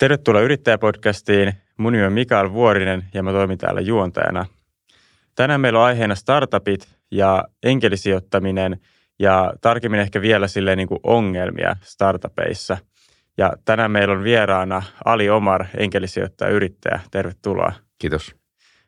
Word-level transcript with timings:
Tervetuloa 0.00 0.40
Yrittäjäpodcastiin. 0.40 1.52
Mun 1.76 1.92
nimi 1.92 2.04
on 2.04 2.12
Mikael 2.12 2.52
Vuorinen 2.52 3.04
ja 3.14 3.22
mä 3.22 3.32
toimin 3.32 3.58
täällä 3.58 3.80
juontajana. 3.80 4.46
Tänään 5.34 5.60
meillä 5.60 5.78
on 5.78 5.84
aiheena 5.84 6.14
startupit 6.14 6.88
ja 7.10 7.44
enkelisijoittaminen 7.62 8.80
ja 9.18 9.52
tarkemmin 9.60 10.00
ehkä 10.00 10.20
vielä 10.20 10.48
silleen 10.48 10.78
niin 10.78 10.88
kuin 10.88 11.00
ongelmia 11.02 11.76
startupeissa. 11.80 12.76
Ja 13.38 13.52
tänään 13.64 13.90
meillä 13.90 14.14
on 14.14 14.24
vieraana 14.24 14.82
Ali 15.04 15.30
Omar, 15.30 15.66
enkelisijoittaja 15.76 16.50
yrittäjä. 16.50 17.00
Tervetuloa. 17.10 17.72
Kiitos. 17.98 18.34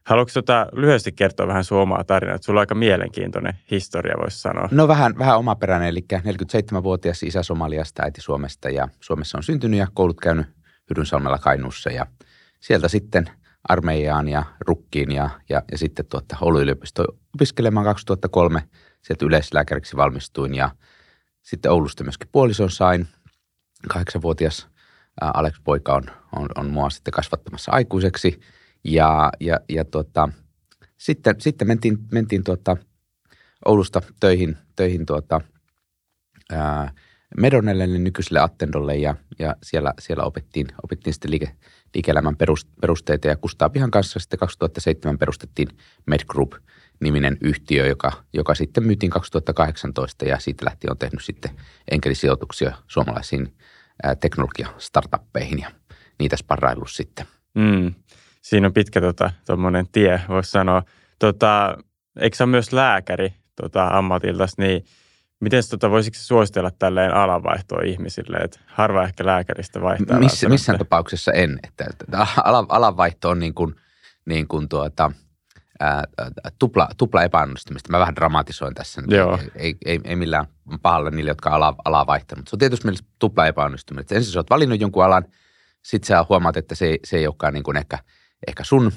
Haluatko 0.07 0.33
tota 0.35 0.67
lyhyesti 0.73 1.13
kertoa 1.13 1.47
vähän 1.47 1.65
sun 1.65 1.79
omaa 1.79 2.05
tarinaa? 2.05 2.39
Sulla 2.41 2.59
on 2.59 2.63
aika 2.63 2.75
mielenkiintoinen 2.75 3.55
historia, 3.71 4.15
voisi 4.21 4.41
sanoa. 4.41 4.69
No 4.71 4.89
vähän, 4.89 5.19
vähän 5.19 5.39
omaperäinen, 5.39 5.89
eli 5.89 6.05
47-vuotias 6.13 7.23
isä 7.23 7.43
Somaliasta, 7.43 8.03
äiti 8.03 8.21
Suomesta 8.21 8.71
ja 8.71 8.89
Suomessa 9.01 9.39
on 9.39 9.43
syntynyt 9.43 9.79
ja 9.79 9.87
koulut 9.95 10.21
käynyt 10.21 10.62
Hyrynsalmella 10.93 11.39
Kainuussa 11.39 11.91
ja 11.91 12.07
sieltä 12.61 12.89
sitten 12.89 13.31
armeijaan 13.69 14.29
ja 14.29 14.43
rukkiin 14.61 15.13
ja, 15.13 15.31
ja, 15.49 15.63
ja 15.73 15.79
sitten 15.79 16.07
tuota 16.07 16.37
Oulun 16.41 16.63
yliopisto 16.63 17.05
opiskelemaan 17.35 17.87
2003. 17.87 18.63
Sieltä 19.03 19.27
yleislääkäriksi 19.27 19.97
valmistuin 19.97 20.55
ja 20.55 20.71
sitten 21.43 21.73
Oulusta 21.73 22.05
myöskin 22.05 22.29
puolison 22.33 22.71
sain. 22.71 23.09
Kahdeksanvuotias 23.89 24.69
Alex-poika 25.21 25.95
on, 25.95 26.05
on, 26.37 26.49
on 26.57 26.71
mua 26.71 26.91
sitten 26.91 27.13
kasvattamassa 27.13 27.73
aikuiseksi– 27.73 28.41
ja, 28.85 29.33
ja, 29.41 29.61
ja 29.69 29.85
tota, 29.85 30.29
sitten, 30.99 31.35
sitten 31.39 31.69
mentiin, 31.69 31.99
mentiin 32.13 32.45
tuota 32.45 32.77
Oulusta 33.65 34.03
töihin, 34.21 34.57
töihin 34.77 35.07
tuota, 35.07 35.41
ää, 36.53 36.93
Medonelle, 37.37 37.85
eli 37.85 37.99
nykyiselle 37.99 38.41
Attendolle, 38.41 38.97
ja, 38.97 39.15
ja 39.39 39.57
siellä, 39.63 39.95
siellä 39.99 40.25
opettiin, 40.25 40.67
opettiin 40.83 41.15
sitten 41.15 41.31
liike, 41.31 41.51
liike-elämän 41.95 42.37
perusteita, 42.81 43.29
ja 43.29 43.37
Kustavihan 43.37 43.91
kanssa 43.91 44.19
sitten 44.19 44.39
2007 44.39 45.19
perustettiin 45.19 45.69
Med 46.07 46.21
Group 46.29 46.55
niminen 47.01 47.37
yhtiö, 47.41 47.87
joka, 47.87 48.13
joka 48.33 48.55
sitten 48.55 48.85
myytiin 48.85 49.11
2018, 49.11 50.25
ja 50.25 50.39
siitä 50.39 50.65
lähtien 50.65 50.91
on 50.91 50.99
tehnyt 50.99 51.25
sitten 51.25 51.51
enkelisijoituksia 51.91 52.77
suomalaisiin 52.87 53.55
teknologia-startuppeihin, 54.21 55.61
ja 55.61 55.71
niitä 56.19 56.37
sparraillut 56.37 56.91
sitten. 56.91 57.27
Mm 57.55 57.95
siinä 58.43 58.67
on 58.67 58.73
pitkä 58.73 59.01
tuommoinen 59.47 59.85
tota, 59.85 59.93
tie, 59.93 60.21
voisi 60.29 60.51
sanoa. 60.51 60.83
Tota, 61.19 61.77
eikö 62.21 62.37
sä 62.37 62.47
myös 62.47 62.73
lääkäri 62.73 63.35
tota, 63.57 63.87
ammatilta, 63.87 64.47
niin 64.59 64.85
miten 65.43 65.63
tota, 65.71 65.91
voisiko 65.91 66.17
suositella 66.21 66.71
tälleen 66.71 67.15
alanvaihtoa 67.15 67.83
ihmisille, 67.85 68.37
että 68.37 68.61
harva 68.67 69.05
ehkä 69.05 69.27
lääkäristä 69.27 69.81
vaihtaa. 69.81 70.19
Miss, 70.19 70.45
missään 70.49 70.79
tapauksessa 70.79 71.33
en. 71.33 71.59
Että, 71.69 71.85
että 71.91 72.27
alanvaihto 72.69 73.31
on 73.31 73.39
niin 73.39 73.55
kuin, 73.55 73.77
niin 74.25 74.49
kuin 74.49 74.69
tuota, 74.69 75.13
ää, 75.81 76.05
tupla, 76.59 76.89
tupla 76.97 77.23
epäonnistumista. 77.23 77.91
Mä 77.91 77.99
vähän 77.99 78.17
dramatisoin 78.17 78.75
tässä. 78.75 79.03
Joo. 79.09 79.39
Ei, 79.57 79.77
ei, 79.85 80.01
ei, 80.05 80.17
millään 80.17 80.47
pahalla 80.83 81.11
niille, 81.11 81.31
jotka 81.31 81.51
ala, 81.51 81.75
alaa 81.85 82.07
vaihtanut. 82.07 82.49
Se 82.49 82.57
on 82.57 82.59
tietysti 82.59 82.87
mielessä 82.87 83.05
tupla 83.19 83.47
epäonnistumista. 83.47 84.15
Ensin 84.15 84.33
sä 84.33 84.39
oot 84.39 84.51
valinnut 84.51 84.81
jonkun 84.81 85.05
alan, 85.05 85.25
sitten 85.83 86.07
sä 86.07 86.27
huomaat, 86.29 86.57
että 86.57 86.75
se, 86.75 86.99
se 87.05 87.17
ei 87.17 87.27
olekaan 87.27 87.55
niin 87.55 87.65
kuin 87.65 87.77
ehkä– 87.77 87.99
ehkä 88.47 88.65
sun 88.65 88.93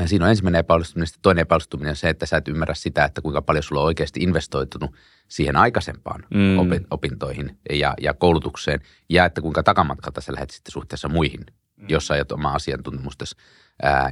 ja 0.00 0.08
siinä 0.08 0.24
on 0.24 0.30
ensimmäinen 0.30 0.58
epäonnistuminen. 0.58 1.06
Sitten 1.06 1.22
toinen 1.22 1.42
epäonnistuminen 1.42 1.90
on 1.90 1.96
se, 1.96 2.08
että 2.08 2.26
sä 2.26 2.36
et 2.36 2.48
ymmärrä 2.48 2.74
sitä, 2.74 3.04
että 3.04 3.20
kuinka 3.20 3.42
paljon 3.42 3.62
sulla 3.62 3.80
on 3.80 3.86
oikeasti 3.86 4.20
investoitunut 4.20 4.94
siihen 5.28 5.56
aikaisempaan 5.56 6.24
mm. 6.34 6.58
opintoihin 6.90 7.58
ja, 7.70 7.94
ja 8.00 8.14
koulutukseen. 8.14 8.80
Ja 9.08 9.24
että 9.24 9.40
kuinka 9.40 9.62
takamatkalta 9.62 10.20
sä 10.20 10.32
lähdet 10.32 10.50
sitten 10.50 10.72
suhteessa 10.72 11.08
muihin, 11.08 11.40
mm. 11.76 11.86
jos 11.88 12.06
sä 12.06 12.14
ajat 12.14 12.32
omaa 12.32 12.54
asiantuntemusta 12.54 13.24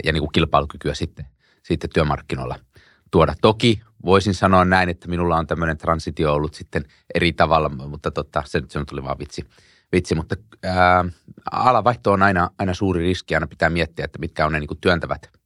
ja 0.04 0.12
niin 0.12 0.20
kuin 0.20 0.32
kilpailukykyä 0.32 0.94
sitten, 0.94 1.26
sitten 1.62 1.90
työmarkkinoilla 1.90 2.56
tuoda. 3.10 3.34
Toki 3.42 3.80
voisin 4.04 4.34
sanoa 4.34 4.64
näin, 4.64 4.88
että 4.88 5.08
minulla 5.08 5.36
on 5.36 5.46
tämmöinen 5.46 5.78
transitio 5.78 6.32
ollut 6.34 6.54
sitten 6.54 6.84
eri 7.14 7.32
tavalla, 7.32 7.68
mutta 7.68 8.10
totta, 8.10 8.42
se, 8.46 8.62
se 8.68 8.84
tuli 8.84 9.04
vaan 9.04 9.18
vitsi 9.18 9.44
vitsi, 9.92 10.14
mutta 10.14 10.36
ää, 10.64 11.04
alavaihto 11.52 12.12
on 12.12 12.22
aina, 12.22 12.50
aina 12.58 12.74
suuri 12.74 13.00
riski, 13.00 13.34
aina 13.34 13.46
pitää 13.46 13.70
miettiä, 13.70 14.04
että 14.04 14.18
mitkä 14.18 14.46
on 14.46 14.52
ne 14.52 14.60
niin 14.60 14.68
kuin 14.68 14.80
työntävät 14.80 15.37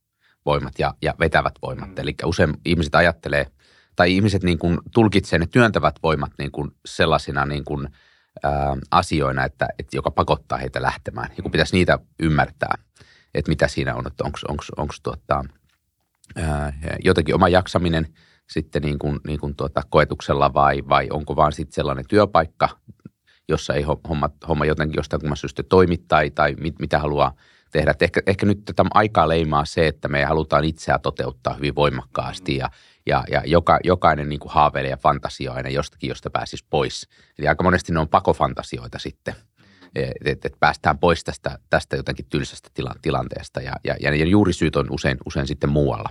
voimat 0.45 0.79
ja, 0.79 0.93
ja 1.01 1.13
vetävät 1.19 1.53
voimat. 1.61 1.89
Mm. 1.89 1.95
Eli 1.97 2.15
usein 2.25 2.53
ihmiset 2.65 2.95
ajattelee, 2.95 3.47
tai 3.95 4.15
ihmiset 4.15 4.43
niin 4.43 4.59
kuin 4.59 4.77
tulkitsee 4.93 5.39
ne 5.39 5.47
työntävät 5.47 5.95
voimat 6.03 6.31
niin 6.37 6.51
kuin 6.51 6.71
sellaisina 6.85 7.45
niin 7.45 7.63
kuin, 7.65 7.87
ää, 8.43 8.77
asioina, 8.91 9.45
että, 9.45 9.67
että 9.79 9.97
joka 9.97 10.11
pakottaa 10.11 10.57
heitä 10.57 10.81
lähtemään. 10.81 11.29
Ja 11.37 11.43
kun 11.43 11.51
pitäisi 11.51 11.75
niitä 11.75 11.99
ymmärtää, 12.19 12.75
että 13.33 13.49
mitä 13.51 13.67
siinä 13.67 13.95
on, 13.95 14.07
että 14.07 14.23
onko 14.77 14.93
tuota, 15.03 15.43
jotenkin 17.03 17.35
oma 17.35 17.49
jaksaminen 17.49 18.07
sitten 18.49 18.81
niin 18.81 18.99
kuin, 18.99 19.19
niin 19.27 19.39
kuin 19.39 19.55
tuota, 19.55 19.81
koetuksella 19.89 20.53
vai, 20.53 20.83
vai 20.89 21.07
onko 21.11 21.35
vaan 21.35 21.51
sitten 21.51 21.73
sellainen 21.73 22.05
työpaikka, 22.07 22.69
jossa 23.49 23.73
ei 23.73 23.83
homma, 23.83 24.29
homma 24.47 24.65
jotenkin 24.65 24.97
jostain 24.97 25.19
kumman 25.19 25.37
syystä 25.37 25.63
toimi 25.63 25.97
tai, 25.97 26.31
tai 26.31 26.55
mit, 26.59 26.79
mitä 26.79 26.99
haluaa 26.99 27.35
tehdä. 27.73 27.91
Et 27.91 28.01
ehkä, 28.01 28.21
ehkä 28.25 28.45
nyt 28.45 28.65
tätä 28.65 28.85
aikaa 28.93 29.29
leimaa 29.29 29.65
se, 29.65 29.87
että 29.87 30.07
me 30.07 30.25
halutaan 30.25 30.63
itseä 30.63 30.99
toteuttaa 30.99 31.53
hyvin 31.53 31.75
voimakkaasti 31.75 32.55
ja, 32.55 32.69
ja, 33.05 33.23
ja 33.31 33.41
joka, 33.45 33.79
jokainen 33.83 34.29
niin 34.29 34.39
kuin 34.39 34.51
haaveilee 34.51 34.91
ja 34.91 34.97
fantasioi 34.97 35.55
aina 35.55 35.69
jostakin, 35.69 36.07
josta 36.07 36.29
pääsisi 36.29 36.65
pois. 36.69 37.07
Eli 37.39 37.47
aika 37.47 37.63
monesti 37.63 37.93
ne 37.93 37.99
on 37.99 38.09
pakofantasioita 38.09 38.99
sitten, 38.99 39.35
että 39.95 40.31
et, 40.31 40.45
et 40.45 40.55
päästään 40.59 40.97
pois 40.97 41.23
tästä, 41.23 41.59
tästä 41.69 41.95
jotenkin 41.95 42.25
tylsästä 42.29 42.69
tila, 42.73 42.95
tilanteesta 43.01 43.61
ja, 43.61 43.73
ja, 43.83 43.95
ja 43.99 44.25
juurisyyt 44.25 44.75
on 44.75 44.87
usein, 44.91 45.17
usein 45.25 45.47
sitten 45.47 45.69
muualla 45.69 46.09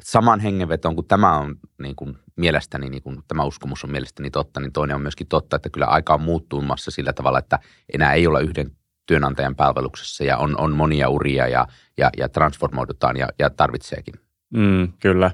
saman 0.00 0.40
hengenvetoon, 0.40 0.96
kun 0.96 1.06
tämä 1.06 1.38
on 1.38 1.54
niin 1.82 1.96
kuin 1.96 2.18
mielestäni, 2.36 2.90
niin 2.90 3.02
kuin 3.02 3.22
tämä 3.28 3.44
uskomus 3.44 3.84
on 3.84 3.90
mielestäni 3.90 4.30
totta, 4.30 4.60
niin 4.60 4.72
toinen 4.72 4.96
on 4.96 5.02
myöskin 5.02 5.26
totta, 5.26 5.56
että 5.56 5.70
kyllä 5.70 5.86
aika 5.86 6.14
on 6.14 6.22
muuttumassa 6.22 6.90
sillä 6.90 7.12
tavalla, 7.12 7.38
että 7.38 7.58
enää 7.94 8.12
ei 8.12 8.26
olla 8.26 8.40
yhden 8.40 8.70
työnantajan 9.06 9.56
palveluksessa 9.56 10.24
ja 10.24 10.38
on, 10.38 10.60
on 10.60 10.72
monia 10.72 11.08
uria 11.08 11.48
ja, 11.48 11.66
ja, 11.98 12.10
ja 12.16 12.28
transformoidutaan 12.28 13.16
ja, 13.16 13.28
ja 13.38 13.50
tarvitseekin. 13.50 14.14
Mm, 14.54 14.92
kyllä. 15.00 15.30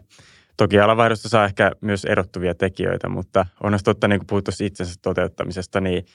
Toki 0.56 0.80
alavaihdosta 0.80 1.28
saa 1.28 1.44
ehkä 1.44 1.72
myös 1.80 2.04
erottuvia 2.04 2.54
tekijöitä, 2.54 3.08
mutta 3.08 3.46
on 3.62 3.78
totta, 3.84 4.08
niin 4.08 4.18
kuin 4.18 4.26
puhuttu 4.26 4.50
itsensä 4.60 4.94
toteuttamisesta, 5.02 5.80
niin 5.80 6.06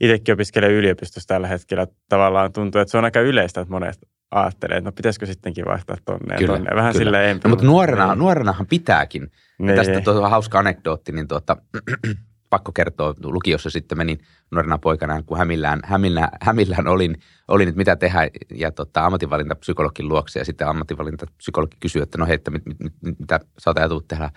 itsekin 0.00 0.32
opiskelen 0.32 0.70
yliopistossa 0.70 1.28
tällä 1.28 1.46
hetkellä. 1.46 1.86
Tavallaan 2.08 2.52
tuntuu, 2.52 2.80
että 2.80 2.92
se 2.92 2.98
on 2.98 3.04
aika 3.04 3.20
yleistä, 3.20 3.60
että 3.60 3.72
monet 3.72 3.98
ajattelee, 4.30 4.76
että 4.78 4.88
no 4.88 4.92
pitäisikö 4.92 5.26
sittenkin 5.26 5.64
vaihtaa 5.64 5.96
tonne 6.04 6.36
kyllä, 6.36 6.54
tonne. 6.54 6.70
Vähän 6.74 6.92
kyllä. 6.92 7.04
silleen 7.04 7.40
no, 7.44 7.50
Mutta 7.50 7.64
nuorena, 7.64 8.06
niin. 8.06 8.18
nuorenahan 8.18 8.66
pitääkin. 8.66 9.30
Niin. 9.58 9.76
Tästä 9.76 10.00
tuo 10.00 10.28
hauska 10.28 10.58
anekdootti, 10.58 11.12
niin 11.12 11.28
tuota, 11.28 11.56
pakko 12.54 12.72
kertoa, 12.72 13.14
lukiossa 13.24 13.70
sitten 13.70 13.98
menin 13.98 14.18
nuorena 14.50 14.78
poikana, 14.78 15.22
kun 15.22 15.38
Hämillään, 15.38 15.80
Hämillään, 15.84 16.28
Hämillään 16.42 16.88
olin, 16.88 17.16
olin, 17.48 17.68
että 17.68 17.78
mitä 17.78 17.96
tehdä, 17.96 18.28
ja 18.54 18.70
tota, 18.70 19.06
ammatinvalintapsykologin 19.06 20.08
luokse, 20.08 20.38
ja 20.38 20.44
sitten 20.44 20.68
ammatinvalintapsykologi 20.68 21.76
kysyi, 21.80 22.02
että 22.02 22.18
no 22.18 22.26
hei, 22.26 22.34
että 22.34 22.50
mit, 22.50 22.66
mit, 22.66 22.80
mit, 22.80 23.18
mitä 23.18 23.40
sä 23.58 23.70
oot 23.70 23.78
ajatellut 23.78 24.08
tehdä 24.08 24.30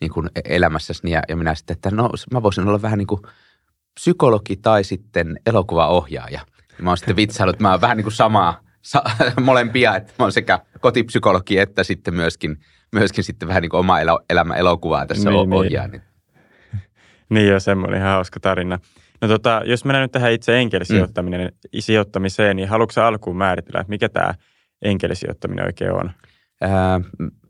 niin 0.00 0.10
kuin 0.10 0.30
elämässäsi, 0.44 1.10
ja, 1.10 1.22
ja 1.28 1.36
minä 1.36 1.54
sitten, 1.54 1.74
että 1.74 1.90
no 1.90 2.10
mä 2.32 2.42
voisin 2.42 2.68
olla 2.68 2.82
vähän 2.82 2.98
niin 2.98 3.06
kuin 3.06 3.20
psykologi 3.94 4.56
tai 4.56 4.84
sitten 4.84 5.40
elokuvaohjaaja. 5.46 6.40
Ja 6.78 6.84
mä 6.84 6.90
oon 6.90 6.96
sitten 6.96 7.16
vitsailut, 7.16 7.54
että 7.54 7.62
mä 7.62 7.70
oon 7.70 7.80
vähän 7.80 7.96
niin 7.96 8.04
kuin 8.04 8.14
samaa, 8.14 8.60
sa, 8.82 9.02
molempia, 9.40 9.96
että 9.96 10.12
mä 10.18 10.24
oon 10.24 10.32
sekä 10.32 10.60
kotipsykologi 10.80 11.58
että 11.58 11.84
sitten 11.84 12.14
myöskin, 12.14 12.56
myöskin 12.92 13.24
sitten 13.24 13.48
vähän 13.48 13.62
niin 13.62 13.70
kuin 13.70 13.78
oma 13.78 14.00
elo, 14.00 14.20
elämä 14.30 14.54
elokuvaa 14.54 15.06
tässä 15.06 15.30
niin, 15.30 15.52
ohjaa. 15.52 15.88
Niin. 15.88 16.02
Niin 17.34 17.48
jo, 17.48 17.60
semmoinen 17.60 18.00
ihan 18.00 18.12
hauska 18.12 18.40
tarina. 18.40 18.78
No 19.20 19.28
tota, 19.28 19.62
jos 19.64 19.84
mennään 19.84 20.02
nyt 20.02 20.12
tähän 20.12 20.32
itse 20.32 20.58
enkelisijoittaminen, 20.58 21.40
mm. 21.40 21.80
sijoittamiseen, 21.80 22.56
niin 22.56 22.68
haluatko 22.68 23.00
alkuun 23.00 23.36
määritellä, 23.36 23.80
että 23.80 23.90
mikä 23.90 24.08
tämä 24.08 24.34
enkelisijoittaminen 24.82 25.66
oikein 25.66 25.92
on? 25.92 26.10
Ää, 26.60 27.00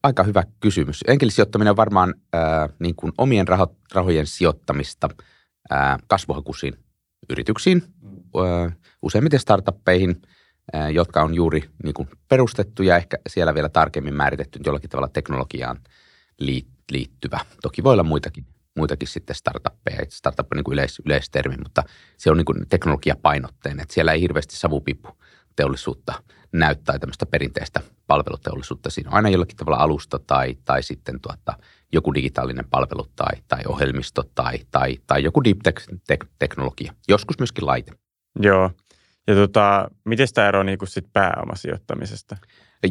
aika 0.03 0.23
hyvä 0.23 0.45
kysymys. 0.61 1.01
Enkelisijoittaminen 1.07 1.71
on 1.71 1.77
varmaan 1.77 2.15
ää, 2.33 2.69
niin 2.79 2.95
kuin 2.95 3.13
omien 3.19 3.49
raho, 3.49 3.77
rahojen 3.95 4.27
sijoittamista 4.27 5.09
ää, 5.71 5.99
kasvuhakuisiin 6.07 6.75
yrityksiin, 7.31 7.83
ää, 8.37 8.73
useimmiten 9.03 9.41
startuppeihin– 9.41 10.17
jotka 10.93 11.23
on 11.23 11.35
juuri 11.35 11.65
niin 11.85 11.95
kuin 11.95 12.09
perustettu 12.29 12.83
ja 12.83 12.97
ehkä 12.97 13.19
siellä 13.29 13.55
vielä 13.55 13.69
tarkemmin 13.69 14.15
määritetty 14.15 14.61
jollakin 14.67 14.91
tavalla 14.91 15.09
teknologiaan 15.09 15.79
liittyvä. 16.91 17.41
Toki 17.63 17.85
voi 17.85 17.93
olla 17.93 18.03
muitakin, 18.03 18.47
muitakin 18.77 19.09
sitten 19.09 19.37
startuppeja. 19.37 20.05
Startup 20.09 20.47
on 20.53 20.57
niin 20.57 20.65
kuin 20.65 20.73
yleis, 20.73 21.03
yleistermi, 21.07 21.57
mutta 21.57 21.83
se 22.17 22.31
on 22.31 22.37
niin 22.37 22.45
kuin 22.45 22.69
teknologiapainotteinen. 22.69 23.83
Että 23.83 23.95
siellä 23.95 24.13
ei 24.13 24.21
hirveästi 24.21 24.57
savupiippu 24.57 25.09
teollisuutta 25.57 26.23
näyttää 26.53 26.99
tämmöistä 26.99 27.27
perinteistä 27.27 27.81
palveluteollisuutta. 28.07 28.91
Siinä 28.91 29.11
on 29.11 29.17
aina 29.17 29.29
jollakin 29.29 29.57
tavalla 29.57 29.79
alusta 29.79 30.19
tai, 30.19 30.57
tai 30.65 30.83
sitten 30.83 31.21
tuota, 31.21 31.55
joku 31.93 32.15
digitaalinen 32.15 32.65
palvelu 32.71 33.07
tai, 33.17 33.43
tai 33.49 33.61
ohjelmisto 33.67 34.23
tai, 34.35 34.59
tai, 34.71 34.99
tai 35.07 35.25
joku 35.25 35.45
deep 35.45 35.59
tech, 35.63 35.89
tech, 36.07 36.27
teknologia. 36.39 36.95
Joskus 37.09 37.39
myöskin 37.39 37.67
laite. 37.67 37.93
Joo, 38.41 38.71
Ja 39.27 39.35
tota, 39.35 39.91
miten 40.05 40.29
tämä 40.35 40.49
eroaa 40.49 40.65
niin 40.65 40.79
sit 40.85 41.13
pääomasijoittamisesta? 41.13 42.37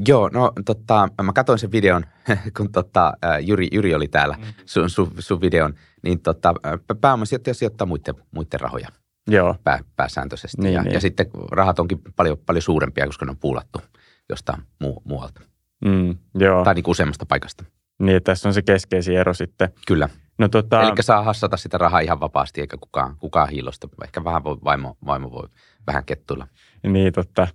Joo, 0.08 0.30
no 0.30 0.52
tota, 0.66 1.10
mä 1.24 1.34
katsoin 1.34 1.60
sen 1.60 1.72
videon, 1.72 2.06
kun 2.58 2.72
tota, 2.72 3.14
Jyri, 3.42 3.68
Jyri 3.72 3.96
oli 3.96 4.08
täällä, 4.08 4.36
mm. 4.38 4.44
sun, 4.66 4.90
sun, 4.90 5.12
sun 5.20 5.42
videon, 5.42 5.74
niin 6.04 6.22
tota, 6.22 6.54
pääomasijoittaja 7.02 7.54
sijoittaa 7.54 7.88
muiden, 7.88 8.16
muiden 8.32 8.60
rahoja 8.60 8.88
Joo. 9.28 9.56
Pää, 9.64 9.80
pääsääntöisesti. 9.96 10.62
Niin, 10.62 10.74
ja, 10.74 10.84
niin. 10.84 10.94
ja 10.94 11.00
sitten 11.00 11.28
rahat 11.52 11.80
onkin 11.80 12.00
paljon, 12.16 12.38
paljon 12.46 12.62
suurempia, 12.62 13.06
koska 13.06 13.26
ne 13.26 13.30
on 13.30 13.38
puulattu 13.38 13.82
jostain 14.30 14.62
muu, 14.80 15.02
muualta. 15.06 15.42
Mm, 15.86 16.18
joo. 16.36 16.64
Tai 16.64 16.74
niin 16.74 16.84
kuin 16.84 16.92
useammasta 16.92 17.26
paikasta. 17.26 17.66
Niin, 18.00 18.18
että 18.18 18.32
tässä 18.32 18.50
on 18.50 18.54
se 18.54 18.62
keskeisin 18.62 19.18
ero 19.18 19.34
sitten. 19.34 19.70
Kyllä. 19.88 20.10
No, 20.38 20.48
tota... 20.48 20.82
Eli 20.82 21.04
saa 21.04 21.24
hassata 21.24 21.58
sitä 21.58 21.78
rahaa 21.78 22.00
ihan 22.00 22.20
vapaasti, 22.20 22.62
eikä 22.62 22.78
kukaan, 22.78 23.16
kukaan 23.18 23.50
hiilosta. 23.50 23.88
Ehkä 24.04 24.24
vähän 24.24 24.44
voi, 24.44 24.58
vaimo, 24.64 24.98
vaimo 25.06 25.32
voi 25.32 25.48
vähän 25.88 26.06
kettuilla. 26.06 26.48
Niin, 26.84 27.14
totta. 27.14 27.48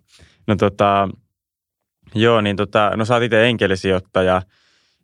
No 0.46 0.56
tota, 0.56 1.08
joo, 2.14 2.40
niin 2.40 2.56
tota, 2.56 2.92
no 2.96 3.04
sä 3.04 3.14
oot 3.14 3.22
itse 3.22 3.46
enkelisijoittaja, 3.46 4.42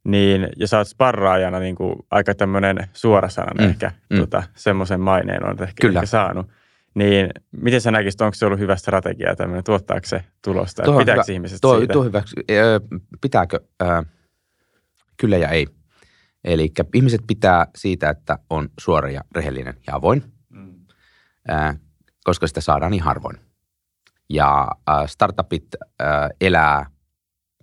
niin, 0.05 0.49
ja 0.57 0.69
sä 0.69 0.79
oot 0.79 0.89
sparraajana 0.89 1.59
niin 1.59 1.75
kuin 1.75 1.97
aika 2.11 2.35
tämmöinen 2.35 2.89
suorasanainen 2.93 3.65
mm, 3.65 3.71
ehkä, 3.71 3.93
mm. 4.11 4.19
Tota, 4.19 4.43
semmoisen 4.55 5.01
maineen 5.01 5.45
on 5.47 5.63
ehkä, 5.63 5.81
Kyllä. 5.81 5.99
ehkä 5.99 6.07
saanut. 6.07 6.49
Niin 6.95 7.29
miten 7.51 7.81
sä 7.81 7.91
näkisit, 7.91 8.21
onko 8.21 8.35
se 8.35 8.47
ollut 8.47 8.61
hyvä 8.61 8.77
strategia 8.77 9.37
tämmöinen, 9.37 9.65
tuottaako 9.65 10.07
se 10.07 10.25
tulosta? 10.45 10.83
Tuo 10.83 10.99
Pitääkö 10.99 11.23
hyvä, 11.27 11.35
ihmiset 11.35 11.59
tuo, 11.61 11.79
siitä? 11.79 11.93
Tuo 11.93 12.05
hyväksi. 12.05 12.37
Pitääkö? 13.21 13.61
Kyllä 15.17 15.37
ja 15.37 15.49
ei. 15.49 15.67
Eli 16.45 16.73
ihmiset 16.95 17.21
pitää 17.27 17.67
siitä, 17.77 18.11
että 18.11 18.39
on 18.51 18.69
suora 18.81 19.11
ja 19.11 19.21
rehellinen 19.35 19.75
ja 19.87 19.95
avoin, 19.95 20.23
mm. 20.51 20.75
koska 22.25 22.47
sitä 22.47 22.61
saadaan 22.61 22.91
niin 22.91 23.03
harvoin. 23.03 23.37
Ja 24.31 24.69
startupit 25.07 25.67
elää 26.41 26.87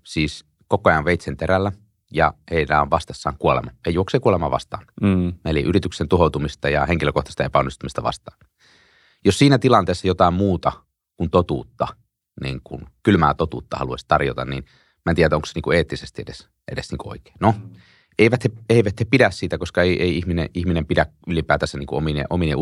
siis 0.09 0.45
koko 0.67 0.89
ajan 0.89 1.05
veitsen 1.05 1.37
terällä 1.37 1.71
ja 2.13 2.33
heillä 2.51 2.81
on 2.81 2.89
vastassaan 2.89 3.35
kuolema. 3.39 3.71
He 3.85 3.91
juoksevat 3.91 4.23
kuolema 4.23 4.51
vastaan. 4.51 4.85
Mm. 5.01 5.33
Eli 5.45 5.61
yrityksen 5.61 6.09
tuhoutumista 6.09 6.69
ja 6.69 6.85
henkilökohtaista 6.85 7.43
epäonnistumista 7.43 8.03
vastaan. 8.03 8.37
Jos 9.25 9.39
siinä 9.39 9.57
tilanteessa 9.57 10.07
jotain 10.07 10.33
muuta 10.33 10.71
kuin 11.17 11.29
totuutta, 11.29 11.87
niin 12.43 12.61
kuin 12.63 12.85
kylmää 13.03 13.33
totuutta 13.33 13.77
haluaisi 13.77 14.05
tarjota, 14.07 14.45
niin 14.45 14.65
mä 15.05 15.09
en 15.09 15.15
tiedä, 15.15 15.35
onko 15.35 15.45
se 15.45 15.51
niin 15.55 15.63
kuin 15.63 15.77
eettisesti 15.77 16.21
edes, 16.21 16.49
edes 16.71 16.91
niin 16.91 16.97
kuin 16.97 17.11
oikein. 17.11 17.35
No, 17.39 17.51
mm. 17.51 17.69
Eivät, 18.19 18.43
he, 18.43 18.49
eivät 18.69 18.99
he 18.99 19.05
pidä 19.05 19.31
siitä, 19.31 19.57
koska 19.57 19.81
ei, 19.81 20.01
ei 20.01 20.17
ihminen, 20.17 20.49
ihminen 20.53 20.85
pidä 20.85 21.05
ylipäätänsä 21.27 21.77
niin 21.77 21.87
kuin 21.87 21.97
omine, 21.97 22.23
omine 22.29 22.53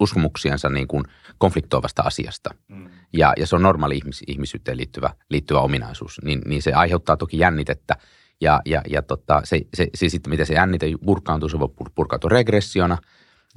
uskomuksiansa 0.00 0.68
niin 0.68 0.88
kuin 0.88 1.04
konfliktoivasta 1.38 2.02
asiasta. 2.02 2.50
Mm. 2.68 2.90
Ja, 3.12 3.32
ja 3.36 3.46
se 3.46 3.56
on 3.56 3.62
normaali 3.62 3.96
ihmis, 3.96 4.24
ihmisyyteen 4.26 4.76
liittyvä, 4.76 5.10
liittyvä 5.30 5.60
ominaisuus. 5.60 6.20
Niin, 6.24 6.42
niin 6.46 6.62
se 6.62 6.72
aiheuttaa 6.72 7.16
toki 7.16 7.38
jännitettä. 7.38 7.94
Ja, 8.40 8.60
ja, 8.64 8.82
ja 8.88 9.02
tota, 9.02 9.40
se, 9.44 9.60
se, 9.74 9.86
se, 9.94 10.08
sitten 10.08 10.30
miten 10.30 10.46
se 10.46 10.54
jännite 10.54 10.86
purkaantuu, 11.04 11.48
se 11.48 11.58
voi 11.58 11.68
purkautua 11.94 12.30
regressiona– 12.30 12.98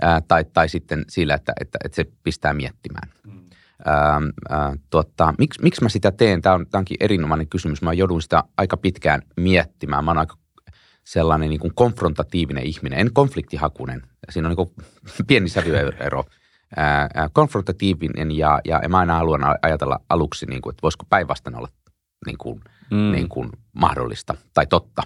ää, 0.01 0.21
tai, 0.21 0.45
tai 0.53 0.69
sitten 0.69 1.05
sillä, 1.07 1.33
että, 1.33 1.53
että, 1.61 1.79
että 1.85 1.95
se 1.95 2.05
pistää 2.23 2.53
miettimään. 2.53 3.09
Mm. 3.27 3.39
Ää, 3.85 4.21
ää, 4.49 4.73
tuota, 4.89 5.33
miksi, 5.37 5.61
miksi 5.61 5.83
mä 5.83 5.89
sitä 5.89 6.11
teen? 6.11 6.41
Tämä, 6.41 6.55
on, 6.55 6.65
tämä 6.71 6.79
onkin 6.79 6.97
erinomainen 6.99 7.47
kysymys. 7.47 7.81
Mä 7.81 7.93
joudun 7.93 8.21
sitä 8.21 8.43
aika 8.57 8.77
pitkään 8.77 9.21
miettimään. 9.37 10.05
Mä 10.05 10.11
oon 10.11 10.17
aika 10.17 10.35
sellainen 11.09 11.49
niin 11.49 11.59
kuin 11.59 11.73
konfrontatiivinen 11.75 12.63
ihminen, 12.63 12.99
en 12.99 13.13
konfliktihakunen. 13.13 14.01
Siinä 14.29 14.49
on 14.49 14.55
niin 14.55 14.87
pieni 15.27 15.49
sävyero. 15.49 16.23
Ää, 16.75 17.29
konfrontatiivinen 17.33 18.37
ja, 18.37 18.61
ja 18.65 18.89
mä 18.89 18.97
aina 18.97 19.13
haluan 19.13 19.41
ajatella 19.61 19.99
aluksi, 20.09 20.45
niin 20.45 20.61
kuin, 20.61 20.71
että 20.71 20.81
voisiko 20.81 21.05
päinvastainen 21.09 21.57
olla 21.57 21.67
niin 22.25 22.37
kuin, 22.37 22.61
mm. 22.91 23.11
niin 23.11 23.29
kuin 23.29 23.49
mahdollista 23.73 24.35
tai 24.53 24.67
totta. 24.67 25.03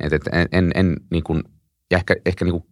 Et, 0.00 0.12
et, 0.12 0.22
en, 0.32 0.48
en, 0.52 0.72
en 0.74 0.96
niin 1.10 1.24
kuin, 1.24 1.42
ja 1.90 1.98
ehkä, 1.98 2.16
ehkä 2.26 2.44
niin 2.44 2.52
kuin 2.52 2.64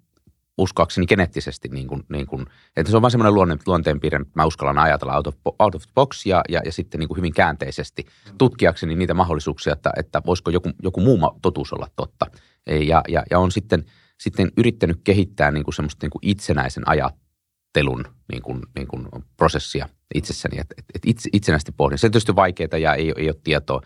uskoakseni 0.59 1.07
geneettisesti, 1.07 1.69
niin 1.69 1.87
kuin, 1.87 2.03
niin 2.09 2.27
kuin, 2.27 2.47
että 2.77 2.91
se 2.91 2.97
on 2.97 3.03
vain 3.03 3.11
semmoinen 3.11 3.35
luonne, 3.35 3.57
luonteenpiirre, 3.67 4.19
että 4.21 4.33
mä 4.35 4.45
uskallan 4.45 4.79
ajatella 4.79 5.17
out 5.17 5.27
of, 5.27 5.37
out 5.59 5.75
of 5.75 5.83
box 5.95 6.27
ja, 6.27 6.43
ja, 6.49 6.61
ja 6.65 6.73
sitten 6.73 6.99
niin 6.99 7.09
kuin 7.09 7.17
hyvin 7.17 7.33
käänteisesti 7.33 8.07
tutkiakseni 8.39 8.97
niitä 8.97 9.15
mahdollisuuksia, 9.15 9.73
että, 9.73 9.91
että 9.97 10.23
voisiko 10.27 10.51
joku, 10.51 10.71
joku 10.83 11.01
muu 11.01 11.39
totuus 11.43 11.73
olla 11.73 11.89
totta. 11.97 12.27
Ja, 12.67 13.03
ja, 13.09 13.23
ja 13.31 13.39
on 13.39 13.53
sitten, 13.53 13.85
sitten 14.21 14.51
yrittänyt 14.57 15.01
kehittää 15.05 15.51
niin 15.51 15.65
kuin 15.65 15.75
semmoista 15.75 16.05
niin 16.05 16.11
kuin 16.11 16.21
itsenäisen 16.23 16.89
ajattelun 16.89 18.05
niin 18.33 18.43
kuin, 18.43 18.63
niin 18.77 18.89
kuin 18.89 19.09
prosessia 19.37 19.89
itsessäni, 20.15 20.59
että, 20.61 20.75
että 20.95 21.11
itse, 21.11 21.31
itsenäisesti 21.33 21.73
pohdin. 21.73 21.99
Se 21.99 22.07
on 22.07 22.11
tietysti 22.11 22.37
vaikeaa 22.37 22.79
ja 22.79 22.95
ei, 22.95 23.13
ei 23.17 23.29
ole 23.29 23.41
tietoa, 23.45 23.81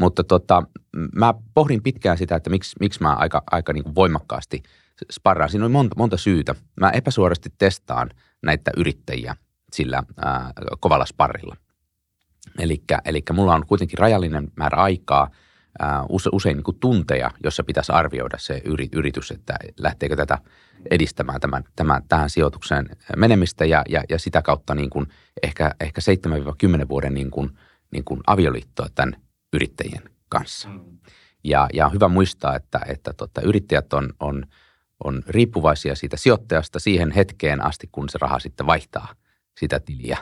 mutta 0.00 0.24
tota, 0.24 0.62
mä 1.14 1.34
pohdin 1.54 1.82
pitkään 1.82 2.18
sitä, 2.18 2.36
että 2.36 2.50
miksi, 2.50 2.76
miksi 2.80 3.02
mä 3.02 3.14
aika, 3.14 3.42
aika 3.50 3.72
niin 3.72 3.84
kuin 3.84 3.94
voimakkaasti– 3.94 4.62
sparraan. 5.12 5.50
Siinä 5.50 5.64
on 5.64 5.72
monta, 5.72 5.94
monta 5.98 6.16
syytä. 6.16 6.54
Mä 6.80 6.90
epäsuorasti 6.90 7.52
testaan 7.58 8.10
näitä 8.42 8.70
yrittäjiä 8.76 9.36
sillä 9.72 10.02
ää, 10.24 10.52
kovalla 10.80 11.06
sparrilla. 11.06 11.56
Eli 13.04 13.22
mulla 13.32 13.54
on 13.54 13.66
kuitenkin 13.66 13.98
rajallinen 13.98 14.48
määrä 14.56 14.76
aikaa, 14.76 15.30
ää, 15.78 16.04
use, 16.08 16.30
usein 16.32 16.56
niin 16.56 16.64
kuin 16.64 16.78
tunteja, 16.80 17.30
jossa 17.44 17.64
pitäisi 17.64 17.92
arvioida 17.92 18.38
se 18.38 18.62
yritys, 18.92 19.30
että 19.30 19.54
lähteekö 19.78 20.16
tätä 20.16 20.38
edistämään 20.90 21.40
tämän, 21.40 21.64
tämän, 21.76 22.02
tähän 22.08 22.30
sijoitukseen 22.30 22.96
menemistä 23.16 23.64
ja, 23.64 23.84
ja, 23.88 24.02
ja 24.08 24.18
sitä 24.18 24.42
kautta 24.42 24.74
niin 24.74 24.90
kuin 24.90 25.06
ehkä, 25.42 25.74
ehkä 25.80 26.00
7-10 26.84 26.88
vuoden 26.88 27.14
niin 27.14 27.30
kuin, 27.30 27.50
niin 27.92 28.04
kuin 28.04 28.20
avioliittoa 28.26 28.86
tämän 28.94 29.16
yrittäjien 29.52 30.02
kanssa. 30.28 30.68
Mm. 30.68 30.98
Ja, 31.44 31.68
ja 31.72 31.86
on 31.86 31.92
hyvä 31.92 32.08
muistaa, 32.08 32.56
että, 32.56 32.80
että 32.86 33.12
tota, 33.12 33.40
yrittäjät 33.40 33.92
on, 33.92 34.12
on– 34.20 34.44
on 35.04 35.22
riippuvaisia 35.28 35.94
siitä 35.94 36.16
sijoittajasta 36.16 36.78
siihen 36.78 37.10
hetkeen 37.10 37.64
asti, 37.64 37.88
kun 37.92 38.08
se 38.08 38.18
raha 38.20 38.38
sitten 38.38 38.66
vaihtaa 38.66 39.14
sitä 39.58 39.80
tiliä. 39.80 40.18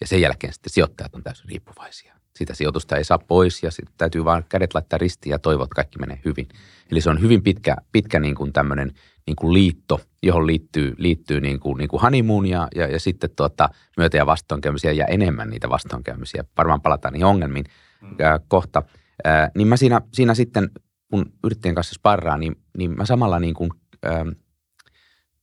Ja 0.00 0.06
sen 0.06 0.20
jälkeen 0.20 0.52
sitten 0.52 0.72
sijoittajat 0.72 1.14
on 1.14 1.22
täysin 1.22 1.48
riippuvaisia. 1.48 2.14
Sitä 2.36 2.54
sijoitusta 2.54 2.96
ei 2.96 3.04
saa 3.04 3.18
pois 3.18 3.62
ja 3.62 3.70
sitten 3.70 3.94
täytyy 3.98 4.24
vaan 4.24 4.44
kädet 4.48 4.74
laittaa 4.74 4.98
ristiin 4.98 5.30
ja 5.30 5.38
toivoa, 5.38 5.64
että 5.64 5.74
kaikki 5.74 5.98
menee 5.98 6.20
hyvin. 6.24 6.48
Eli 6.90 7.00
se 7.00 7.10
on 7.10 7.20
hyvin 7.20 7.42
pitkä, 7.42 7.76
pitkä 7.92 8.20
niin 8.20 8.34
kuin 8.34 8.52
tämmöinen 8.52 8.92
niin 9.26 9.36
kuin 9.36 9.54
liitto, 9.54 10.00
johon 10.22 10.46
liittyy, 10.46 10.94
liittyy 10.98 11.40
niin 11.40 11.60
kuin, 11.60 11.78
niin 11.78 11.88
kuin 11.88 12.02
honeymoon 12.02 12.46
ja, 12.46 12.68
ja, 12.74 12.86
ja 12.86 13.00
sitten 13.00 13.30
tuota, 13.36 13.68
myötä- 13.96 14.16
ja 14.16 14.26
vastoinkäymisiä 14.26 14.92
ja 14.92 15.06
enemmän 15.06 15.50
niitä 15.50 15.68
vastoinkäymisiä. 15.68 16.44
Varmaan 16.56 16.80
palataan 16.80 17.12
niihin 17.12 17.26
ongelmiin 17.26 17.64
mm. 18.02 18.16
ää, 18.20 18.40
kohta. 18.48 18.82
Ää, 19.24 19.50
niin 19.54 19.68
mä 19.68 19.76
siinä, 19.76 20.00
siinä 20.12 20.34
sitten, 20.34 20.70
kun 21.10 21.32
yrittäjän 21.44 21.74
kanssa 21.74 21.94
sparraa, 21.94 22.38
niin, 22.38 22.56
niin 22.78 22.96
mä 22.96 23.04
samalla 23.04 23.40
niin 23.40 23.54
kuin 23.54 23.70
ähm, 24.06 24.28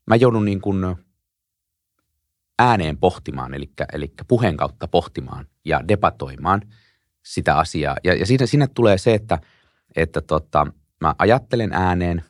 mä 0.07 0.15
joudun 0.15 0.45
niin 0.45 0.61
kuin 0.61 0.95
ääneen 2.59 2.97
pohtimaan, 2.97 3.53
eli, 3.53 3.71
eli 3.93 4.13
puheen 4.27 4.57
kautta 4.57 4.87
pohtimaan 4.87 5.47
ja 5.65 5.87
debatoimaan 5.87 6.61
sitä 7.23 7.57
asiaa. 7.57 7.97
Ja, 8.03 8.13
ja 8.13 8.25
siinä, 8.25 8.45
siinä 8.45 8.67
tulee 8.67 8.97
se, 8.97 9.13
että, 9.13 9.39
että 9.95 10.21
tota, 10.21 10.67
mä 11.01 11.15
ajattelen 11.17 11.73
ääneen, 11.73 12.23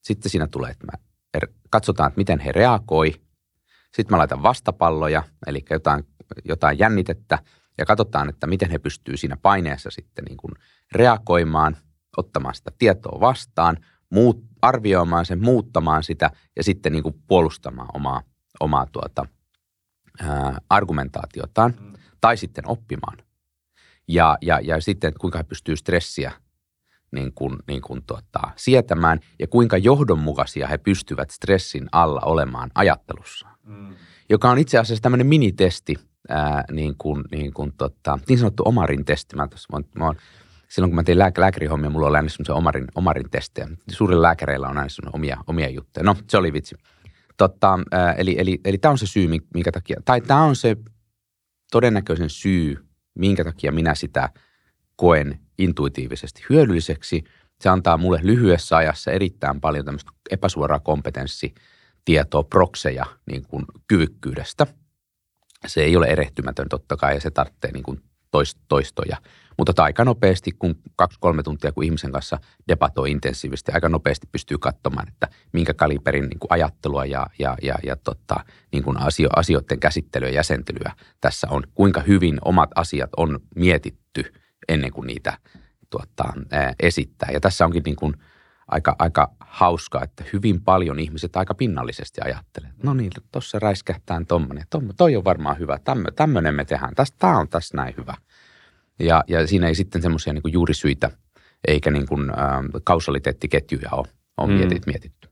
sitten 0.00 0.30
siinä 0.30 0.46
tulee, 0.46 0.70
että 0.70 0.86
mä 0.86 1.04
er, 1.34 1.48
katsotaan, 1.70 2.08
että 2.08 2.18
miten 2.18 2.38
he 2.38 2.52
reagoi. 2.52 3.14
Sitten 3.94 4.10
mä 4.10 4.18
laitan 4.18 4.42
vastapalloja, 4.42 5.22
eli 5.46 5.64
jotain, 5.70 6.04
jotain 6.44 6.78
jännitettä, 6.78 7.38
ja 7.78 7.86
katsotaan, 7.86 8.28
että 8.28 8.46
miten 8.46 8.70
he 8.70 8.78
pystyy 8.78 9.16
siinä 9.16 9.36
paineessa 9.36 9.90
sitten 9.90 10.24
niin 10.24 10.36
kuin 10.36 10.52
reagoimaan, 10.92 11.76
ottamaan 12.16 12.54
sitä 12.54 12.70
tietoa 12.78 13.20
vastaan, 13.20 13.76
muut, 14.10 14.44
arvioimaan 14.68 15.26
sen, 15.26 15.42
muuttamaan 15.42 16.02
sitä 16.02 16.30
ja 16.56 16.64
sitten 16.64 16.92
niin 16.92 17.02
kuin 17.02 17.14
puolustamaan 17.26 17.88
omaa, 17.94 18.22
omaa 18.60 18.86
tuota, 18.92 19.26
ää, 20.20 20.58
argumentaatiotaan 20.70 21.74
mm. 21.80 21.92
tai 22.20 22.36
sitten 22.36 22.68
oppimaan. 22.68 23.18
Ja, 24.08 24.38
ja, 24.42 24.60
ja 24.60 24.80
sitten, 24.80 25.08
että 25.08 25.20
kuinka 25.20 25.38
he 25.38 25.44
pystyy 25.44 25.76
stressiä 25.76 26.32
niin 27.12 27.32
kuin, 27.32 27.56
niin 27.68 27.82
kuin 27.82 28.02
tuota, 28.06 28.40
sietämään 28.56 29.20
ja 29.38 29.46
kuinka 29.46 29.76
johdonmukaisia 29.76 30.68
he 30.68 30.78
pystyvät 30.78 31.30
stressin 31.30 31.88
alla 31.92 32.20
olemaan 32.20 32.70
ajattelussaan. 32.74 33.56
Mm. 33.64 33.94
Joka 34.28 34.50
on 34.50 34.58
itse 34.58 34.78
asiassa 34.78 35.02
tämmöinen 35.02 35.26
minitesti, 35.26 35.96
ää, 36.28 36.64
niin, 36.72 36.94
kuin, 36.98 37.24
niin, 37.30 37.54
kuin, 37.54 37.72
tota, 37.78 38.18
niin 38.28 38.38
sanottu 38.38 38.62
Omarin 38.66 39.04
testi. 39.04 39.36
Mä, 39.36 39.48
tuossa, 39.48 39.68
mä, 39.72 39.84
mä 39.98 40.04
oon 40.04 40.16
silloin 40.68 40.90
kun 40.90 40.94
mä 40.94 41.02
tein 41.02 41.18
lääk- 41.18 41.38
lääkärihommia, 41.40 41.90
mulla 41.90 42.06
oli 42.06 42.16
aina 42.16 42.28
semmoisia 42.28 42.54
omarin, 42.54 42.86
omarin 42.94 43.30
testejä. 43.30 43.68
Suurilla 43.90 44.22
lääkäreillä 44.22 44.68
on 44.68 44.78
aina 44.78 45.10
omia, 45.12 45.36
omia 45.46 45.68
juttuja. 45.68 46.04
No, 46.04 46.16
se 46.30 46.36
oli 46.36 46.52
vitsi. 46.52 46.76
Totta, 47.36 47.78
eli, 48.16 48.34
eli, 48.38 48.60
eli 48.64 48.78
tämä 48.78 48.92
on 48.92 48.98
se 48.98 49.06
syy, 49.06 49.28
minkä 49.54 49.72
takia, 49.72 50.00
tai 50.04 50.20
tämä 50.20 50.42
on 50.42 50.56
se 50.56 50.76
todennäköisen 51.70 52.30
syy, 52.30 52.86
minkä 53.14 53.44
takia 53.44 53.72
minä 53.72 53.94
sitä 53.94 54.30
koen 54.96 55.40
intuitiivisesti 55.58 56.44
hyödylliseksi. 56.50 57.24
Se 57.60 57.68
antaa 57.68 57.96
mulle 57.96 58.20
lyhyessä 58.22 58.76
ajassa 58.76 59.10
erittäin 59.10 59.60
paljon 59.60 59.84
tämmöistä 59.84 60.10
epäsuoraa 60.30 60.80
kompetenssitietoa, 60.80 62.42
prokseja 62.42 63.06
niin 63.30 63.46
kuin 63.46 63.64
kyvykkyydestä. 63.88 64.66
se 65.66 65.82
ei 65.82 65.96
ole 65.96 66.06
erehtymätön 66.06 66.68
totta 66.68 66.96
kai 66.96 67.14
ja 67.14 67.20
se 67.20 67.30
tarvitsee 67.30 67.72
niin 67.72 67.82
kuin 67.82 68.00
toistoja. 68.68 69.16
Mutta 69.58 69.82
aika 69.82 70.04
nopeasti, 70.04 70.52
kun 70.52 70.78
kaksi-kolme 70.96 71.42
tuntia, 71.42 71.72
kun 71.72 71.84
ihmisen 71.84 72.12
kanssa 72.12 72.38
debatoi 72.68 73.10
intensiivisesti, 73.10 73.72
aika 73.72 73.88
nopeasti 73.88 74.26
pystyy 74.32 74.58
katsomaan, 74.58 75.08
että 75.08 75.28
minkä 75.52 75.74
kaliberin 75.74 76.28
niin 76.28 76.38
kuin 76.38 76.52
ajattelua 76.52 77.04
ja, 77.04 77.26
ja, 77.38 77.56
ja, 77.62 77.74
ja 77.82 77.96
tota, 77.96 78.36
niin 78.72 78.84
kuin 78.84 78.96
asio, 78.96 79.28
asioiden 79.36 79.80
käsittelyä 79.80 80.28
ja 80.28 80.34
jäsentelyä 80.34 80.92
tässä 81.20 81.46
on. 81.50 81.62
Kuinka 81.74 82.00
hyvin 82.00 82.38
omat 82.44 82.70
asiat 82.74 83.10
on 83.16 83.40
mietitty 83.54 84.32
ennen 84.68 84.92
kuin 84.92 85.06
niitä 85.06 85.38
tuota, 85.90 86.24
ää, 86.50 86.74
esittää. 86.80 87.28
Ja 87.32 87.40
tässä 87.40 87.64
onkin 87.64 87.82
niin 87.82 87.96
kuin 87.96 88.14
aika, 88.68 88.96
aika 88.98 89.32
hauska, 89.40 90.04
että 90.04 90.24
hyvin 90.32 90.62
paljon 90.62 90.98
ihmiset 90.98 91.36
aika 91.36 91.54
pinnallisesti 91.54 92.20
ajattelee, 92.24 92.70
no 92.82 92.94
niin, 92.94 93.10
tuossa 93.32 93.58
räiskähtää 93.58 94.22
tuommoinen, 94.28 94.64
toi 94.96 95.16
on 95.16 95.24
varmaan 95.24 95.58
hyvä, 95.58 95.78
tämmöinen 96.16 96.54
me 96.54 96.64
tehdään, 96.64 96.92
tämä 97.18 97.38
on 97.38 97.48
tässä 97.48 97.76
näin 97.76 97.94
hyvä. 97.96 98.14
Ja, 98.98 99.24
ja 99.28 99.46
siinä 99.46 99.68
ei 99.68 99.74
sitten 99.74 100.02
semmoisia 100.02 100.32
niin 100.32 100.42
juurisyitä 100.52 101.10
eikä 101.68 101.90
niin 101.90 102.06
kuin, 102.06 102.30
äh, 102.30 102.36
kausaliteettiketjuja 102.84 103.90
ole, 103.92 104.06
ole 104.36 104.52
mm. 104.52 104.80
mietitty. 104.86 105.28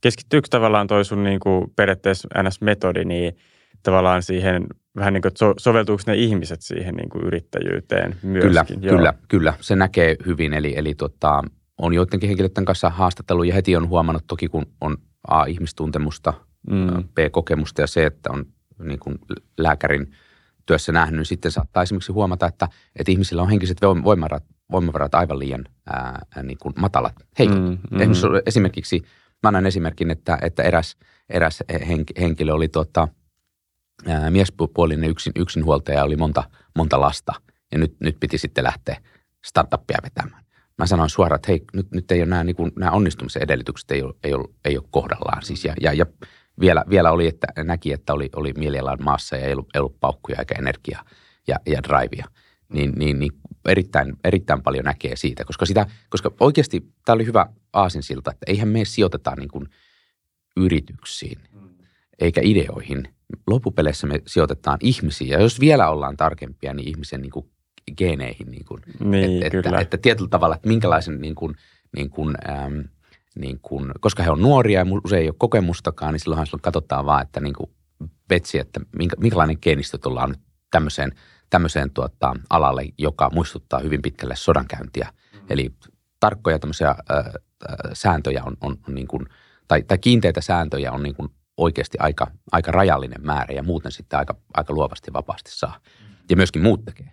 Keskittyykö 0.00 0.48
tavallaan 0.50 0.86
toi 0.86 1.04
sun 1.04 1.24
niin 1.24 1.40
kuin 1.40 1.72
periaatteessa 1.76 2.28
NS-metodi 2.42 3.04
niin 3.04 3.36
tavallaan 3.82 4.22
siihen 4.22 4.66
vähän 4.96 5.12
niin 5.12 5.22
kuin, 5.22 5.32
so, 5.36 5.54
soveltuuko 5.58 6.02
ne 6.06 6.14
ihmiset 6.14 6.62
siihen 6.62 6.94
niin 6.94 7.08
kuin 7.08 7.24
yrittäjyyteen 7.24 8.16
myöskin? 8.22 8.80
Kyllä, 8.80 8.86
Joo. 8.86 8.96
kyllä, 8.96 9.14
kyllä. 9.28 9.54
Se 9.60 9.76
näkee 9.76 10.16
hyvin. 10.26 10.54
Eli, 10.54 10.74
eli 10.76 10.94
tota, 10.94 11.42
on 11.78 11.94
joidenkin 11.94 12.28
henkilöiden 12.28 12.64
kanssa 12.64 12.90
haastattelu 12.90 13.42
ja 13.42 13.54
heti 13.54 13.76
on 13.76 13.88
huomannut 13.88 14.24
toki, 14.26 14.48
kun 14.48 14.66
on 14.80 14.96
A, 15.28 15.44
ihmistuntemusta, 15.44 16.34
mm. 16.70 17.04
B, 17.14 17.18
kokemusta 17.30 17.80
ja 17.80 17.86
C, 17.86 17.96
että 17.96 18.30
on 18.32 18.46
niin 18.82 18.98
kuin 18.98 19.18
lääkärin 19.58 20.12
työssä 20.68 20.92
nähnyt, 20.92 21.18
niin 21.18 21.26
sitten 21.26 21.50
saattaa 21.50 21.82
esimerkiksi 21.82 22.12
huomata, 22.12 22.46
että, 22.46 22.68
että 22.96 23.12
ihmisillä 23.12 23.42
on 23.42 23.48
henkiset 23.48 23.78
voimavarat, 24.04 24.44
voimavarat 24.72 25.14
aivan 25.14 25.38
liian 25.38 25.64
ää, 25.86 26.26
niin 26.42 26.58
kuin 26.58 26.74
matalat, 26.78 27.14
heikot. 27.38 27.58
Mm, 27.58 27.78
mm. 27.90 27.98
Esimerkiksi, 28.46 29.02
mä 29.42 29.48
annan 29.48 29.66
esimerkin, 29.66 30.10
että, 30.10 30.38
että 30.42 30.62
eräs, 30.62 30.96
eräs 31.28 31.64
henkilö 32.20 32.52
oli 32.52 32.68
tuota, 32.68 33.08
ää, 34.06 34.30
miespuolinen 34.30 35.10
yksin, 35.10 35.32
yksinhuoltaja, 35.36 36.04
oli 36.04 36.16
monta, 36.16 36.44
monta 36.76 37.00
lasta 37.00 37.32
ja 37.72 37.78
nyt, 37.78 37.96
nyt 38.00 38.16
piti 38.20 38.38
sitten 38.38 38.64
lähteä 38.64 38.96
startuppia 39.44 39.98
vetämään 40.02 40.44
mä 40.78 40.86
sanoin 40.86 41.10
suoraan, 41.10 41.36
että 41.36 41.52
hei, 41.52 41.64
nyt, 41.72 41.90
nyt 41.90 42.10
ei 42.10 42.20
ole 42.20 42.26
nämä, 42.26 42.44
niin 42.44 42.56
kuin, 42.56 42.72
nämä 42.78 42.92
onnistumisen 42.92 43.42
edellytykset 43.42 43.90
ei 43.90 44.02
ole, 44.02 44.14
ei 44.24 44.34
ole, 44.34 44.48
ei 44.64 44.78
ole 44.78 44.84
kohdallaan. 44.90 45.42
Siis 45.42 45.64
ja, 45.64 45.74
ja, 45.80 45.92
ja 45.92 46.06
vielä, 46.60 46.84
vielä 46.90 47.12
oli, 47.12 47.26
että 47.26 47.46
näki, 47.64 47.92
että 47.92 48.12
oli, 48.12 48.28
oli 48.36 48.52
mielialan 48.52 48.98
maassa 49.02 49.36
ja 49.36 49.46
ei 49.46 49.52
ollut, 49.52 49.68
ei 49.74 49.78
ollut 49.78 50.00
paukkuja 50.00 50.38
eikä 50.38 50.54
energiaa 50.58 51.04
ja, 51.48 51.56
ja 51.66 51.82
drivea. 51.82 52.26
Niin, 52.72 52.92
niin, 52.96 53.18
niin 53.18 53.32
erittäin, 53.68 54.16
erittäin 54.24 54.62
paljon 54.62 54.84
näkee 54.84 55.16
siitä, 55.16 55.44
koska, 55.44 55.66
sitä, 55.66 55.86
koska 56.10 56.30
oikeasti 56.40 56.80
tämä 57.04 57.14
oli 57.14 57.26
hyvä 57.26 57.46
aasinsilta, 57.72 58.30
että 58.30 58.44
eihän 58.46 58.68
me 58.68 58.84
sijoiteta 58.84 59.34
niin 59.36 59.48
kuin 59.48 59.66
yrityksiin 60.56 61.38
eikä 62.18 62.40
ideoihin. 62.44 63.08
Loppupeleissä 63.46 64.06
me 64.06 64.22
sijoitetaan 64.26 64.78
ihmisiin 64.82 65.30
ja 65.30 65.40
jos 65.40 65.60
vielä 65.60 65.90
ollaan 65.90 66.16
tarkempia, 66.16 66.74
niin 66.74 66.88
ihmisen 66.88 67.20
niin 67.22 67.30
kuin 67.30 67.50
geeneihin. 67.96 68.50
Niin 68.50 68.64
kuin, 68.64 68.82
niin, 69.00 69.42
että, 69.42 69.50
kyllä. 69.50 69.68
Että, 69.68 69.80
että 69.80 69.98
tietyllä 69.98 70.28
tavalla, 70.28 70.54
että 70.54 70.68
minkälaisen 70.68 71.20
niin 71.20 71.34
kuin, 71.34 71.54
niin 71.96 72.10
kuin, 72.10 72.34
äm, 72.48 72.84
niin 73.38 73.58
kuin, 73.62 73.92
koska 74.00 74.22
he 74.22 74.30
on 74.30 74.42
nuoria 74.42 74.80
ja 74.80 74.86
usein 75.04 75.22
ei 75.22 75.28
ole 75.28 75.34
kokemustakaan, 75.38 76.12
niin 76.12 76.20
silloinhan 76.20 76.46
silloin 76.46 76.62
katsotaan 76.62 77.06
vaan, 77.06 77.22
että 77.22 77.40
niin 77.40 77.54
kuin 77.54 77.70
vetsi, 78.30 78.58
että 78.58 78.80
minkä, 78.98 79.16
minkälainen 79.20 79.58
geenistö 79.62 79.98
tullaan 79.98 80.28
nyt 80.28 80.40
tämmöiseen, 80.70 81.12
tämmöiseen 81.50 81.90
tuota, 81.90 82.34
alalle, 82.50 82.84
joka 82.98 83.30
muistuttaa 83.34 83.80
hyvin 83.80 84.02
pitkälle 84.02 84.36
sodankäyntiä. 84.36 85.12
Mm. 85.32 85.40
Eli 85.50 85.74
tarkkoja 86.20 86.58
tämmöisiä 86.58 86.88
äh, 86.88 86.96
sääntöjä 87.92 88.42
on, 88.44 88.56
on, 88.60 88.76
on 88.88 88.94
niin 88.94 89.08
kuin, 89.08 89.26
tai, 89.68 89.82
tai 89.82 89.98
kiinteitä 89.98 90.40
sääntöjä 90.40 90.92
on 90.92 91.02
niin 91.02 91.14
kuin 91.14 91.28
oikeasti 91.56 91.98
aika, 92.00 92.26
aika 92.52 92.72
rajallinen 92.72 93.26
määrä 93.26 93.54
ja 93.54 93.62
muuten 93.62 93.92
sitten 93.92 94.18
aika, 94.18 94.34
aika 94.54 94.74
luovasti 94.74 95.12
vapaasti 95.12 95.50
saa. 95.50 95.80
Ja 96.30 96.36
myöskin 96.36 96.62
muut 96.62 96.84
tekee 96.84 97.12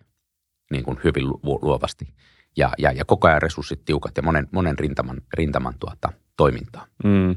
niin 0.71 0.83
kuin 0.83 0.99
hyvin 1.03 1.27
luovasti 1.61 2.13
ja, 2.57 2.71
ja, 2.77 2.91
ja 2.91 3.05
koko 3.05 3.27
ajan 3.27 3.41
resurssit 3.41 3.85
tiukat 3.85 4.17
ja 4.17 4.23
monen, 4.23 4.47
monen 4.51 4.79
rintaman, 4.79 5.21
rintaman 5.33 5.73
tuota, 5.79 6.09
toimintaa. 6.37 6.85
Mm. 7.03 7.35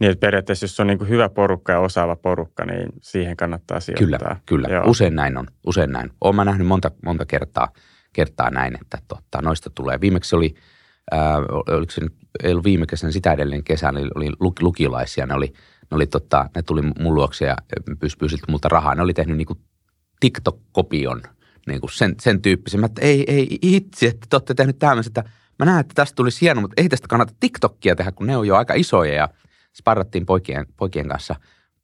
Niin, 0.00 0.10
että 0.10 0.20
periaatteessa 0.20 0.64
jos 0.64 0.80
on 0.80 0.86
niin 0.86 1.08
hyvä 1.08 1.28
porukka 1.28 1.72
ja 1.72 1.80
osaava 1.80 2.16
porukka, 2.16 2.64
niin 2.64 2.88
siihen 3.02 3.36
kannattaa 3.36 3.80
sijoittaa. 3.80 4.18
Kyllä, 4.18 4.36
kyllä. 4.46 4.68
Joo. 4.68 4.84
Usein 4.86 5.16
näin 5.16 5.36
on, 5.38 5.46
usein 5.66 5.92
näin. 5.92 6.10
Olen 6.20 6.36
mä 6.36 6.44
nähnyt 6.44 6.66
monta, 6.66 6.90
monta 7.04 7.26
kertaa, 7.26 7.68
kertaa 8.12 8.50
näin, 8.50 8.78
että 8.82 8.98
totta, 9.08 9.42
noista 9.42 9.70
tulee. 9.70 10.00
Viimeksi 10.00 10.36
oli, 10.36 10.54
äh, 11.14 11.36
oliko 11.76 11.92
se 11.92 12.00
nyt, 12.00 12.14
ei 12.42 12.50
ollut 12.50 12.64
viime 12.64 12.86
kesän, 12.86 13.12
sitä 13.12 13.32
edellinen 13.32 13.64
kesän, 13.64 13.96
oli, 13.96 14.10
oli 14.14 14.30
lukilaisia, 14.60 15.26
ne 15.26 15.34
oli, 15.34 15.46
ne, 15.90 15.94
oli 15.94 16.06
tota, 16.06 16.50
ne 16.54 16.62
tuli 16.62 16.82
mun 16.82 17.14
luokse 17.14 17.44
ja 17.44 17.56
pyysi 18.18 18.36
multa 18.48 18.68
rahaa. 18.68 18.94
Ne 18.94 19.02
oli 19.02 19.14
tehnyt 19.14 19.36
niin 19.36 19.58
TikTok-kopion– 20.20 21.22
niin 21.66 21.80
kuin 21.80 21.92
sen, 21.92 22.14
sen 22.20 22.42
tyyppisen. 22.42 22.84
että 22.84 23.02
ei, 23.02 23.24
ei 23.28 23.58
itse, 23.62 24.06
että 24.06 24.26
te 24.30 24.36
olette 24.36 24.54
tehnyt 24.54 24.78
tämmöisen, 24.78 25.10
että 25.10 25.24
mä 25.58 25.66
näen, 25.66 25.80
että 25.80 25.94
tästä 25.94 26.16
tulisi 26.16 26.40
hieno, 26.40 26.60
mutta 26.60 26.82
ei 26.82 26.88
tästä 26.88 27.08
kannata 27.08 27.34
TikTokia 27.40 27.96
tehdä, 27.96 28.12
kun 28.12 28.26
ne 28.26 28.36
on 28.36 28.46
jo 28.46 28.56
aika 28.56 28.74
isoja 28.74 29.14
ja 29.14 29.28
sparrattiin 29.74 30.26
poikien, 30.26 30.66
poikien 30.76 31.08
kanssa 31.08 31.34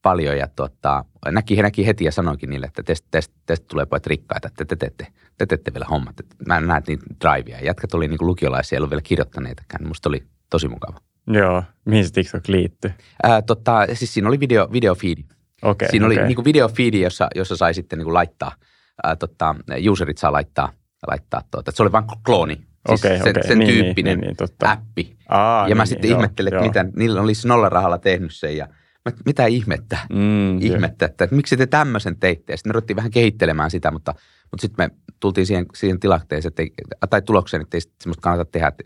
paljon 0.03 0.39
ja 0.39 0.49
tota, 0.57 1.05
näki, 1.31 1.57
he 1.57 1.63
näki 1.63 1.87
heti 1.87 2.05
ja 2.05 2.13
sanoikin 2.13 2.51
niille, 2.51 2.67
että 2.67 2.83
teistä, 2.83 3.09
teistä, 3.11 3.35
teistä 3.47 3.67
tulee 3.69 3.87
pojat 3.87 4.07
rikkaita, 4.07 4.49
että 4.49 4.65
te 4.65 4.77
teette, 4.77 5.07
te 5.39 5.47
teette 5.47 5.75
vielä 5.75 5.87
hommat. 5.91 6.21
Että 6.21 6.37
mä 6.47 6.61
näen 6.61 6.83
niitä 6.87 7.05
drivea. 7.21 7.61
Jätkät 7.61 7.95
oli 7.95 8.09
niin 8.09 8.19
lukiolaisia, 8.21 8.77
ei 8.77 8.79
ollut 8.79 8.91
vielä 8.91 9.03
kirjoittaneitakaan. 9.03 9.89
Musta 9.89 10.09
oli 10.09 10.23
tosi 10.51 10.69
mukava. 10.69 10.99
Joo, 11.27 11.63
mihin 11.85 12.05
se 12.05 12.13
TikTok 12.13 12.49
liittyy? 12.49 12.93
Ää, 13.23 13.43
tota, 13.43 13.87
siis 13.93 14.15
siinä 14.15 14.29
oli 14.29 14.41
video, 14.41 14.69
video 14.73 14.95
feedi. 14.95 15.25
Okay, 15.63 15.89
siinä 15.91 16.07
okay. 16.07 16.19
oli 16.19 16.27
niin 16.27 16.45
video 16.45 16.69
feedi, 16.69 17.01
jossa, 17.01 17.29
jossa 17.35 17.57
sai 17.57 17.75
sitten 17.75 17.99
niin 17.99 18.15
laittaa– 18.15 18.53
ää, 19.03 19.17
tota, 19.17 19.55
userit 19.91 20.19
saa 20.19 20.33
laittaa, 20.33 20.73
laittaa 21.07 21.43
tuota. 21.51 21.73
Se 21.75 21.83
oli 21.83 21.93
vain 21.93 22.05
klooni. 22.27 22.55
Siis 22.89 23.05
okay, 23.05 23.19
sen, 23.19 23.31
okay. 23.31 23.43
sen 23.49 23.59
niin, 23.59 23.69
niin 23.69 23.85
tyyppinen 23.85 24.19
niin, 24.19 24.27
niin, 24.27 24.37
totta. 24.37 24.71
appi. 24.71 25.17
Aa, 25.29 25.69
ja 25.69 25.75
mä 25.75 25.83
niin, 25.83 25.89
sitten 25.89 26.09
niin, 26.09 26.17
ihmettelin, 26.17 26.53
joo, 26.53 26.65
että 26.65 26.83
mitä, 26.83 26.99
niillä 26.99 27.21
olisi 27.21 27.49
nollarahalla 27.49 27.99
tehnyt 27.99 28.35
sen 28.35 28.57
ja 28.57 28.69
mä, 29.05 29.13
mitä 29.25 29.47
ihmettä, 29.47 29.99
mm, 30.11 30.61
ihmettä 30.61 31.07
että, 31.07 31.25
että 31.25 31.37
miksi 31.37 31.57
te 31.57 31.67
tämmöisen 31.67 32.17
teitte. 32.21 32.57
Sitten 32.57 32.71
me 32.71 32.73
ruvettiin 32.73 32.97
vähän 32.97 33.11
kehittelemään 33.11 33.71
sitä, 33.71 33.91
mutta, 33.91 34.15
mutta 34.51 34.63
sitten 34.63 34.87
me 34.87 34.97
tultiin 35.21 35.47
siihen, 35.47 35.67
siihen 35.75 36.01
tilanteeseen, 36.01 36.51
että 36.51 36.63
ei, 36.63 36.73
tai 37.11 37.23
tulokseen, 37.23 37.63
että 37.63 37.77
ei 37.77 37.81
semmoista 37.81 38.23
kannata 38.23 38.51
tehdä, 38.53 38.69
että, 38.69 38.85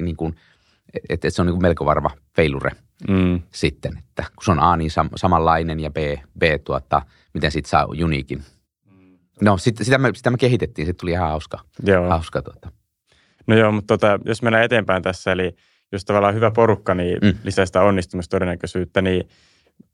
niin 0.00 0.16
kuin, 0.16 0.34
että, 0.94 1.14
että 1.14 1.30
se 1.30 1.42
on 1.42 1.46
niin 1.46 1.54
kuin 1.54 1.62
melko 1.62 1.84
varma 1.84 2.10
feilure 2.36 2.70
mm. 3.08 3.42
sitten, 3.52 3.98
että 3.98 4.22
kun 4.22 4.44
se 4.44 4.50
on 4.50 4.60
A 4.60 4.76
niin 4.76 4.90
sam, 4.90 5.08
samanlainen 5.16 5.80
ja 5.80 5.90
B, 5.90 5.96
B 6.38 6.42
tuota, 6.64 7.02
miten 7.34 7.52
siitä 7.52 7.68
saa 7.68 7.86
uniikin 8.04 8.42
No 9.40 9.58
sit, 9.58 9.76
sitä, 9.82 9.98
me, 9.98 10.10
sitä 10.14 10.30
me 10.30 10.36
kehitettiin, 10.36 10.86
se 10.86 10.92
tuli 10.92 11.10
ihan 11.10 11.28
hauska. 11.28 11.58
Joo. 11.86 12.08
hauska 12.08 12.42
tuota. 12.42 12.72
No 13.46 13.56
joo, 13.56 13.72
mutta 13.72 13.98
tota, 13.98 14.18
jos 14.24 14.42
mennään 14.42 14.64
eteenpäin 14.64 15.02
tässä, 15.02 15.32
eli 15.32 15.56
jos 15.92 16.04
tavallaan 16.04 16.34
hyvä 16.34 16.50
porukka 16.50 16.94
niin 16.94 17.18
mm. 17.22 17.34
lisää 17.44 17.66
sitä 17.66 17.82
onnistumistodennäköisyyttä, 17.82 19.02
niin 19.02 19.28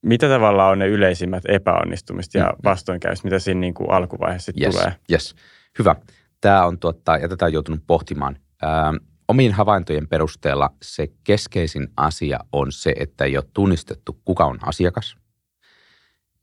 mitä 0.03 0.29
tavallaan 0.29 0.73
on 0.73 0.79
ne 0.79 0.87
yleisimmät 0.87 1.43
epäonnistumiset 1.49 2.35
ja 2.35 2.45
mm. 2.45 2.59
vastoinkäymiset, 2.65 3.25
mitä 3.25 3.39
siinä 3.39 3.61
niin 3.61 3.75
kuin 3.75 3.91
alkuvaiheessa 3.91 4.53
yes, 4.61 4.75
tulee? 4.75 4.95
Yes, 5.13 5.35
hyvä. 5.79 5.97
Tämä 6.41 6.65
on 6.65 6.79
tuota, 6.79 7.17
ja 7.17 7.29
tätä 7.29 7.45
on 7.45 7.53
joutunut 7.53 7.81
pohtimaan. 7.87 8.37
Ähm, 8.65 8.97
omiin 9.29 9.53
havaintojen 9.53 10.09
perusteella 10.09 10.71
se 10.83 11.09
keskeisin 11.25 11.89
asia 11.97 12.39
on 12.53 12.73
se, 12.73 12.95
että 12.99 13.25
ei 13.25 13.37
ole 13.37 13.45
tunnistettu, 13.53 14.21
kuka 14.25 14.45
on 14.45 14.59
asiakas 14.63 15.17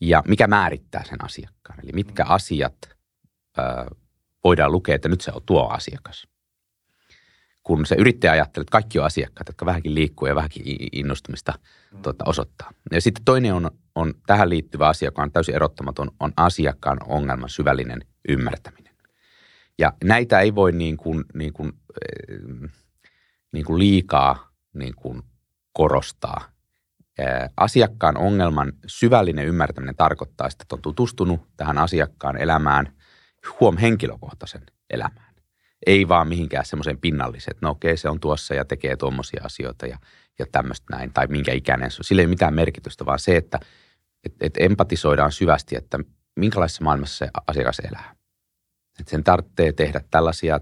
ja 0.08 0.24
mikä 0.28 0.48
määrittää 0.48 1.04
sen 1.04 1.24
asiakkaan. 1.26 1.80
Eli 1.84 1.92
mitkä 1.94 2.26
asiat 2.26 2.76
voidaan 4.44 4.72
lukea, 4.72 4.96
että 4.96 5.10
nyt 5.10 5.22
se 5.22 5.32
on 5.32 5.42
tuo 5.46 5.68
asiakas. 5.68 6.28
Kun 7.64 7.86
se 7.86 7.96
yrittäjä 7.96 8.34
ajattelee, 8.34 8.64
että 8.64 8.72
kaikki 8.72 9.00
on 9.00 9.06
asiakkaat, 9.06 9.48
jotka 9.48 9.66
vähänkin 9.66 9.96
liikkuu 9.96 10.28
ja 10.28 10.36
vähänkin 10.36 10.64
innostumista 10.92 11.54
tuota, 12.02 12.26
osoittaa. 12.28 12.72
Ja 12.92 13.02
sitten 13.02 13.26
toinen 13.26 13.54
on, 13.54 13.72
on 13.96 14.14
tähän 14.26 14.50
liittyvä 14.50 14.88
asia, 14.88 15.08
joka 15.08 15.24
on 15.24 15.32
täysin 15.32 15.56
erottamaton, 15.56 16.12
on 16.20 16.34
asiakkaan 16.38 16.98
ongelman 17.08 17.50
syvällinen 17.50 18.02
ymmärtäminen. 18.30 18.96
Ja 19.80 19.94
näitä 20.04 20.40
ei 20.40 20.56
voi 20.56 20.72
niin 20.72 20.98
kuin, 20.98 21.26
niin 21.34 21.54
kuin, 21.54 21.74
niin 23.52 23.66
kuin 23.66 23.80
liikaa 23.80 24.52
niin 24.74 24.96
kuin 24.96 25.22
korostaa 25.74 26.53
asiakkaan 27.58 28.17
ongelman 28.17 28.74
syvällinen 28.88 29.46
ymmärtäminen 29.46 29.96
tarkoittaa 29.96 30.50
sitä, 30.50 30.63
että 30.63 30.75
on 30.75 30.82
tutustunut 30.82 31.41
tähän 31.58 31.77
asiakkaan 31.77 32.38
elämään, 32.38 32.93
huom 33.60 33.77
henkilökohtaisen 33.77 34.62
elämään. 34.89 35.34
Ei 35.86 36.08
vaan 36.08 36.27
mihinkään 36.27 36.65
semmoiseen 36.65 36.98
pinnalliseen, 36.98 37.51
että 37.51 37.65
no 37.65 37.72
okei, 37.72 37.98
se 37.98 38.10
on 38.10 38.20
tuossa 38.20 38.53
ja 38.53 38.65
tekee 38.65 38.96
tuommoisia 38.96 39.41
asioita 39.46 39.88
ja, 39.88 39.98
ja 40.39 40.46
tämmöistä 40.51 40.86
näin, 40.98 41.13
tai 41.13 41.27
minkä 41.27 41.53
ikäinen 41.53 41.91
se 41.91 42.00
on. 42.00 42.03
Sillä 42.03 42.22
ei 42.22 42.25
ole 42.25 42.29
mitään 42.29 42.53
merkitystä, 42.53 43.05
vaan 43.05 43.20
se, 43.20 43.38
että 43.38 43.60
et, 44.25 44.34
et 44.41 44.53
empatisoidaan 44.60 45.32
syvästi, 45.32 45.75
että 45.75 46.00
minkälaisessa 46.36 46.84
maailmassa 46.84 47.17
se 47.17 47.32
asiakas 47.48 47.79
elää. 47.79 48.15
Että 49.00 49.12
sen 49.12 49.24
tarvitsee 49.24 49.72
tehdä 49.72 50.01
tällaisia 50.12 50.60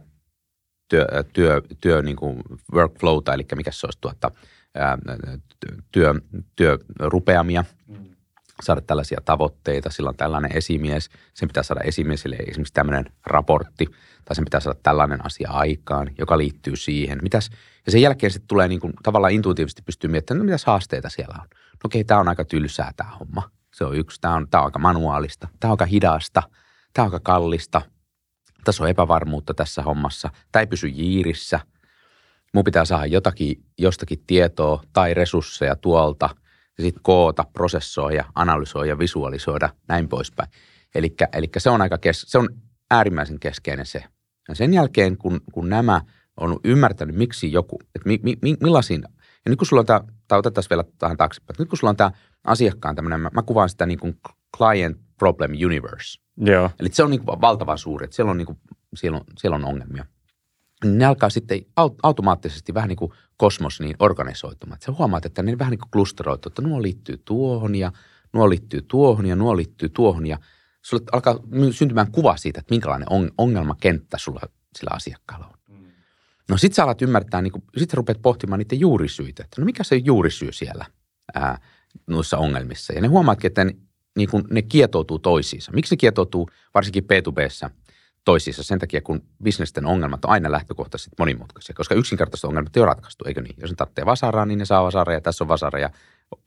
työ, 0.90 1.06
työ, 1.34 1.62
työ 1.82 2.02
niin 2.02 2.16
kuin 2.16 2.42
workflowta, 2.74 3.34
eli 3.34 3.46
mikä 3.56 3.72
se 3.72 3.88
olisi 3.88 4.02
tuota, 4.02 4.32
työ, 5.92 6.14
työrupeamia, 6.56 7.64
saada 8.64 8.82
tällaisia 8.82 9.20
tavoitteita. 9.26 9.90
Sillä 9.90 10.10
on 10.10 10.18
tällainen 10.18 10.58
esimies, 10.58 11.10
sen 11.34 11.50
pitää 11.50 11.64
saada 11.64 11.82
esimiesille 11.82 12.36
esimerkiksi 12.36 12.74
tämmöinen 12.74 13.06
raportti, 13.26 13.86
tai 14.26 14.36
sen 14.36 14.46
pitää 14.46 14.60
saada 14.60 14.80
tällainen 14.84 15.26
asia 15.26 15.52
aikaan, 15.52 16.10
joka 16.18 16.38
liittyy 16.38 16.76
siihen. 16.76 17.20
Mitäs, 17.22 17.50
ja 17.86 17.92
sen 17.92 18.02
jälkeen 18.02 18.32
sitten 18.32 18.48
tulee 18.48 18.68
niin 18.68 18.80
kuin, 18.80 18.94
tavallaan 19.04 19.34
intuitiivisesti 19.34 19.82
pystyy 19.82 20.10
miettimään, 20.10 20.40
no 20.40 20.46
mitäs 20.46 20.66
haasteita 20.66 21.10
siellä 21.10 21.36
on. 21.42 21.48
No 21.52 21.86
okei, 21.86 22.04
tämä 22.04 22.20
on 22.20 22.28
aika 22.28 22.46
tylsää 22.46 22.92
tämä 22.98 23.10
homma. 23.10 23.52
Se 23.74 23.86
on 23.86 23.96
yksi. 23.96 24.22
Tämä 24.22 24.36
on, 24.36 24.48
tämä 24.50 24.62
on 24.62 24.66
aika 24.66 24.80
manuaalista. 24.80 25.48
Tämä 25.60 25.70
on 25.70 25.74
aika 25.74 25.86
hidasta. 25.86 26.44
Tämä 26.94 27.04
on 27.04 27.08
aika 27.08 27.20
kallista. 27.24 27.82
Tässä 28.64 28.84
on 28.84 28.90
epävarmuutta 28.90 29.54
tässä 29.54 29.82
hommassa. 29.82 30.30
Tämä 30.52 30.62
ei 30.62 30.68
pysy 30.68 30.88
jiirissä. 30.88 31.60
Mun 32.54 32.64
pitää 32.64 32.86
saada 32.86 33.06
jotakin, 33.06 33.66
jostakin 33.80 34.24
tietoa 34.28 34.84
tai 34.94 35.14
resursseja 35.14 35.76
tuolta 35.76 36.30
ja 36.78 36.84
sitten 36.84 37.04
koota, 37.04 37.46
prosessoida, 37.54 38.26
analysoida, 38.36 39.00
visualisoida, 39.00 39.70
näin 39.88 40.10
poispäin. 40.10 40.50
Eli 40.96 41.50
se 41.58 41.70
on 41.70 41.82
aika 41.82 41.98
kes, 41.98 42.22
se 42.28 42.38
on 42.38 42.50
äärimmäisen 42.92 43.40
keskeinen 43.40 43.86
se. 43.86 44.04
Ja 44.50 44.56
sen 44.56 44.74
jälkeen, 44.74 45.18
kun, 45.18 45.42
kun 45.52 45.70
nämä 45.70 46.02
on 46.38 46.60
ymmärtänyt, 46.64 47.16
miksi 47.16 47.52
joku, 47.52 47.80
että 47.96 48.10
mi, 48.10 48.20
mi, 48.24 48.56
millaisiin, 48.62 49.02
ja 49.46 49.50
nyt 49.50 49.58
kun 49.58 49.68
sulla 49.68 49.80
on 49.80 49.86
tämä, 49.86 50.02
tai 50.28 50.40
otetaan 50.40 50.66
vielä 50.70 50.84
tähän 50.98 51.18
taaksepäin, 51.18 51.56
nyt 51.60 51.70
kun 51.70 51.78
sulla 51.78 51.90
on 51.90 51.98
tämä 51.98 52.12
asiakkaan 52.44 52.96
tämmöinen, 52.96 53.20
mä, 53.20 53.30
mä 53.34 53.44
kuvaan 53.44 53.70
sitä 53.70 53.86
niin 53.86 54.00
kuin 54.00 54.20
client 54.58 54.98
problem 55.18 55.52
universe. 55.66 56.22
Joo. 56.38 56.70
Eli 56.80 56.90
se 56.92 57.04
on 57.04 57.10
niin 57.10 57.26
kuin 57.26 57.42
valtavan 57.42 57.78
suuri, 57.78 58.04
että 58.04 58.16
siellä 58.16 58.32
on, 58.32 58.38
niin 58.38 58.46
kuin, 58.46 58.58
siellä 58.96 59.18
on, 59.18 59.24
siellä 59.38 59.56
on 59.56 59.66
ongelmia. 59.66 60.06
Ne 60.86 61.06
alkaa 61.06 61.30
sitten 61.30 61.66
automaattisesti 62.04 62.74
vähän 62.74 62.88
niin 62.88 62.98
kuin 62.98 63.12
kosmos 63.38 63.80
niin 63.80 63.96
organisoitumaan. 64.00 64.80
Sä 64.86 64.92
huomaat, 64.92 65.26
että 65.26 65.44
ne 65.44 65.60
vähän 65.60 65.72
niin 65.72 65.80
kuin 65.80 65.92
klusteroitu, 65.92 66.50
että 66.50 66.62
nuo 66.62 66.82
liittyy 66.82 67.22
tuohon 67.26 67.76
ja 67.76 67.92
nuo 68.34 68.50
liittyy 68.50 68.82
tuohon 68.82 69.26
ja 69.26 69.36
nuo 69.36 69.58
liittyy 69.58 69.90
tuohon 69.90 70.28
ja 70.28 70.40
sulle 70.82 71.04
alkaa 71.12 71.40
syntymään 71.72 72.12
kuva 72.12 72.38
siitä, 72.38 72.60
että 72.60 72.74
minkälainen 72.74 73.08
ongelmakenttä 73.38 74.18
sulla 74.18 74.42
sillä 74.76 74.92
asiakkaalla 74.94 75.46
on. 75.46 75.78
Mm. 75.78 75.92
No 76.50 76.58
sit 76.58 76.74
sä 76.74 76.84
alat 76.84 77.02
ymmärtää, 77.02 77.42
niin 77.42 77.52
kun, 77.52 77.64
sit 77.78 77.90
sä 77.90 77.96
rupeat 77.96 78.22
pohtimaan 78.22 78.60
niiden 78.60 78.80
juurisyitä, 78.80 79.44
että 79.44 79.62
no 79.62 79.66
mikä 79.66 79.84
se 79.84 79.96
juurisyy 79.96 80.52
siellä 80.52 80.86
ää, 81.36 81.58
noissa 82.08 82.38
ongelmissa. 82.38 82.94
Ja 82.94 83.02
ne 83.02 83.08
huomaatkin, 83.08 83.48
että 83.48 83.66
ne, 83.66 83.76
niin 84.18 84.30
kun 84.30 84.48
ne 84.52 84.62
kietoutuu 84.62 85.20
toisiinsa. 85.20 85.72
Miksi 85.72 85.96
ne 85.96 85.98
kietoutuu 85.98 86.50
varsinkin 86.74 87.04
P2Bssä 87.04 87.70
toisiinsa? 88.26 88.64
Sen 88.64 88.80
takia, 88.80 89.02
kun 89.02 89.24
bisnesten 89.44 89.86
ongelmat 89.86 90.26
on 90.26 90.32
aina 90.32 90.52
lähtökohtaisesti 90.52 91.16
monimutkaisia, 91.20 91.76
koska 91.76 91.96
yksinkertaisesti 91.96 92.48
ongelmat 92.48 92.78
ei 92.78 92.82
ole 92.82 92.88
ratkaistu, 92.88 93.26
eikö 93.28 93.42
niin? 93.42 93.56
Jos 93.58 93.70
ne 93.70 93.76
tarvitsee 93.76 94.06
vasaraa, 94.06 94.46
niin 94.46 94.60
ne 94.60 94.66
saa 94.66 94.84
vasaraa 94.84 95.14
ja 95.14 95.22
tässä 95.22 95.44
on 95.44 95.48
vasara 95.48 95.80
ja 95.80 95.90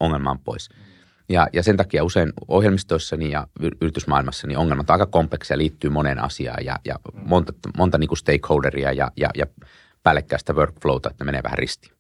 ongelma 0.01 0.31
on 0.31 0.39
pois. 0.39 0.69
Mm. 0.71 0.95
Ja, 1.29 1.49
ja 1.53 1.63
sen 1.63 1.77
takia 1.77 2.05
usein 2.05 2.33
ohjelmistoissani 2.49 3.31
ja 3.31 3.47
yritysmaailmassa 3.81 4.47
niin 4.47 4.59
ongelmat 4.59 4.91
on 4.91 4.95
aika 4.95 5.07
kompleksia, 5.07 5.59
liittyy 5.59 5.91
moneen 5.91 6.19
asiaan 6.19 6.65
ja, 6.65 6.79
ja 6.85 6.99
monta, 7.25 7.53
monta 7.77 7.99
niin 7.99 8.09
kuin 8.09 8.19
stakeholderia 8.19 8.93
ja, 8.93 9.11
ja, 9.17 9.31
ja 9.35 9.47
päällekkäistä 10.03 10.53
workflowta, 10.53 11.11
että 11.11 11.25
ne 11.25 11.27
menee 11.27 11.43
vähän 11.43 11.59
ristiin. 11.59 11.93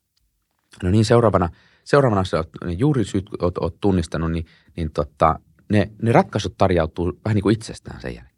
No 0.82 0.90
niin, 0.90 1.04
seuraavana, 1.04 1.48
seuraavana 1.84 2.24
se 2.24 2.36
niin 2.64 2.78
juuri 2.78 3.04
syyt 3.04 3.30
oot, 3.42 3.58
oot 3.58 3.80
tunnistanut, 3.80 4.32
niin, 4.32 4.46
niin 4.76 4.90
tota, 4.90 5.38
ne, 5.70 5.90
ne 6.02 6.12
ratkaisut 6.12 6.54
tarjautuu 6.58 7.20
vähän 7.24 7.34
niin 7.34 7.42
kuin 7.42 7.52
itsestään 7.52 8.00
sen 8.00 8.14
jälkeen. 8.14 8.33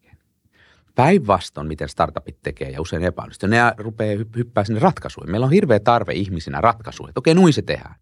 Päinvastoin, 0.97 1.67
miten 1.67 1.89
startupit 1.89 2.39
tekee 2.43 2.71
ja 2.71 2.81
usein 2.81 3.05
epäonnistuu, 3.05 3.49
ne 3.49 3.59
rupeaa 3.79 4.25
hyppää 4.37 4.65
sinne 4.65 4.81
ratkaisuihin. 4.81 5.31
Meillä 5.31 5.47
on 5.47 5.53
hirveä 5.53 5.81
tarve 5.81 6.13
ihmisinä 6.13 6.61
ratkaisuja, 6.61 7.09
että 7.09 7.19
okei, 7.19 7.35
noin 7.35 7.53
se 7.53 7.63
tehdään. 7.63 7.95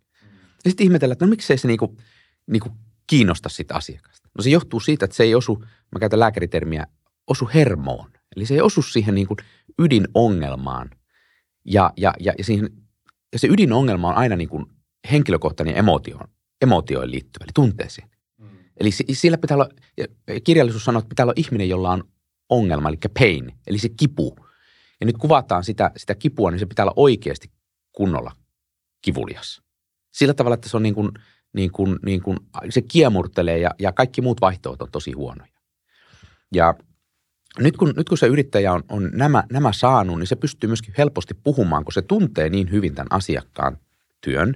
Ja 0.65 0.71
sitten 0.71 0.85
ihmetellään, 0.85 1.13
että 1.13 1.25
no 1.25 1.31
miksei 1.31 1.59
se 1.59 1.69
niin 1.69 1.79
kuin– 1.79 1.97
niin 2.47 2.61
kuin 2.61 2.73
kiinnosta 3.07 3.49
sitä 3.49 3.75
asiakasta? 3.75 4.29
No 4.39 4.43
se 4.43 4.51
johtuu 4.51 4.81
siitä, 4.81 5.05
että 5.05 5.17
se 5.17 5.23
ei 5.23 5.35
osu, 5.35 5.65
mä 5.93 6.01
käytän 6.01 6.21
lääkäritermiä, 6.21 6.87
osu 7.27 7.51
hermoon. 7.55 8.11
Eli 8.37 8.47
se 8.47 8.55
ei 8.55 8.61
osu 8.61 8.83
siihen 8.83 9.15
niin 9.15 9.27
kuin 9.27 9.39
ydinongelmaan. 9.79 10.91
Ja, 11.65 11.93
ja, 11.97 12.15
ja, 12.21 12.33
ja, 12.39 12.45
siihen, 12.45 12.71
ja 13.33 13.39
se 13.39 13.47
ydinongelma 13.47 14.09
on 14.09 14.15
aina 14.15 14.37
niin 14.37 14.49
kuin 14.49 14.67
henkilökohtainen 15.11 15.77
emotioon, 15.77 16.29
emotioon 16.63 17.11
liittyvä, 17.11 17.45
eli 17.45 17.51
tunteisiin. 17.55 18.11
Mm. 18.39 18.49
Eli 18.77 18.91
sillä 19.13 19.39
pitää 19.39 19.57
olla, 19.57 19.69
kirjallisuus 20.45 20.85
sanoo, 20.85 20.99
että 20.99 21.09
pitää 21.09 21.25
olla 21.25 21.33
ihminen, 21.37 21.69
jolla 21.69 21.91
on 21.91 22.05
ongelma, 22.49 22.89
eli 22.89 22.99
pain, 23.19 23.53
eli 23.67 23.79
se 23.79 23.89
kipu. 23.89 24.37
Ja 25.01 25.07
nyt 25.07 25.19
kuvataan 25.19 25.65
sitä, 25.65 25.91
sitä 25.97 26.15
kipua, 26.15 26.51
niin 26.51 26.59
se 26.59 26.67
pitää 26.67 26.85
olla 26.85 26.95
oikeasti 26.97 27.51
kunnolla 27.93 28.33
kivulias. 29.03 29.63
Sillä 30.13 30.35
tavalla, 30.35 30.55
että 30.55 30.69
se 30.69 30.77
on 30.77 30.83
niin 30.83 30.95
kuin– 30.95 31.11
niin 31.55 31.73
kuin, 31.73 31.99
niin 32.05 32.23
kuin 32.23 32.39
se 32.71 32.83
kiemurtelee 32.83 33.59
ja, 33.59 33.71
ja 33.79 33.93
kaikki 33.93 34.21
muut 34.21 34.41
vaihtoehdot 34.41 34.83
on 34.83 34.91
tosi 34.93 35.13
huonoja. 35.13 35.53
Ja 36.55 36.75
nyt 37.59 37.77
kun, 37.77 37.95
nyt 37.97 38.09
kun 38.09 38.19
se 38.19 38.27
yrittäjä 38.27 38.73
on, 38.73 38.83
on 38.89 39.11
nämä, 39.13 39.45
nämä 39.53 39.73
saanut, 39.73 40.19
niin 40.19 40.27
se 40.27 40.37
pystyy 40.37 40.69
myöskin 40.69 40.95
helposti 40.99 41.35
puhumaan, 41.35 41.85
kun 41.85 41.93
se 41.93 42.03
tuntee 42.03 42.49
niin 42.49 42.71
hyvin 42.71 42.95
tämän 42.95 43.07
asiakkaan 43.11 43.79
työn 44.21 44.55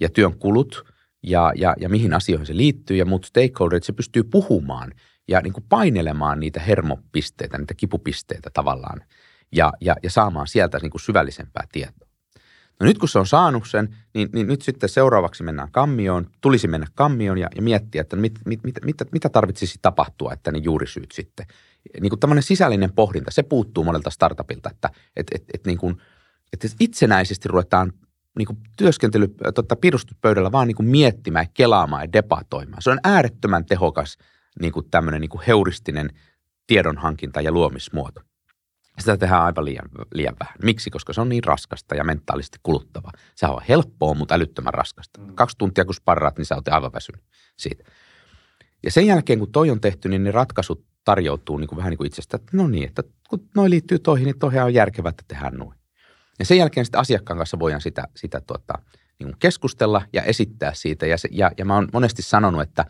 ja 0.00 0.08
työn 0.08 0.38
kulut 0.38 0.84
ja, 1.22 1.52
ja, 1.56 1.74
ja 1.80 1.88
mihin 1.88 2.14
asioihin 2.14 2.46
se 2.46 2.56
liittyy 2.56 2.96
ja 2.96 3.04
muut 3.04 3.24
stakeholderit, 3.24 3.84
se 3.84 3.92
pystyy 3.92 4.22
puhumaan 4.24 4.92
ja 5.30 5.40
niin 5.40 5.52
kuin 5.52 5.64
painelemaan 5.68 6.40
niitä 6.40 6.60
hermopisteitä, 6.60 7.58
niitä 7.58 7.74
kipupisteitä 7.74 8.50
tavallaan 8.54 9.02
ja, 9.52 9.72
ja, 9.80 9.96
ja 10.02 10.10
saamaan 10.10 10.46
sieltä 10.46 10.78
niin 10.78 10.90
kuin 10.90 11.00
syvällisempää 11.00 11.64
tietoa. 11.72 12.08
No 12.80 12.86
nyt 12.86 12.98
kun 12.98 13.08
se 13.08 13.18
on 13.18 13.26
saanut 13.26 13.68
sen, 13.68 13.96
niin, 14.14 14.28
niin 14.32 14.46
nyt 14.46 14.62
sitten 14.62 14.88
seuraavaksi 14.88 15.42
mennään 15.42 15.72
kammioon, 15.72 16.26
tulisi 16.40 16.68
mennä 16.68 16.86
kammioon 16.94 17.38
ja, 17.38 17.48
ja 17.56 17.62
miettiä, 17.62 18.00
että 18.00 18.16
mit, 18.16 18.38
mit, 18.46 18.64
mit, 18.64 18.74
mit, 18.84 18.96
mitä 19.12 19.28
tarvitsisi 19.28 19.78
tapahtua, 19.82 20.32
että 20.32 20.52
ne 20.52 20.58
juurisyyt 20.58 21.12
sitten. 21.12 21.46
Niin 22.00 22.10
kuin 22.10 22.20
tämmöinen 22.20 22.42
sisällinen 22.42 22.92
pohdinta, 22.92 23.30
se 23.30 23.42
puuttuu 23.42 23.84
monelta 23.84 24.10
startupilta, 24.10 24.70
että 24.70 24.90
et, 25.16 25.26
et, 25.34 25.44
et 25.54 25.66
niin 25.66 25.78
kuin, 25.78 25.96
että 26.52 26.68
itsenäisesti 26.80 27.48
ruvetaan 27.48 27.92
niin 28.38 28.46
kuin 28.46 28.58
työskentely, 28.76 29.34
totta, 29.54 29.76
piirustuspöydällä 29.76 30.52
vaan 30.52 30.68
niin 30.68 30.76
kuin 30.76 30.88
miettimään, 30.88 31.46
kelaamaan 31.54 32.02
ja 32.02 32.12
debatoimaan. 32.12 32.82
Se 32.82 32.90
on 32.90 33.00
äärettömän 33.04 33.66
tehokas 33.66 34.18
niin 34.60 34.72
kuin 34.72 34.90
tämmöinen 34.90 35.20
niin 35.20 35.28
kuin 35.28 35.42
heuristinen 35.46 36.10
tiedonhankinta 36.66 37.40
ja 37.40 37.52
luomismuoto. 37.52 38.20
Sitä 38.98 39.16
tehdään 39.16 39.42
aivan 39.42 39.64
liian, 39.64 39.88
liian 40.14 40.36
vähän. 40.40 40.54
Miksi? 40.62 40.90
Koska 40.90 41.12
se 41.12 41.20
on 41.20 41.28
niin 41.28 41.44
raskasta 41.44 41.94
ja 41.94 42.04
mentaalisesti 42.04 42.58
kuluttavaa. 42.62 43.12
Se 43.34 43.46
on 43.46 43.62
helppoa, 43.68 44.14
mutta 44.14 44.34
älyttömän 44.34 44.74
raskasta. 44.74 45.20
Mm. 45.20 45.34
Kaksi 45.34 45.58
tuntia 45.58 45.84
kun 45.84 45.94
sparraat, 45.94 46.38
niin 46.38 46.46
sä 46.46 46.54
oot 46.54 46.68
aivan 46.68 46.92
väsynyt 46.92 47.22
siitä. 47.58 47.84
Ja 48.82 48.90
sen 48.90 49.06
jälkeen, 49.06 49.38
kun 49.38 49.52
toi 49.52 49.70
on 49.70 49.80
tehty, 49.80 50.08
niin 50.08 50.24
ne 50.24 50.30
ratkaisut 50.30 50.84
tarjoutuu 51.04 51.58
niin 51.58 51.68
kuin 51.68 51.76
vähän 51.76 51.90
niin 51.90 51.98
kuin 51.98 52.06
itsestä, 52.06 52.36
että 52.36 52.56
no 52.56 52.68
niin, 52.68 52.88
että 52.88 53.02
kun 53.28 53.48
noi 53.56 53.70
liittyy 53.70 53.98
toihin, 53.98 54.24
niin 54.24 54.38
toihin 54.38 54.62
on 54.62 54.74
järkevää, 54.74 55.10
että 55.10 55.24
tehdään 55.28 55.54
noin. 55.54 55.78
Ja 56.38 56.44
sen 56.44 56.58
jälkeen 56.58 56.86
sitten 56.86 57.00
asiakkaan 57.00 57.38
kanssa 57.38 57.58
voidaan 57.58 57.80
sitä, 57.80 58.08
sitä 58.16 58.40
tuota, 58.40 58.74
niin 59.18 59.26
kuin 59.26 59.36
keskustella 59.38 60.02
ja 60.12 60.22
esittää 60.22 60.74
siitä. 60.74 61.06
Ja, 61.06 61.18
se, 61.18 61.28
ja, 61.32 61.50
ja 61.58 61.64
mä 61.64 61.74
oon 61.74 61.88
monesti 61.92 62.22
sanonut, 62.22 62.62
että, 62.62 62.84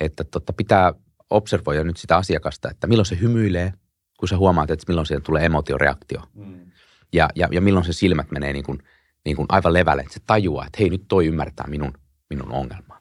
että 0.00 0.24
tota, 0.24 0.52
pitää 0.52 0.92
observoida 1.30 1.84
nyt 1.84 1.96
sitä 1.96 2.16
asiakasta, 2.16 2.70
että 2.70 2.86
milloin 2.86 3.06
se 3.06 3.20
hymyilee, 3.20 3.72
kun 4.18 4.28
sä 4.28 4.36
huomaat, 4.36 4.70
että 4.70 4.84
milloin 4.88 5.06
siihen 5.06 5.22
tulee 5.22 5.44
emotioreaktio. 5.44 6.22
Mm. 6.34 6.70
Ja, 7.12 7.28
ja, 7.34 7.48
ja 7.52 7.60
milloin 7.60 7.86
se 7.86 7.92
silmät 7.92 8.30
menee 8.30 8.52
niin 8.52 8.64
kuin, 8.64 8.78
niin 9.24 9.36
kuin 9.36 9.46
aivan 9.48 9.72
levälle, 9.72 10.02
että 10.02 10.14
se 10.14 10.20
tajuaa, 10.26 10.66
että 10.66 10.76
hei 10.80 10.90
nyt 10.90 11.04
toi 11.08 11.26
ymmärtää 11.26 11.66
minun, 11.66 11.92
minun 12.30 12.52
ongelmaa. 12.52 13.00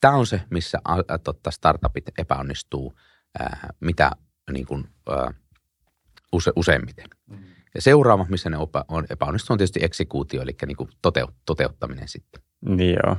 Tämä 0.00 0.14
on 0.14 0.26
se, 0.26 0.40
missä 0.50 0.78
a, 0.84 1.18
totta, 1.18 1.50
startupit 1.50 2.04
epäonnistuu 2.18 2.94
ää, 3.38 3.72
mitä 3.80 4.10
niin 4.52 4.66
kuin, 4.66 4.84
ää, 5.10 5.34
use, 6.32 6.52
useimmiten. 6.56 7.06
Mm. 7.26 7.38
Ja 7.74 7.82
seuraava, 7.82 8.26
missä 8.28 8.50
ne 8.50 8.56
opa, 8.56 8.84
on 8.88 9.06
epäonnistuu, 9.10 9.54
on 9.54 9.58
tietysti 9.58 9.80
eksekuutio, 9.82 10.42
eli 10.42 10.56
niin 10.66 10.76
kuin 10.76 10.90
toteut, 11.02 11.34
toteuttaminen 11.46 12.08
sitten. 12.08 12.42
Niin 12.60 12.96
joo. 13.04 13.16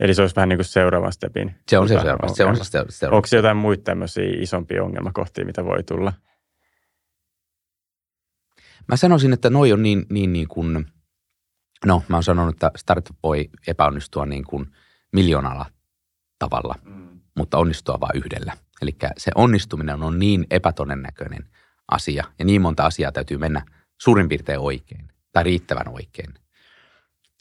Eli 0.00 0.14
se 0.14 0.22
olisi 0.22 0.36
vähän 0.36 0.48
niin 0.48 0.58
kuin 0.58 0.64
seuraavan 0.64 1.12
stepin. 1.12 1.54
Se 1.68 1.78
on 1.78 1.88
se 1.88 1.94
seuraava. 1.94 2.34
Se 2.34 2.44
on 2.44 2.56
se 2.56 2.64
seuraava. 2.88 3.16
Onko 3.16 3.28
jotain 3.32 3.56
muita 3.56 3.82
tämmöisiä 3.82 4.24
isompia 4.38 4.84
ongelmakohtia, 4.84 5.44
mitä 5.44 5.64
voi 5.64 5.82
tulla? 5.82 6.12
Mä 8.88 8.96
sanoisin, 8.96 9.32
että 9.32 9.50
noi 9.50 9.72
on 9.72 9.82
niin, 9.82 10.06
niin, 10.10 10.32
niin 10.32 10.48
kuin, 10.48 10.86
no 11.86 12.02
mä 12.08 12.16
oon 12.16 12.22
sanonut, 12.22 12.54
että 12.54 12.70
startup 12.76 13.16
voi 13.22 13.50
epäonnistua 13.66 14.26
niin 14.26 14.44
kuin 14.44 14.66
miljoonalla 15.12 15.66
tavalla, 16.38 16.74
mm. 16.84 17.20
mutta 17.36 17.58
onnistua 17.58 18.00
vain 18.00 18.16
yhdellä. 18.16 18.52
Eli 18.82 18.96
se 19.18 19.30
onnistuminen 19.34 20.02
on 20.02 20.18
niin 20.18 20.46
epätodennäköinen 20.50 21.44
asia 21.90 22.24
ja 22.38 22.44
niin 22.44 22.62
monta 22.62 22.86
asiaa 22.86 23.12
täytyy 23.12 23.38
mennä 23.38 23.62
suurin 24.00 24.28
piirtein 24.28 24.58
oikein 24.60 25.08
tai 25.32 25.44
riittävän 25.44 25.88
oikein, 25.88 26.34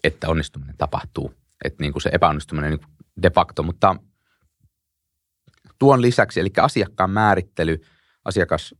että 0.04 0.30
onnistuminen 0.30 0.78
tapahtuu. 0.78 1.39
Että 1.66 1.84
niin 1.84 1.92
kuin 1.92 2.02
se 2.02 2.10
epäonnistuminen 2.14 2.80
de 3.24 3.30
facto, 3.30 3.64
mutta 3.64 3.96
Tuon 5.80 6.02
lisäksi, 6.02 6.40
eli 6.40 6.50
asiakkaan 6.62 7.10
määrittely, 7.10 7.82
asiakas 8.26 8.76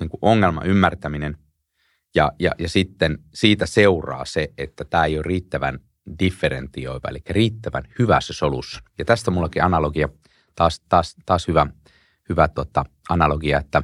niin 0.00 0.10
kuin 0.10 0.18
ongelman 0.22 0.66
ymmärtäminen 0.66 1.38
ja, 2.14 2.32
ja, 2.38 2.50
ja 2.58 2.68
sitten 2.68 3.18
siitä 3.34 3.66
seuraa 3.66 4.24
se, 4.24 4.48
että 4.58 4.84
tämä 4.84 5.04
ei 5.04 5.16
ole 5.16 5.22
riittävän 5.26 5.78
differentioiva, 6.18 7.08
eli 7.08 7.18
riittävän 7.30 7.82
hyvä 7.98 8.20
se 8.20 8.32
solus. 8.32 8.82
Ja 8.98 9.04
tästä 9.04 9.30
mullakin 9.30 9.64
analogia, 9.64 10.08
taas, 10.54 10.80
taas, 10.88 11.16
taas 11.26 11.48
hyvä, 11.48 11.66
hyvä 12.28 12.48
tota, 12.48 12.84
analogia, 13.08 13.58
että, 13.58 13.82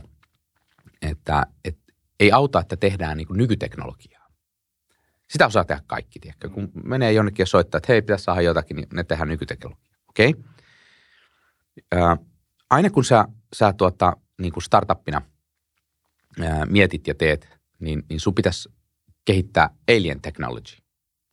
että, 1.03 1.47
että 1.65 1.93
ei 2.21 2.33
auta, 2.33 2.61
että 2.61 2.77
tehdään 2.77 3.17
niin 3.17 3.29
nykyteknologiaa. 3.31 4.20
Sitä 5.31 5.47
osaa 5.47 5.65
tehdä 5.65 5.83
kaikki, 5.87 6.21
tiedätkö? 6.21 6.49
Kun 6.49 6.73
menee 6.85 7.13
jonnekin 7.13 7.43
ja 7.43 7.47
soittaa, 7.47 7.79
että 7.79 7.93
hei, 7.93 8.03
pitäisi 8.03 8.25
saada 8.25 8.41
jotakin, 8.41 8.77
niin 8.77 8.89
ne 8.93 9.05
tehdään 9.05 9.29
nykyteknologiaa. 9.29 9.99
Okei? 10.09 10.35
Okay? 11.93 12.27
aina 12.71 12.91
kun 12.91 13.05
sä, 13.05 13.25
sä 13.53 13.73
tuota, 13.73 14.17
niin 14.41 14.53
kuin 14.53 14.63
startuppina 14.63 15.23
ää, 16.41 16.67
mietit 16.67 17.07
ja 17.07 17.15
teet, 17.15 17.49
niin, 17.81 18.03
niin 18.09 18.21
sun 18.21 18.35
pitäisi 18.35 18.69
kehittää 19.25 19.71
alien 19.89 20.21
technology, 20.21 20.77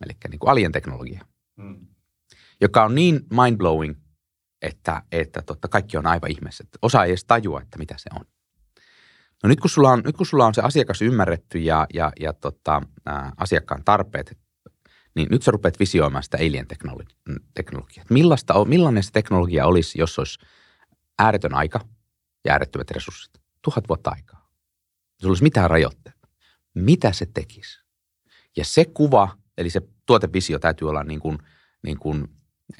eli 0.05 0.13
niin 0.29 0.39
kuin 0.39 0.49
alien 0.49 0.71
teknologia, 0.71 1.25
hmm. 1.61 1.87
joka 2.61 2.83
on 2.83 2.95
niin 2.95 3.15
mind-blowing, 3.15 3.95
että, 4.61 5.03
että 5.11 5.41
totta, 5.41 5.67
kaikki 5.67 5.97
on 5.97 6.07
aivan 6.07 6.31
ihmeessä. 6.31 6.63
Osa 6.81 7.03
ei 7.03 7.11
edes 7.11 7.25
tajua, 7.25 7.61
että 7.61 7.77
mitä 7.77 7.95
se 7.97 8.09
on. 8.19 8.25
No 9.43 9.49
nyt 9.49 9.59
kun 9.59 9.69
sulla 9.69 9.91
on, 9.91 10.01
nyt 10.05 10.17
kun 10.17 10.25
sulla 10.25 10.45
on 10.45 10.53
se 10.53 10.61
asiakas 10.61 11.01
ymmärretty 11.01 11.59
ja, 11.59 11.87
ja, 11.93 12.11
ja 12.19 12.33
tota, 12.33 12.81
ää, 13.05 13.31
asiakkaan 13.37 13.83
tarpeet, 13.83 14.37
niin 15.15 15.27
nyt 15.31 15.43
sä 15.43 15.51
rupeat 15.51 15.79
visioimaan 15.79 16.23
sitä 16.23 16.37
alien 16.37 16.67
teknologiaa. 17.53 18.05
Millaista, 18.09 18.65
millainen 18.65 19.03
se 19.03 19.11
teknologia 19.11 19.65
olisi, 19.65 19.99
jos 19.99 20.19
olisi 20.19 20.39
ääretön 21.19 21.53
aika 21.53 21.79
ja 22.45 22.51
äärettömät 22.53 22.91
resurssit? 22.91 23.41
Tuhat 23.61 23.87
vuotta 23.89 24.09
aikaa. 24.09 24.49
Sulla 25.21 25.31
olisi 25.31 25.43
mitään 25.43 25.69
rajoitteita. 25.69 26.27
Mitä 26.75 27.11
se 27.11 27.25
tekisi? 27.25 27.79
Ja 28.57 28.65
se 28.65 28.85
kuva, 28.85 29.37
eli 29.57 29.69
se 29.69 29.81
tuotevisio 30.05 30.59
täytyy 30.59 30.89
olla 30.89 31.03
niin 31.03 31.19
kuin, 31.19 31.37
niin 31.83 31.99
kuin 31.99 32.27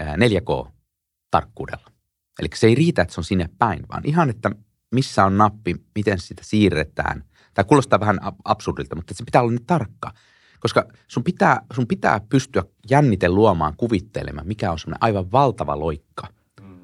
4K-tarkkuudella. 0.02 1.92
Eli 2.40 2.50
se 2.56 2.68
ei 2.68 2.76
riitä, 2.76 3.02
että 3.02 3.14
se 3.14 3.20
on 3.20 3.24
sinne 3.24 3.50
päin, 3.58 3.80
vaan 3.90 4.06
ihan, 4.06 4.30
että 4.30 4.52
missä 4.92 5.26
on 5.26 5.38
nappi, 5.38 5.76
miten 5.96 6.20
sitä 6.20 6.44
siirretään. 6.46 7.24
Tämä 7.54 7.64
kuulostaa 7.64 8.00
vähän 8.00 8.20
absurdilta, 8.44 8.96
mutta 8.96 9.14
se 9.14 9.26
pitää 9.26 9.42
olla 9.42 9.52
niin 9.52 9.66
tarkka. 9.66 10.12
Koska 10.60 10.88
sun 11.08 11.24
pitää, 11.24 11.62
sun 11.74 11.88
pitää 11.88 12.20
pystyä 12.30 12.64
jänniten 12.90 13.36
luomaan, 13.36 13.74
kuvittelemaan, 13.78 14.48
mikä 14.48 14.72
on 14.72 14.80
semmoinen 14.80 15.04
aivan 15.04 15.32
valtava 15.32 15.80
loikka 15.80 16.28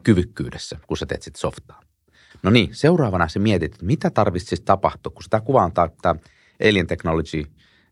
kyvykkyydessä, 0.03 0.77
kun 0.87 0.97
sä 0.97 1.05
teet 1.05 1.21
sit 1.21 1.35
softaa. 1.35 1.81
No 2.43 2.51
niin, 2.51 2.75
seuraavana 2.75 3.27
se 3.27 3.39
mietit, 3.39 3.73
että 3.73 3.85
mitä 3.85 4.09
tarvitsisi 4.09 4.49
siis 4.49 4.61
tapahtua, 4.61 5.11
kun 5.11 5.23
tämä 5.29 5.41
kuva 5.41 5.63
on 5.63 5.71
tämä 5.73 6.15
Alien 6.69 6.87
Technology, 6.87 7.43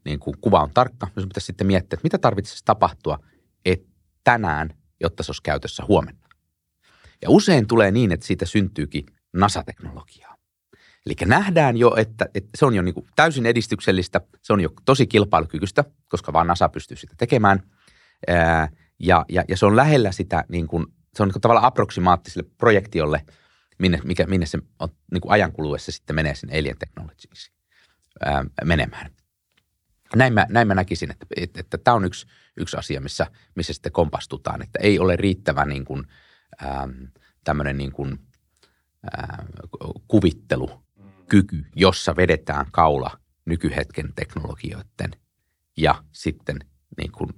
niin 0.05 0.19
kuin 0.19 0.35
kuva 0.41 0.61
on 0.61 0.71
tarkka, 0.73 1.05
niin 1.05 1.21
sun 1.21 1.29
pitäisi 1.29 1.45
sitten 1.45 1.67
miettiä, 1.67 1.95
että 1.95 2.05
mitä 2.05 2.17
tarvitsisi 2.17 2.65
tapahtua 2.65 3.19
että 3.65 3.89
tänään, 4.23 4.69
jotta 4.99 5.23
se 5.23 5.29
olisi 5.31 5.41
käytössä 5.43 5.83
huomenna. 5.87 6.27
Ja 7.21 7.29
usein 7.29 7.67
tulee 7.67 7.91
niin, 7.91 8.11
että 8.11 8.25
siitä 8.25 8.45
syntyykin 8.45 9.05
NASA-teknologiaa. 9.33 10.41
Eli 11.05 11.15
nähdään 11.25 11.77
jo, 11.77 11.95
että, 11.97 12.25
että 12.35 12.49
se 12.55 12.65
on 12.65 12.75
jo 12.75 12.81
niin 12.81 12.95
täysin 13.15 13.45
edistyksellistä, 13.45 14.21
se 14.41 14.53
on 14.53 14.61
jo 14.61 14.69
tosi 14.85 15.07
kilpailukykyistä, 15.07 15.83
koska 16.09 16.33
vaan 16.33 16.47
NASA 16.47 16.69
pystyy 16.69 16.97
sitä 16.97 17.13
tekemään. 17.17 17.63
Ää, 18.27 18.69
ja, 18.99 19.25
ja, 19.29 19.43
ja 19.47 19.57
se 19.57 19.65
on 19.65 19.75
lähellä 19.75 20.11
sitä, 20.11 20.43
niin 20.49 20.67
kuin, 20.67 20.87
se 21.15 21.23
on 21.23 21.27
niin 21.27 21.33
kuin 21.33 21.41
tavallaan 21.41 21.65
approksimaattiselle 21.65 22.49
projektiolle, 22.57 23.25
minne, 23.79 23.99
mikä, 24.03 24.25
minne 24.25 24.45
se 24.45 24.59
on 24.79 24.89
niin 25.11 25.21
kuin 25.21 25.31
ajan 25.31 25.51
kuluessa 25.51 25.91
sitten 25.91 26.15
menee 26.15 26.35
sinne 26.35 26.59
Alien 26.59 26.77
Technologies 26.77 27.51
ää, 28.25 28.45
menemään. 28.65 29.11
Näin 30.15 30.33
mä, 30.33 30.45
näin 30.49 30.67
mä 30.67 30.75
näkisin, 30.75 31.11
että, 31.11 31.25
että, 31.37 31.59
että 31.59 31.77
tämä 31.77 31.95
on 31.95 32.05
yksi, 32.05 32.27
yksi 32.57 32.77
asia, 32.77 33.01
missä, 33.01 33.27
missä 33.55 33.73
sitten 33.73 33.91
kompastutaan, 33.91 34.61
että 34.61 34.79
ei 34.81 34.99
ole 34.99 35.15
riittävä 35.15 35.65
niin 35.65 35.85
kuin, 35.85 36.07
ää, 36.61 36.89
tämmöinen 37.43 37.77
niin 37.77 37.91
kuin– 37.91 38.19
kuvittelukyky, 40.07 41.65
jossa 41.75 42.15
vedetään 42.15 42.65
kaula 42.71 43.17
nykyhetken 43.45 44.13
teknologioiden 44.15 45.11
ja 45.77 46.03
sitten 46.11 46.59
niin 46.97 47.11
kuin, 47.11 47.29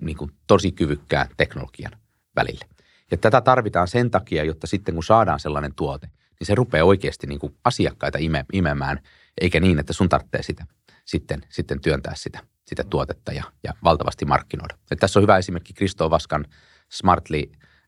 niin 0.00 0.16
kuin 0.16 0.30
tosi 0.46 0.72
kyvykkään 0.72 1.28
teknologian 1.36 1.92
välille. 2.36 2.64
Ja 3.10 3.16
tätä 3.16 3.40
tarvitaan 3.40 3.88
sen 3.88 4.10
takia, 4.10 4.44
jotta 4.44 4.66
sitten 4.66 4.94
kun 4.94 5.04
saadaan 5.04 5.40
sellainen 5.40 5.74
tuote, 5.74 6.06
niin 6.06 6.46
se 6.46 6.54
rupeaa 6.54 6.86
oikeasti 6.86 7.26
niin 7.26 7.40
kuin 7.40 7.56
asiakkaita 7.64 8.18
ime, 8.18 8.44
imemään, 8.52 9.00
eikä 9.40 9.60
niin, 9.60 9.78
että 9.78 9.92
sun 9.92 10.08
tarvitsee 10.08 10.42
sitä 10.42 10.66
sitten, 11.04 11.40
sitten 11.48 11.80
työntää 11.80 12.12
sitä, 12.16 12.40
sitä 12.66 12.84
tuotetta 12.84 13.32
ja, 13.32 13.44
ja 13.64 13.74
valtavasti 13.84 14.24
markkinoida. 14.24 14.78
Ja 14.90 14.96
tässä 14.96 15.18
on 15.18 15.22
hyvä 15.22 15.38
esimerkki 15.38 15.72
Kristo 15.72 16.10
Vaskan 16.10 16.44
Smartly 16.90 17.42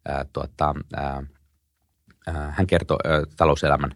ää, 0.09 0.25
tuota, 0.33 0.75
Äh, 0.99 1.29
hän 2.51 2.67
kertoi 2.67 2.97
äh, 3.07 3.23
talouselämän 3.37 3.95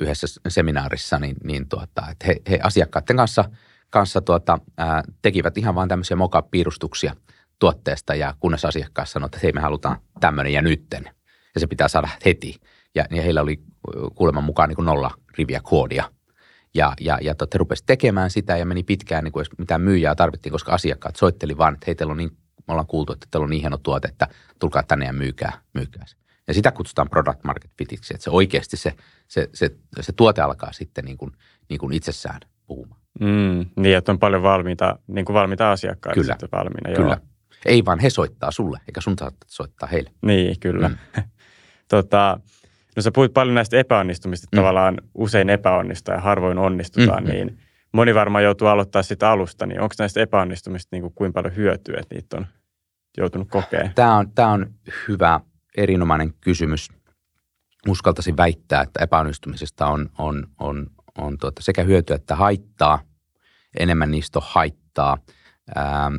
yhdessä 0.00 0.26
seminaarissa, 0.48 1.18
niin, 1.18 1.36
niin 1.44 1.68
tuota, 1.68 2.10
että 2.10 2.26
he, 2.26 2.36
he 2.50 2.58
asiakkaiden 2.62 3.16
kanssa, 3.16 3.44
kanssa 3.90 4.20
tuota, 4.20 4.58
ää, 4.76 4.96
äh, 4.96 5.02
tekivät 5.22 5.58
ihan 5.58 5.74
vain 5.74 5.88
tämmöisiä 5.88 6.16
moka-piirustuksia 6.16 7.16
tuotteesta 7.58 8.14
ja 8.14 8.34
kunnes 8.40 8.64
asiakkaat 8.64 9.08
sanoi, 9.08 9.26
että 9.26 9.38
hei 9.42 9.52
me 9.52 9.60
halutaan 9.60 9.96
tämmöinen 10.20 10.52
ja 10.52 10.62
nytten 10.62 11.04
ja 11.54 11.60
se 11.60 11.66
pitää 11.66 11.88
saada 11.88 12.08
heti. 12.24 12.60
Ja, 12.94 13.04
ja 13.10 13.22
heillä 13.22 13.42
oli 13.42 13.62
kuuleman 14.14 14.44
mukaan 14.44 14.68
niin 14.68 14.76
kuin 14.76 14.86
nolla 14.86 15.10
riviä 15.38 15.60
koodia. 15.62 16.10
Ja, 16.74 16.92
ja, 17.00 17.18
ja 17.22 17.34
he 17.54 17.58
rupesivat 17.58 17.86
tekemään 17.86 18.30
sitä 18.30 18.56
ja 18.56 18.66
meni 18.66 18.82
pitkään, 18.82 19.24
niin 19.24 19.32
kuin 19.32 19.46
mitään 19.58 19.80
myyjää 19.80 20.14
tarvittiin, 20.14 20.52
koska 20.52 20.72
asiakkaat 20.72 21.16
soitteli 21.16 21.56
vaan, 21.56 21.74
että 21.74 21.84
hei 21.86 21.94
teillä 21.94 22.10
on 22.10 22.16
niin, 22.16 22.30
me 22.68 22.72
ollaan 22.72 22.86
kuultu, 22.86 23.12
että 23.12 23.26
teillä 23.30 23.44
on 23.44 23.50
niin 23.50 23.60
hieno 23.60 23.78
tuote, 23.78 24.08
että 24.08 24.28
tulkaa 24.58 24.82
tänne 24.82 25.06
ja 25.06 25.12
myykää, 25.12 25.60
myykää 25.74 26.06
se. 26.06 26.16
Ja 26.48 26.54
sitä 26.54 26.72
kutsutaan 26.72 27.10
product 27.10 27.44
market 27.44 27.70
fitiksi, 27.78 28.14
että 28.14 28.24
se 28.24 28.30
oikeasti 28.30 28.76
se, 28.76 28.92
se, 29.28 29.50
se, 29.54 29.70
se 30.00 30.12
tuote 30.12 30.42
alkaa 30.42 30.72
sitten 30.72 31.04
niin 31.04 31.18
kuin, 31.18 31.32
niin 31.68 31.78
kuin 31.78 31.92
itsessään 31.92 32.40
puhumaan. 32.66 33.00
Mm, 33.20 33.66
niin, 33.76 33.96
että 33.96 34.12
on 34.12 34.18
paljon 34.18 34.42
valmiita, 34.42 34.98
niin 35.06 35.24
kuin 35.24 35.34
valmiita 35.34 35.72
asiakkaita 35.72 36.20
kyllä, 36.20 36.32
sitten 36.32 36.48
valmiina. 36.52 36.90
Joo. 36.90 37.02
Kyllä. 37.02 37.18
Ei 37.66 37.84
vaan 37.84 37.98
he 37.98 38.10
soittaa 38.10 38.50
sulle, 38.50 38.78
eikä 38.88 39.00
sun 39.00 39.14
saa 39.18 39.30
soittaa 39.46 39.88
heille. 39.88 40.10
Niin, 40.22 40.60
kyllä. 40.60 40.88
Mm. 40.88 40.96
tota, 41.90 42.40
no 42.96 43.02
sä 43.02 43.10
puhuit 43.14 43.32
paljon 43.34 43.54
näistä 43.54 43.76
epäonnistumista, 43.76 44.48
mm. 44.52 44.56
tavallaan 44.56 44.96
usein 45.14 45.50
epäonnistuu 45.50 46.14
ja 46.14 46.20
harvoin 46.20 46.58
onnistutaan, 46.58 47.24
mm, 47.24 47.30
niin 47.30 47.58
moni 47.92 48.14
varmaan 48.14 48.44
joutuu 48.44 48.68
aloittaa 48.68 49.02
sitä 49.02 49.30
alusta, 49.30 49.66
niin 49.66 49.80
onko 49.80 49.94
näistä 49.98 50.20
epäonnistumista 50.20 50.88
niin 50.92 51.02
kuin 51.02 51.12
kuinka 51.14 51.32
paljon 51.32 51.56
hyötyä, 51.56 51.98
että 52.00 52.14
niitä 52.14 52.36
on 52.36 52.46
joutunut 53.16 53.48
kokemaan? 53.50 53.94
Tämä 53.94 54.16
on, 54.16 54.32
tämä 54.32 54.48
on 54.48 54.66
hyvä 55.08 55.40
erinomainen 55.76 56.34
kysymys. 56.40 56.88
Uskaltaisin 57.88 58.36
väittää, 58.36 58.82
että 58.82 59.02
epäonnistumisesta 59.02 59.86
on, 59.86 60.10
on, 60.18 60.46
on, 60.60 60.86
on 61.18 61.38
tuota 61.38 61.62
sekä 61.62 61.82
hyötyä 61.82 62.16
että 62.16 62.36
haittaa. 62.36 63.02
Enemmän 63.78 64.10
niistä 64.10 64.38
on 64.38 64.44
haittaa. 64.48 65.18
Ää, 65.74 66.10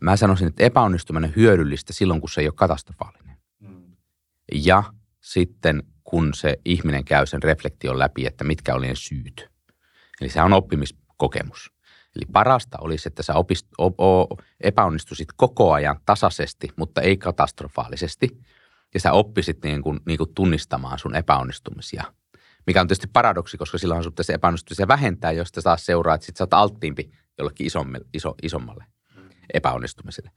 mä 0.00 0.16
sanoisin, 0.16 0.48
että 0.48 0.64
epäonnistuminen 0.64 1.30
on 1.30 1.36
hyödyllistä 1.36 1.92
silloin, 1.92 2.20
kun 2.20 2.30
se 2.30 2.40
ei 2.40 2.46
ole 2.46 2.54
katastrofaalinen. 2.56 3.36
Mm. 3.60 3.96
Ja 4.54 4.84
sitten, 5.20 5.82
kun 6.04 6.34
se 6.34 6.56
ihminen 6.64 7.04
käy 7.04 7.26
sen 7.26 7.42
reflektion 7.42 7.98
läpi, 7.98 8.26
että 8.26 8.44
mitkä 8.44 8.74
oli 8.74 8.86
ne 8.86 8.94
syyt. 8.94 9.50
Eli 10.20 10.28
se 10.28 10.42
on 10.42 10.52
oppimiskokemus. 10.52 11.72
Eli 12.16 12.24
parasta 12.32 12.78
olisi, 12.80 13.08
että 13.08 13.22
sä 13.22 13.34
opist, 13.34 13.66
o, 13.78 13.86
o, 13.86 14.36
epäonnistuisit 14.60 15.28
koko 15.36 15.72
ajan 15.72 16.00
tasaisesti, 16.06 16.68
mutta 16.76 17.00
ei 17.00 17.16
katastrofaalisesti– 17.16 18.28
ja 18.96 19.00
sä 19.00 19.12
oppisit 19.12 19.64
niin 19.64 19.82
kuin, 19.82 20.00
niin 20.06 20.18
kuin 20.18 20.34
tunnistamaan 20.34 20.98
sun 20.98 21.14
epäonnistumisia. 21.14 22.04
Mikä 22.66 22.80
on 22.80 22.86
tietysti 22.86 23.06
paradoksi, 23.12 23.56
koska 23.56 23.78
silloin 23.78 24.02
sun 24.02 24.12
pitäisi 24.12 24.32
epäonnistumisia 24.32 24.88
vähentää, 24.88 25.32
jos 25.32 25.52
te 25.52 25.62
taas 25.62 25.86
seuraa, 25.86 26.14
että 26.14 26.26
sit 26.26 26.36
sä 26.36 26.44
oot 26.44 26.54
alttiimpi 26.54 27.10
jollekin 27.38 27.66
isommille, 27.66 28.06
iso, 28.14 28.34
isommalle 28.42 28.84
epäonnistumiselle. 29.54 30.30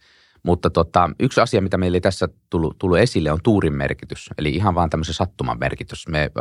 Mutta 0.44 0.70
tota, 0.70 1.10
yksi 1.20 1.42
asia, 1.42 1.62
mitä 1.62 1.78
meillä 1.78 1.96
ei 1.96 2.02
tässä 2.02 2.30
tullut, 2.50 2.78
tullut 2.78 2.98
esille, 2.98 3.32
on 3.32 3.40
tuurin 3.44 3.74
merkitys. 3.74 4.30
Eli 4.38 4.50
ihan 4.50 4.76
vaan 4.76 4.90
tämmöisen 4.90 5.16
sattuman 5.16 5.60
merkitys. 5.60 6.08
Me 6.08 6.32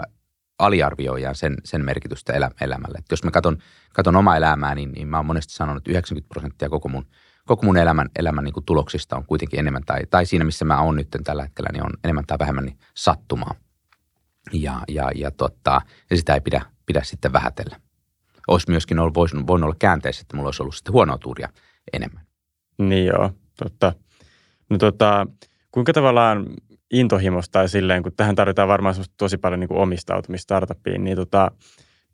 aliarvioidaan 0.58 1.34
sen, 1.34 1.56
sen 1.64 1.84
merkitystä 1.84 2.32
elä, 2.32 2.50
elämälle. 2.60 2.98
Et 2.98 3.10
jos 3.10 3.24
mä 3.24 3.30
katson, 3.30 3.58
katson 3.94 4.16
omaa 4.16 4.36
elämää, 4.36 4.74
niin, 4.74 4.92
niin 4.92 5.08
mä 5.08 5.16
oon 5.16 5.26
monesti 5.26 5.52
sanonut, 5.52 5.80
että 5.80 5.90
90 5.90 6.28
prosenttia 6.28 6.68
koko 6.68 6.88
mun– 6.88 7.06
koko 7.48 7.66
mun 7.66 7.76
elämän, 7.76 8.08
elämän 8.18 8.44
niin 8.44 8.52
kuin 8.52 8.64
tuloksista 8.64 9.16
on 9.16 9.26
kuitenkin 9.26 9.60
enemmän, 9.60 9.82
tai, 9.86 10.00
tai 10.10 10.26
siinä 10.26 10.44
missä 10.44 10.64
mä 10.64 10.82
oon 10.82 10.96
nyt 10.96 11.08
tällä 11.24 11.42
hetkellä, 11.42 11.68
niin 11.72 11.84
on 11.84 11.90
enemmän 12.04 12.24
tai 12.26 12.38
vähemmän 12.38 12.64
niin 12.64 12.78
sattumaa. 12.94 13.54
Ja, 14.52 14.80
ja, 14.88 15.10
ja, 15.14 15.30
totta, 15.30 15.80
ja 16.10 16.16
sitä 16.16 16.34
ei 16.34 16.40
pidä, 16.40 16.62
pidä 16.86 17.02
sitten 17.04 17.32
vähätellä. 17.32 17.76
Olisi 18.48 18.70
myöskin 18.70 18.98
ollut, 18.98 19.14
voisi, 19.14 19.36
voinut 19.46 19.66
olla 19.66 19.76
käänteessä, 19.78 20.22
että 20.22 20.36
mulla 20.36 20.48
olisi 20.48 20.62
ollut 20.62 20.74
sitten 20.74 20.92
huonoa 20.92 21.18
tuuria 21.18 21.48
enemmän. 21.92 22.26
Niin 22.78 23.06
joo, 23.06 23.30
totta. 23.64 23.92
No 24.70 24.78
tota, 24.78 25.26
kuinka 25.70 25.92
tavallaan 25.92 26.46
intohimosta 26.92 27.52
tai 27.52 27.68
silleen, 27.68 28.02
kun 28.02 28.12
tähän 28.16 28.34
tarvitaan 28.34 28.68
varmaan 28.68 28.94
tosi 29.16 29.38
paljon 29.38 29.60
niin 29.60 29.68
kuin 29.68 29.80
omistautumista 29.80 30.42
startupiin, 30.42 31.04
niin 31.04 31.16
tota, 31.16 31.50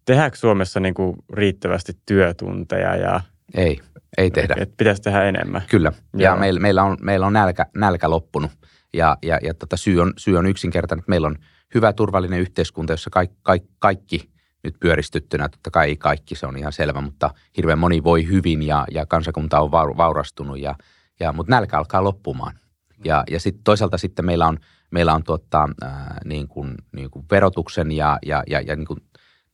tehdäänkö 0.04 0.36
Suomessa 0.36 0.80
niin 0.80 0.94
kuin 0.94 1.16
riittävästi 1.32 1.92
työtunteja 2.06 2.96
ja 2.96 3.20
ei, 3.54 3.80
ei 4.18 4.30
tehdä. 4.30 4.54
Et 4.58 4.76
pitäisi 4.76 5.02
tehdä 5.02 5.24
enemmän. 5.24 5.62
Kyllä, 5.70 5.92
ja 6.16 6.28
Joo. 6.28 6.36
meillä, 6.36 6.60
meillä 6.60 6.82
on, 6.82 6.96
meillä 7.02 7.26
on 7.26 7.32
nälkä, 7.32 7.66
nälkä 7.76 8.10
loppunut. 8.10 8.50
Ja, 8.94 9.16
ja, 9.22 9.38
ja 9.42 9.54
tota 9.54 9.76
syy, 9.76 10.00
on, 10.00 10.12
syy 10.16 10.36
on 10.36 10.46
yksinkertainen, 10.46 11.00
että 11.00 11.10
meillä 11.10 11.26
on 11.26 11.36
hyvä 11.74 11.92
turvallinen 11.92 12.40
yhteiskunta, 12.40 12.92
jossa 12.92 13.10
kaikki, 13.10 13.36
kaikki, 13.42 13.70
kaikki 13.78 14.30
nyt 14.64 14.76
pyöristyttynä, 14.80 15.48
totta 15.48 15.70
kai 15.70 15.88
ei 15.88 15.96
kaikki, 15.96 16.34
se 16.34 16.46
on 16.46 16.56
ihan 16.56 16.72
selvä, 16.72 17.00
mutta 17.00 17.30
hirveän 17.56 17.78
moni 17.78 18.04
voi 18.04 18.26
hyvin 18.26 18.62
ja, 18.62 18.86
ja 18.90 19.06
kansakunta 19.06 19.60
on 19.60 19.70
vaurastunut, 19.70 20.58
ja, 20.58 20.74
ja, 21.20 21.32
mutta 21.32 21.50
nälkä 21.50 21.78
alkaa 21.78 22.04
loppumaan. 22.04 22.58
Ja, 23.04 23.24
ja 23.30 23.40
sit 23.40 23.56
toisaalta 23.64 23.98
sitten 23.98 24.24
meillä 24.24 24.46
on, 24.46 24.58
meillä 24.90 25.14
on 25.14 25.24
tuota, 25.24 25.68
ää, 25.82 26.18
niin 26.24 26.48
kuin, 26.48 26.74
niin 26.92 27.10
kuin 27.10 27.24
verotuksen 27.30 27.92
ja, 27.92 28.18
ja, 28.26 28.42
ja, 28.46 28.60
ja 28.60 28.76
niin 28.76 28.86
kuin, 28.86 29.00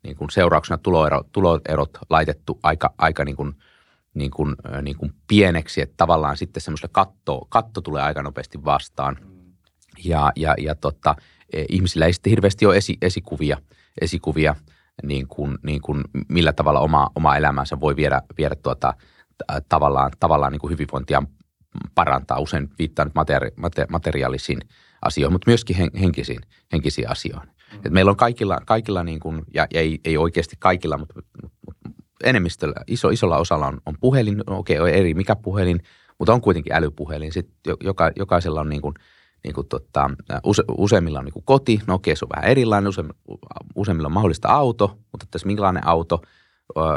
niin 0.03 0.16
kuin 0.16 0.31
seurauksena 0.31 0.79
tuloero, 0.79 1.22
tuloerot 1.33 1.98
laitettu 2.11 2.59
aika, 2.62 2.94
aika 2.98 3.24
niin 3.24 3.37
kuin, 3.37 3.55
niin 4.14 4.31
kuin, 4.31 4.57
niin 4.83 4.96
kuin 4.96 5.12
pieneksi, 5.29 5.81
että 5.81 5.94
tavallaan 5.96 6.37
sitten 6.37 6.61
semmoiselle 6.61 6.90
katto, 6.92 7.46
katto 7.49 7.81
tulee 7.81 8.03
aika 8.03 8.23
nopeasti 8.23 8.64
vastaan. 8.64 9.16
Ja, 10.05 10.33
ja, 10.37 10.55
ja 10.59 10.75
tota, 10.75 11.16
e, 11.53 11.64
ihmisillä 11.68 12.07
ei 12.07 12.12
sitten 12.12 12.31
hirveästi 12.31 12.66
ole 12.66 12.77
esi, 12.77 12.99
esikuvia, 13.03 13.59
esikuvia 14.01 14.55
niin 15.03 15.29
kuin, 15.29 15.59
niin 15.62 15.81
kuin 15.81 16.05
millä 16.29 16.53
tavalla 16.53 16.81
oma, 16.81 17.11
oma 17.14 17.37
elämänsä 17.37 17.81
voi 17.81 17.96
viedä, 17.96 18.23
viedä 18.38 18.55
tuota, 18.55 18.94
tavallaan, 19.68 20.11
tavallaan 20.20 20.53
niin 20.53 20.61
kuin 20.61 20.70
hyvinvointia 20.70 21.23
parantaa. 21.94 22.38
Usein 22.38 22.70
viittaan 22.79 23.07
nyt 23.07 23.14
materi, 23.14 23.51
materiaalisiin 23.88 24.61
asioihin, 25.03 25.33
mutta 25.33 25.51
myöskin 25.51 25.77
henkisiin, 26.01 26.40
henkisiin 26.73 27.11
asioihin. 27.11 27.51
Mm. 27.73 27.81
Et 27.85 27.92
meillä 27.92 28.11
on 28.11 28.16
kaikilla, 28.16 28.59
kaikilla 28.66 29.05
niin 29.05 29.20
kuin, 29.20 29.42
ja 29.55 29.66
ei, 29.75 30.01
ei 30.05 30.16
oikeasti 30.16 30.57
kaikilla, 30.59 30.99
mutta, 30.99 31.14
mutta 31.42 31.59
enemmistöllä, 32.25 32.75
iso, 32.87 33.09
isolla 33.09 33.37
osalla 33.37 33.67
on, 33.67 33.81
on 33.87 33.95
puhelin, 34.01 34.43
okei, 34.47 34.81
okay, 34.81 34.93
eri 34.93 35.15
mikä 35.15 35.37
puhelin, 35.37 35.81
mutta 36.19 36.33
on 36.33 36.41
kuitenkin 36.41 36.73
älypuhelin. 36.73 37.33
Sitten 37.33 37.77
joka, 37.85 38.11
jokaisella 38.17 38.61
on 38.61 38.69
niin 38.69 38.83
kuin, 38.83 38.95
niin 39.45 39.55
kuin 39.55 39.69
tota, 39.69 40.11
use, 40.45 40.63
useimmilla 40.79 41.19
on 41.19 41.25
niin 41.25 41.33
kuin 41.33 41.45
koti, 41.45 41.81
no 41.87 41.95
okei, 41.95 42.17
se 42.17 42.25
on 42.25 42.31
vähän 42.37 42.51
erilainen, 42.51 42.89
use, 42.89 43.05
useimmilla 43.75 44.07
on 44.07 44.13
mahdollista 44.13 44.49
auto, 44.49 44.99
mutta 45.13 45.27
tässä 45.31 45.47
minkälainen 45.47 45.87
auto 45.87 46.23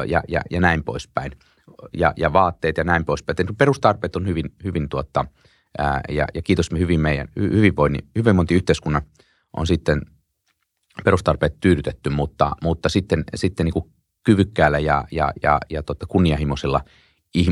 ja, 0.07 0.23
ja, 0.27 0.41
ja 0.51 0.61
näin 0.61 0.83
poispäin. 0.83 1.31
Ja, 1.97 2.13
ja 2.17 2.33
vaatteet 2.33 2.77
ja 2.77 2.83
näin 2.83 3.05
poispäin. 3.05 3.35
Et 3.39 3.57
perustarpeet 3.57 4.15
on 4.15 4.27
hyvin, 4.27 4.45
hyvin 4.63 4.89
tuotta, 4.89 5.25
ja, 6.09 6.25
ja 6.33 6.41
kiitos 6.41 6.71
me 6.71 6.79
hyvin 6.79 6.99
meidän 6.99 7.27
hyvinvointiyhteiskunnan 8.15 9.01
on 9.57 9.67
sitten 9.67 10.01
perustarpeet 11.03 11.59
tyydytetty, 11.59 12.09
mutta, 12.09 12.51
mutta 12.63 12.89
sitten, 12.89 13.23
sitten 13.35 13.65
niin 13.65 13.73
kuin 13.73 13.85
kyvykkäällä 14.23 14.79
ja, 14.79 15.05
ja, 15.11 15.33
ja, 15.43 15.59
ja 15.69 15.83
totta 15.83 16.05
kunnianhimoisilla 16.05 16.81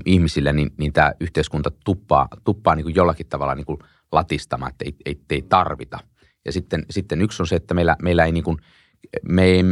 ihmisillä, 0.06 0.54
niin, 0.54 0.72
niin 0.78 0.94
tämä 0.94 1.14
yhteiskunta 1.20 1.72
tuppaa, 1.86 2.28
tuppaa 2.44 2.76
niin 2.76 2.84
kuin 2.84 2.96
jollakin 2.96 3.28
tavalla 3.28 3.56
niin 3.56 3.66
kuin 3.66 3.78
latistamaan, 4.12 4.72
että 4.72 4.86
ei, 4.86 4.96
ei, 5.06 5.22
ei 5.30 5.42
tarvita. 5.42 6.00
Ja 6.46 6.52
sitten, 6.52 6.86
sitten 6.90 7.22
yksi 7.22 7.44
on 7.44 7.48
se, 7.48 7.56
että 7.56 7.74
meillä, 7.74 7.96
meillä 8.02 8.26
ei 8.26 8.32
niin 8.32 8.44
kuin, 8.44 8.58
me, 9.24 9.44
ei, 9.44 9.64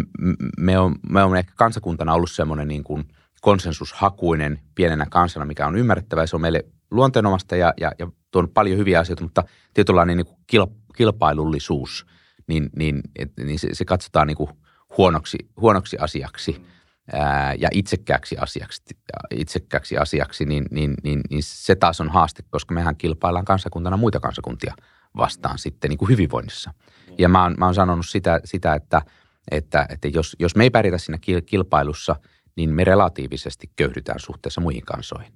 me, 0.59 0.79
on, 0.79 0.95
me 1.09 1.23
on 1.23 1.37
ehkä 1.37 1.53
kansakuntana 1.55 2.13
ollut 2.13 2.31
semmoinen 2.31 2.67
niin 2.67 2.83
kuin 2.83 3.03
konsensushakuinen 3.41 4.59
pienenä 4.75 5.05
kansana, 5.09 5.45
mikä 5.45 5.67
on 5.67 5.75
ymmärrettävää. 5.75 6.27
Se 6.27 6.35
on 6.35 6.41
meille 6.41 6.65
luonteenomasta 6.91 7.55
ja, 7.55 7.73
ja, 7.79 7.91
ja 7.99 8.07
tuonut 8.31 8.53
paljon 8.53 8.77
hyviä 8.77 8.99
asioita, 8.99 9.23
mutta 9.23 9.43
tietynlainen 9.73 10.17
niin 10.17 10.25
kuin 10.25 10.69
kilpailullisuus, 10.95 12.05
niin, 12.47 12.69
niin, 12.75 13.01
et, 13.15 13.31
niin 13.43 13.59
se, 13.59 13.67
se 13.73 13.85
katsotaan 13.85 14.27
niin 14.27 14.37
kuin 14.37 14.49
huonoksi, 14.97 15.37
huonoksi 15.61 15.97
asiaksi 15.97 16.65
ja 17.57 17.69
itsekkääksi 17.71 18.37
asiaksi, 18.37 18.81
itsekkääksi 19.31 19.97
asiaksi 19.97 20.45
niin, 20.45 20.65
niin, 20.71 20.93
niin, 21.03 21.21
niin 21.29 21.43
se 21.43 21.75
taas 21.75 22.01
on 22.01 22.09
haaste, 22.09 22.43
koska 22.49 22.73
mehän 22.73 22.95
kilpaillaan 22.95 23.45
kansakuntana 23.45 23.97
muita 23.97 24.19
kansakuntia 24.19 24.73
vastaan 25.17 25.57
sitten 25.57 25.89
niin 25.89 25.97
kuin 25.97 26.09
hyvinvoinnissa. 26.09 26.73
Ja 27.17 27.29
mä 27.29 27.43
oon, 27.43 27.55
mä 27.57 27.65
oon 27.65 27.75
sanonut 27.75 28.05
sitä, 28.07 28.41
sitä 28.45 28.73
että, 28.73 29.01
että, 29.51 29.85
että 29.89 30.07
jos, 30.07 30.35
jos 30.39 30.55
me 30.55 30.63
ei 30.63 30.69
pärjätä 30.69 30.97
siinä 30.97 31.17
kilpailussa, 31.45 32.15
niin 32.55 32.69
me 32.69 32.83
relatiivisesti 32.83 33.71
köyhdytään 33.75 34.19
suhteessa 34.19 34.61
muihin 34.61 34.85
kansoihin. 34.85 35.33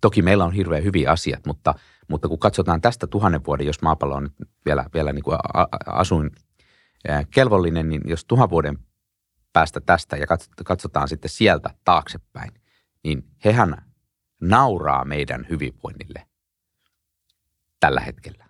Toki 0.00 0.22
meillä 0.22 0.44
on 0.44 0.52
hirveän 0.52 0.84
hyviä 0.84 1.10
asiat, 1.10 1.46
mutta, 1.46 1.74
mutta 2.08 2.28
kun 2.28 2.38
katsotaan 2.38 2.80
tästä 2.80 3.06
tuhannen 3.06 3.44
vuoden, 3.46 3.66
jos 3.66 3.82
maapallo 3.82 4.14
on 4.14 4.30
vielä, 4.64 4.84
vielä 4.94 5.12
niin 5.12 5.22
kuin 5.22 5.38
asuin 5.86 6.30
kelvollinen, 7.30 7.88
niin 7.88 8.02
jos 8.04 8.24
tuhan 8.24 8.50
vuoden 8.50 8.78
päästä 9.52 9.80
tästä 9.80 10.16
ja 10.16 10.26
katsotaan 10.64 11.08
sitten 11.08 11.30
sieltä 11.30 11.70
taaksepäin, 11.84 12.50
niin 13.04 13.24
hehän 13.44 13.76
nauraa 14.40 15.04
meidän 15.04 15.46
hyvinvoinnille 15.50 16.26
tällä 17.80 18.00
hetkellä. 18.00 18.44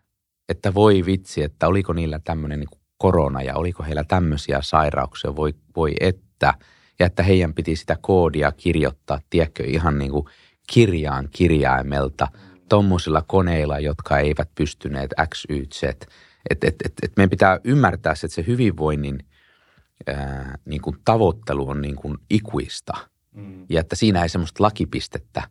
Että 0.48 0.74
voi 0.74 1.02
vitsi, 1.06 1.42
että 1.42 1.68
oliko 1.68 1.92
niillä 1.92 2.20
tämmöinen 2.24 2.60
niin 2.60 2.80
korona 2.96 3.42
ja 3.42 3.56
oliko 3.56 3.82
heillä 3.82 4.04
tämmöisiä 4.04 4.58
sairauksia, 4.62 5.36
voi, 5.36 5.54
voi 5.76 5.92
että. 6.00 6.54
Ja 6.98 7.06
että 7.06 7.22
heidän 7.22 7.54
piti 7.54 7.76
sitä 7.76 7.96
koodia 8.00 8.52
kirjoittaa, 8.52 9.20
tiedätkö, 9.30 9.64
ihan 9.64 9.98
niin 9.98 10.10
kuin 10.10 10.26
kirjaan 10.72 11.28
kirjaimelta, 11.30 12.28
tuommoisilla 12.68 13.22
koneilla, 13.26 13.78
jotka 13.78 14.18
eivät 14.18 14.50
pystyneet 14.54 15.10
X, 15.34 15.44
Y, 15.48 15.64
Z. 15.74 15.82
Että 16.50 16.68
et, 16.68 16.74
et, 16.84 16.92
et 17.02 17.12
meidän 17.16 17.30
pitää 17.30 17.60
ymmärtää, 17.64 18.12
että 18.12 18.28
se 18.28 18.44
hyvinvoinnin– 18.46 19.18
ää, 20.06 20.58
niin 20.64 20.82
kuin 20.82 20.96
tavoittelu 21.04 21.68
on 21.68 21.80
niin 21.80 21.96
kuin 21.96 22.18
ikuista 22.30 22.92
mm. 23.34 23.66
ja 23.68 23.80
että 23.80 23.96
siinä 23.96 24.22
ei 24.22 24.28
semmoista 24.28 24.64
lakipistettä 24.64 25.42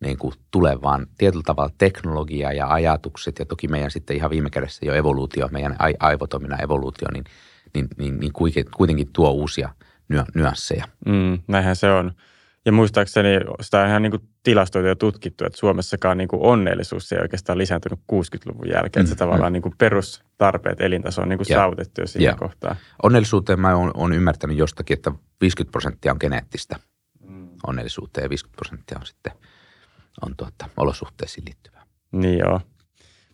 niin 0.00 0.18
kuin 0.18 0.34
tule, 0.50 0.82
vaan 0.82 1.06
tietyllä 1.18 1.42
tavalla 1.46 1.74
teknologia 1.78 2.52
ja 2.52 2.68
ajatukset 2.68 3.38
ja 3.38 3.46
toki 3.46 3.68
meidän 3.68 3.90
sitten 3.90 4.16
ihan 4.16 4.30
viime 4.30 4.50
kädessä 4.50 4.86
jo 4.86 4.94
evoluutio, 4.94 5.48
meidän 5.52 5.76
aivotoiminnan 5.98 6.62
evoluutio, 6.64 7.08
niin, 7.12 7.24
niin, 7.74 7.88
niin, 7.98 8.20
niin 8.20 8.32
kuitenkin 8.76 9.08
tuo 9.12 9.30
uusia 9.30 9.74
nyansseja. 10.34 10.84
Mm, 11.06 11.38
näinhän 11.48 11.76
se 11.76 11.90
on. 11.90 12.12
Ja 12.64 12.72
muistaakseni 12.72 13.28
sitä 13.60 13.80
on 13.80 13.88
ihan 13.88 14.02
niin 14.02 14.28
tilastoitu 14.42 14.88
ja 14.88 14.96
tutkittu, 14.96 15.44
että 15.44 15.58
Suomessakaan 15.58 16.18
niin 16.18 16.28
kuin 16.28 16.42
onnellisuus 16.42 17.12
ei 17.12 17.18
oikeastaan 17.18 17.58
lisääntynyt 17.58 17.98
60-luvun 18.12 18.68
jälkeen. 18.68 18.90
Mm, 18.94 19.04
että 19.04 19.10
se 19.10 19.14
tavallaan 19.14 19.52
mm. 19.52 19.54
niin 19.54 19.62
kuin 19.62 19.74
perustarpeet, 19.78 20.80
elintaso 20.80 21.22
on 21.22 21.28
niin 21.28 21.38
kuin 21.38 21.46
ja, 21.50 21.56
saavutettu 21.56 22.00
jo 22.00 22.06
siinä 22.06 22.34
kohtaa. 22.34 22.76
Onnellisuuteen 23.02 23.60
mä 23.60 23.76
oon, 23.94 24.12
ymmärtänyt 24.12 24.56
jostakin, 24.56 24.94
että 24.94 25.12
50 25.40 25.72
prosenttia 25.72 26.12
on 26.12 26.18
geneettistä 26.20 26.76
mm. 27.28 27.48
onnellisuuteen 27.66 28.24
ja 28.24 28.30
50 28.30 28.56
prosenttia 28.56 28.98
on 29.00 29.06
sitten 29.06 29.32
on 30.26 30.36
tuota, 30.36 30.68
olosuhteisiin 30.76 31.44
liittyvää. 31.44 31.86
Niin 32.12 32.38
joo. 32.38 32.60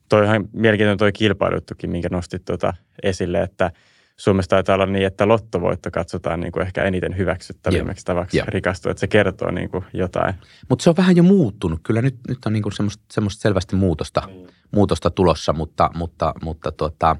Toi 0.08 0.24
ihan 0.24 0.48
mielenkiintoinen 0.52 0.98
toi 0.98 1.12
kilpailuttukin, 1.12 1.90
minkä 1.90 2.08
nostit 2.12 2.44
tuota 2.44 2.74
esille, 3.02 3.42
että– 3.42 3.70
Suomessa 4.20 4.48
taitaa 4.48 4.74
olla 4.74 4.86
niin, 4.86 5.06
että 5.06 5.28
lottovoitto 5.28 5.90
katsotaan 5.90 6.40
niin 6.40 6.52
kuin 6.52 6.66
ehkä 6.66 6.84
eniten 6.84 7.16
hyväksyttävimmäksi 7.16 8.04
tavaksi 8.04 8.36
yeah. 8.36 8.48
rikastua, 8.48 8.90
että 8.90 9.00
se 9.00 9.06
kertoo 9.06 9.50
niin 9.50 9.70
kuin 9.70 9.84
jotain. 9.92 10.34
Mutta 10.68 10.82
se 10.82 10.90
on 10.90 10.96
vähän 10.96 11.16
jo 11.16 11.22
muuttunut. 11.22 11.80
Kyllä 11.82 12.02
nyt, 12.02 12.16
nyt 12.28 12.38
on 12.46 12.52
niin 12.52 12.62
kuin 12.62 12.72
semmoista, 12.72 13.04
semmoista 13.10 13.42
selvästi 13.42 13.76
muutosta, 13.76 14.22
niin. 14.26 14.48
muutosta 14.70 15.10
tulossa, 15.10 15.52
mutta, 15.52 15.90
mutta, 15.94 16.34
mutta 16.42 16.72
tuota, 16.72 17.16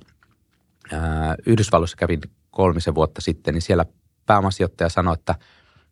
ää, 0.93 1.35
Yhdysvalloissa 1.47 1.97
kävin 1.97 2.21
kolmisen 2.51 2.95
vuotta 2.95 3.21
sitten, 3.21 3.55
niin 3.55 3.63
siellä 3.63 3.85
pääomasijoittaja 4.27 4.89
sanoi, 4.89 5.15
että, 5.15 5.35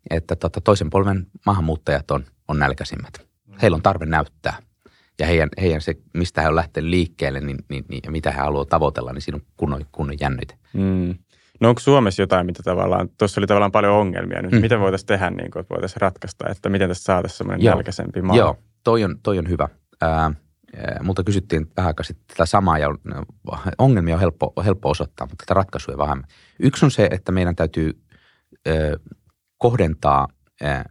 että 0.09 0.35
tota, 0.35 0.61
toisen 0.61 0.89
polven 0.89 1.27
maahanmuuttajat 1.45 2.11
on, 2.11 2.25
on 2.47 2.59
nälkäisimmät. 2.59 3.27
Heillä 3.61 3.75
on 3.75 3.81
tarve 3.81 4.05
näyttää 4.05 4.66
ja 5.19 5.27
heidän, 5.27 5.49
heidän 5.61 5.81
se, 5.81 5.95
mistä 6.13 6.41
he 6.41 6.47
on 6.47 6.55
lähtenyt 6.55 6.89
liikkeelle 6.89 7.39
niin, 7.39 7.57
niin, 7.69 7.85
niin, 7.89 8.01
ja 8.05 8.11
mitä 8.11 8.31
he 8.31 8.39
haluavat 8.39 8.69
tavoitella, 8.69 9.13
niin 9.13 9.21
siinä 9.21 9.35
on 9.35 9.41
kunnon, 9.57 9.85
kunnon 9.91 10.15
jännite. 10.19 10.57
Mm. 10.73 11.15
No 11.59 11.69
onko 11.69 11.79
Suomessa 11.79 12.21
jotain, 12.21 12.45
mitä 12.45 12.63
tavallaan, 12.63 13.09
tuossa 13.17 13.41
oli 13.41 13.47
tavallaan 13.47 13.71
paljon 13.71 13.93
ongelmia 13.93 14.41
nyt, 14.41 14.51
mm. 14.51 14.61
mitä 14.61 14.79
voitaisiin 14.79 15.07
tehdä, 15.07 15.29
niin 15.29 15.51
kuin, 15.51 15.61
että 15.61 15.73
voitaisiin 15.73 16.01
ratkaista, 16.01 16.49
että 16.49 16.69
miten 16.69 16.89
tässä 16.89 17.03
saataisiin 17.03 17.37
semmoinen 17.37 17.65
jälkeisempi 17.65 18.21
maa? 18.21 18.37
Joo, 18.37 18.57
toi 18.83 19.03
on, 19.03 19.19
toi 19.23 19.39
on 19.39 19.49
hyvä. 19.49 19.69
Ää, 20.01 20.31
multa 21.03 21.23
kysyttiin 21.23 21.67
vähän 21.77 21.87
aikaa 21.87 22.03
sitten 22.03 22.27
tätä 22.27 22.45
samaa 22.45 22.77
ja 22.77 22.87
ongelmia 23.77 24.15
on 24.15 24.19
helppo, 24.19 24.53
helppo 24.65 24.89
osoittaa, 24.89 25.27
mutta 25.27 25.43
tätä 25.45 25.53
ratkaisuja 25.53 25.97
vähän. 25.97 26.23
Yksi 26.59 26.85
on 26.85 26.91
se, 26.91 27.07
että 27.11 27.31
meidän 27.31 27.55
täytyy 27.55 28.01
ää, 28.65 28.73
kohdentaa 29.57 30.27
ää, 30.61 30.89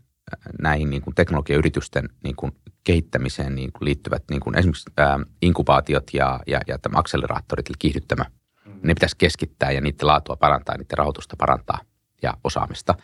näihin 0.62 0.91
niin 0.91 1.03
kuin 1.03 1.15
teknologiayritysten 1.15 2.09
niin 2.25 2.37
kuin 2.37 2.53
kehittämiseen 2.87 3.55
niin 3.55 3.72
kuin 3.72 3.85
liittyvät 3.85 4.22
niin 4.31 4.40
kuin 4.40 4.59
esimerkiksi 4.59 4.90
ää, 4.96 5.18
inkubaatiot 5.42 6.14
ja, 6.14 6.40
ja, 6.46 6.61
ja 6.66 6.79
tämä 6.79 6.99
akseleraattorit, 6.99 7.68
eli 7.68 7.77
kiihdyttämä, 7.79 8.25
mm. 8.64 8.72
ne 8.83 8.94
pitäisi 8.94 9.16
keskittää 9.18 9.70
ja 9.70 9.81
niiden 9.81 10.07
laatua 10.07 10.37
parantaa, 10.37 10.77
niiden 10.77 10.99
rahoitusta 10.99 11.37
parantaa 11.38 11.79
ja 12.22 12.35
osaamista. 12.44 12.94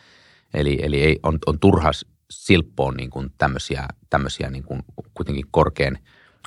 Eli, 0.53 0.79
eli 0.81 1.01
ei, 1.01 1.19
on, 1.23 1.39
on 1.45 1.59
turha 1.59 1.91
silppoa 2.31 2.91
niin 2.91 3.09
kuin 3.09 3.29
tämmöisiä, 3.37 3.87
tämmöisiä 4.09 4.49
niin 4.49 4.63
kuin 4.63 4.81
kuitenkin 5.13 5.45
korkean, 5.51 5.97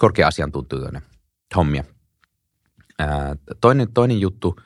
korkean 0.00 0.28
asiantuntijoiden 0.28 1.02
hommia. 1.56 1.84
toinen, 3.60 3.92
toinen 3.92 4.20
juttu, 4.20 4.56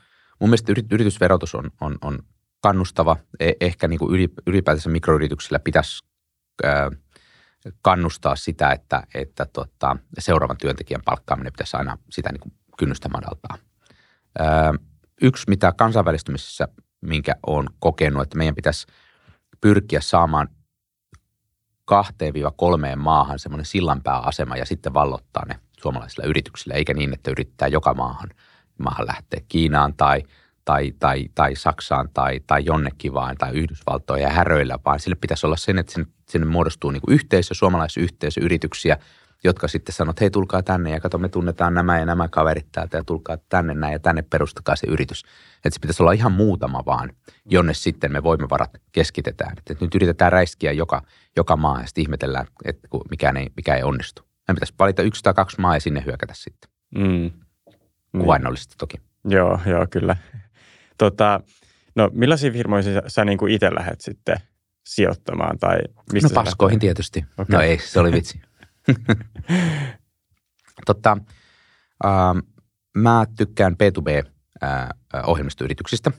mun 0.40 0.50
mielestä 0.50 0.72
yritysverotus 0.90 1.54
on, 1.54 1.70
on, 1.80 1.98
on 2.02 2.18
kannustava. 2.60 3.16
E, 3.40 3.52
ehkä 3.60 3.88
niin 3.88 3.98
kuin 3.98 4.30
ylipäätänsä 4.46 4.90
mikroyrityksillä 4.90 5.58
pitäisi 5.58 6.04
kannustaa 7.82 8.36
sitä, 8.36 8.70
että, 8.70 9.02
että 9.14 9.46
tota, 9.46 9.96
seuraavan 10.18 10.56
työntekijän 10.56 11.02
palkkaaminen 11.04 11.52
pitäisi 11.52 11.76
aina 11.76 11.98
sitä 12.10 12.32
niin 12.32 12.40
kuin 12.40 12.52
kynnystä 12.78 13.08
madaltaa. 13.08 13.56
Yksi, 15.22 15.44
mitä 15.48 15.72
kansainvälistymisessä, 15.72 16.68
minkä 17.00 17.36
olen 17.46 17.68
kokenut, 17.78 18.22
että 18.22 18.38
meidän 18.38 18.54
pitäisi 18.54 18.86
pyrkiä 19.60 20.00
saamaan 20.00 20.48
kahteen 21.84 22.32
kolmeen 22.56 22.98
maahan 22.98 23.38
semmoinen 23.38 23.66
sillanpääasema 23.66 24.56
ja 24.56 24.66
sitten 24.66 24.94
vallottaa 24.94 25.44
ne 25.46 25.60
suomalaisilla 25.80 26.28
yrityksillä, 26.28 26.74
eikä 26.74 26.94
niin, 26.94 27.12
että 27.12 27.30
yrittää 27.30 27.68
joka 27.68 27.94
maahan, 27.94 28.30
maahan 28.78 29.06
lähteä 29.06 29.40
Kiinaan 29.48 29.94
tai, 29.94 30.22
tai, 30.70 30.92
tai, 30.98 31.28
tai 31.34 31.54
Saksaan 31.54 32.08
tai, 32.14 32.40
tai 32.46 32.64
jonnekin 32.64 33.14
vaan 33.14 33.36
tai 33.36 33.52
Yhdysvaltoja 33.52 34.22
ja 34.22 34.32
häröillä, 34.32 34.78
vaan 34.84 35.00
sille 35.00 35.16
pitäisi 35.20 35.46
olla 35.46 35.56
sen, 35.56 35.78
että 35.78 35.92
sinne, 35.92 36.08
sinne 36.28 36.46
muodostuu 36.46 36.90
niin 36.90 37.00
kuin 37.00 37.14
yhteisö, 37.14 37.54
suomalaisyhteisö, 37.54 38.40
yrityksiä, 38.40 38.96
jotka 39.44 39.68
sitten 39.68 39.94
sanoo, 39.94 40.10
että 40.10 40.24
hei 40.24 40.30
tulkaa 40.30 40.62
tänne 40.62 40.90
ja 40.90 41.00
kato 41.00 41.18
me 41.18 41.28
tunnetaan 41.28 41.74
nämä 41.74 41.98
ja 41.98 42.06
nämä 42.06 42.28
kaverit 42.28 42.66
täältä 42.72 42.96
ja 42.96 43.04
tulkaa 43.04 43.36
tänne 43.48 43.74
näin 43.74 43.92
ja 43.92 43.98
tänne 43.98 44.22
perustakaa 44.22 44.76
se 44.76 44.86
yritys. 44.86 45.22
Että 45.56 45.70
se 45.70 45.80
pitäisi 45.80 46.02
olla 46.02 46.12
ihan 46.12 46.32
muutama 46.32 46.82
vaan, 46.86 47.12
jonne 47.44 47.74
sitten 47.74 48.12
me 48.12 48.22
voimavarat 48.22 48.70
keskitetään. 48.92 49.52
Että 49.58 49.84
nyt 49.84 49.94
yritetään 49.94 50.32
räiskiä 50.32 50.72
joka, 50.72 51.02
joka 51.36 51.56
maa 51.56 51.80
ja 51.80 51.86
sitten 51.86 52.02
ihmetellään, 52.02 52.46
että 52.64 52.88
mikään 53.10 53.36
ei, 53.36 53.46
mikä 53.56 53.74
ei 53.74 53.82
onnistu. 53.82 54.22
Me 54.48 54.54
pitäisi 54.54 54.74
valita 54.78 55.02
yksi 55.02 55.22
tai 55.22 55.34
kaksi 55.34 55.60
maa 55.60 55.76
ja 55.76 55.80
sinne 55.80 56.02
hyökätä 56.06 56.34
sitten. 56.36 56.70
Mm. 56.94 57.30
Kuvainnollisesti 58.20 58.74
toki. 58.78 58.96
Joo, 59.24 59.60
joo, 59.66 59.86
kyllä. 59.90 60.16
Tota, 61.00 61.40
no 61.96 62.10
millaisiin 62.12 62.52
firmoihin 62.52 62.94
sä, 62.94 63.02
sä 63.06 63.24
niin 63.24 63.38
kuin 63.38 63.52
itse 63.52 63.74
lähdet 63.74 64.00
sitten 64.00 64.36
sijoittamaan? 64.86 65.58
Tai 65.58 65.78
mistä 66.12 66.28
no 66.28 66.34
paskoihin 66.34 66.76
lähdet? 66.76 66.80
tietysti. 66.80 67.24
Okay. 67.38 67.56
No 67.56 67.60
ei, 67.60 67.78
se 67.78 68.00
oli 68.00 68.12
vitsi. 68.12 68.40
Totta, 70.86 71.16
äh, 72.04 72.34
mä 72.96 73.26
tykkään 73.36 73.76
B2B-ohjelmistoyrityksistä. 73.82 76.10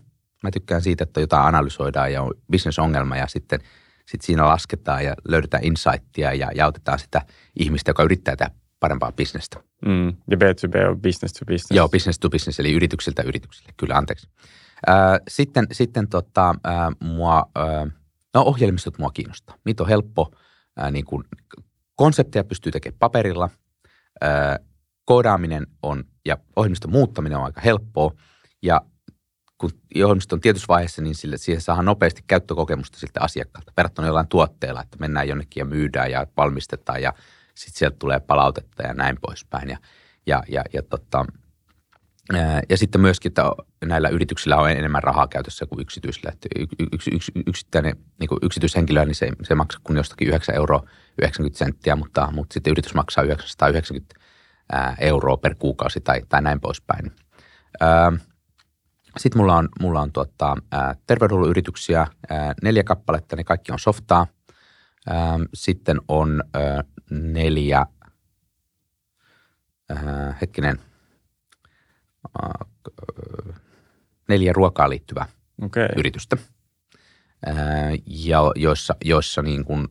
Mä 0.44 0.52
tykkään 0.52 0.82
siitä, 0.82 1.04
että 1.04 1.22
jotain 1.22 1.46
analysoidaan 1.46 2.14
ja 2.14 2.22
on 2.22 2.34
bisnesongelma 2.52 3.18
ja 3.18 3.28
sitten 3.28 3.60
sit 4.06 4.22
siinä 4.22 4.46
lasketaan 4.46 5.06
ja 5.06 5.16
löydetään 5.28 5.64
insightia 5.64 6.34
ja, 6.34 6.52
ja 6.56 6.66
autetaan 6.66 7.00
sitä 7.00 7.22
ihmistä, 7.60 7.90
joka 7.90 8.04
yrittää 8.04 8.36
tehdä 8.36 8.52
parempaa 8.80 9.12
bisnestä. 9.12 9.60
Mm, 9.86 10.08
ja 10.08 10.38
B2B 10.38 10.90
on 10.90 11.02
business 11.02 11.34
to 11.34 11.46
business. 11.46 11.72
Joo, 11.72 11.90
business 11.90 12.20
to 12.20 12.30
business, 12.30 12.60
eli 12.60 12.74
yrityksiltä 12.74 13.22
yrityksille. 13.22 13.74
Kyllä, 13.78 13.98
anteeksi. 13.98 14.28
Sitten 15.28 15.68
sitten 15.72 16.08
tota, 16.08 16.56
mua, 17.00 17.46
no 18.34 18.42
ohjelmistot 18.42 18.98
mua 18.98 19.10
kiinnostaa. 19.14 19.56
Niitä 19.66 19.84
on 19.84 19.90
helppo 19.90 20.32
niin 20.92 21.06
kuin 21.06 21.24
Konsepteja 21.96 22.44
pystyy 22.44 22.72
tekemään 22.72 23.00
paperilla, 23.00 23.50
koodaaminen 25.06 25.68
on 25.84 26.04
ja 26.26 26.38
ohjelmiston 26.56 26.92
muuttaminen 26.92 27.38
on 27.38 27.46
aika 27.46 27.62
helppoa 27.62 28.12
ja 28.62 28.82
kun 29.58 29.72
ohjelmisto 30.04 30.36
on 30.36 30.42
tietyssä 30.42 30.68
vaiheessa, 30.68 31.02
niin 31.02 31.16
sille, 31.16 31.38
siihen 31.38 31.62
saadaan 31.62 31.86
nopeasti 31.86 32.24
käyttökokemusta 32.28 33.00
siltä 33.00 33.20
asiakkaalta 33.22 33.74
verrattuna 33.78 34.08
jollain 34.08 34.28
tuotteella, 34.28 34.82
että 34.82 34.98
mennään 35.00 35.28
jonnekin 35.28 35.62
ja 35.62 35.66
myydään 35.66 36.12
ja 36.12 36.28
valmistetaan 36.38 37.02
ja 37.02 37.14
sitten 37.56 37.80
sieltä 37.80 37.96
tulee 38.00 38.20
palautetta 38.20 38.84
ja 38.84 38.94
näin 38.94 39.18
poispäin. 39.22 39.70
Ja, 39.70 39.78
ja, 40.26 40.44
ja, 40.48 40.64
ja 40.74 40.84
tota, 40.84 41.26
ja 42.70 42.78
sitten 42.78 43.02
myöskin, 43.02 43.30
että 43.30 43.44
näillä 43.86 44.10
yrityksillä 44.10 44.58
on 44.58 44.72
enemmän 44.72 45.04
rahaa 45.04 45.28
käytössä 45.28 45.66
kuin 45.66 45.82
yksityisillä. 45.82 46.32
Että 46.34 46.50
yks, 46.94 47.08
yks, 47.12 47.32
yksittäinen 47.48 47.96
niin 48.20 48.28
kuin 48.28 48.40
yksityishenkilö, 48.42 49.06
niin 49.06 49.16
se, 49.16 49.30
se 49.44 49.56
maksaa 49.56 49.82
kuin 49.84 49.98
jostakin 49.98 50.28
9 50.28 50.56
euroa 50.56 50.84
90 51.22 51.58
senttiä, 51.58 51.96
mutta, 51.96 52.32
mutta 52.32 52.54
sitten 52.54 52.72
yritys 52.72 52.94
maksaa 52.94 53.24
990 53.24 54.16
euroa 55.00 55.38
per 55.38 55.56
kuukausi 55.56 56.02
tai, 56.02 56.22
tai 56.30 56.42
näin 56.42 56.60
poispäin. 56.60 57.12
Sitten 59.18 59.42
mulla 59.42 59.56
on, 59.56 59.70
mulla 59.80 60.02
on 60.02 60.12
tuota, 60.12 60.56
terveydenhuollon 61.08 61.50
yrityksiä, 61.50 62.08
neljä 62.64 62.84
kappaletta, 62.84 63.36
ne 63.36 63.44
kaikki 63.44 63.72
on 63.72 63.80
softaa. 63.80 64.28
Sitten 65.54 66.02
on 66.08 66.44
neljä, 67.10 67.86
hetkinen– 70.42 70.80
neljä 74.28 74.54
ruokaan 74.54 74.90
liittyvää 74.90 75.26
okay. 75.62 75.88
yritystä, 75.98 76.38
ja 78.06 78.40
joissa, 78.56 78.96
joissa 79.06 79.42
niin 79.42 79.66
kuin 79.66 79.88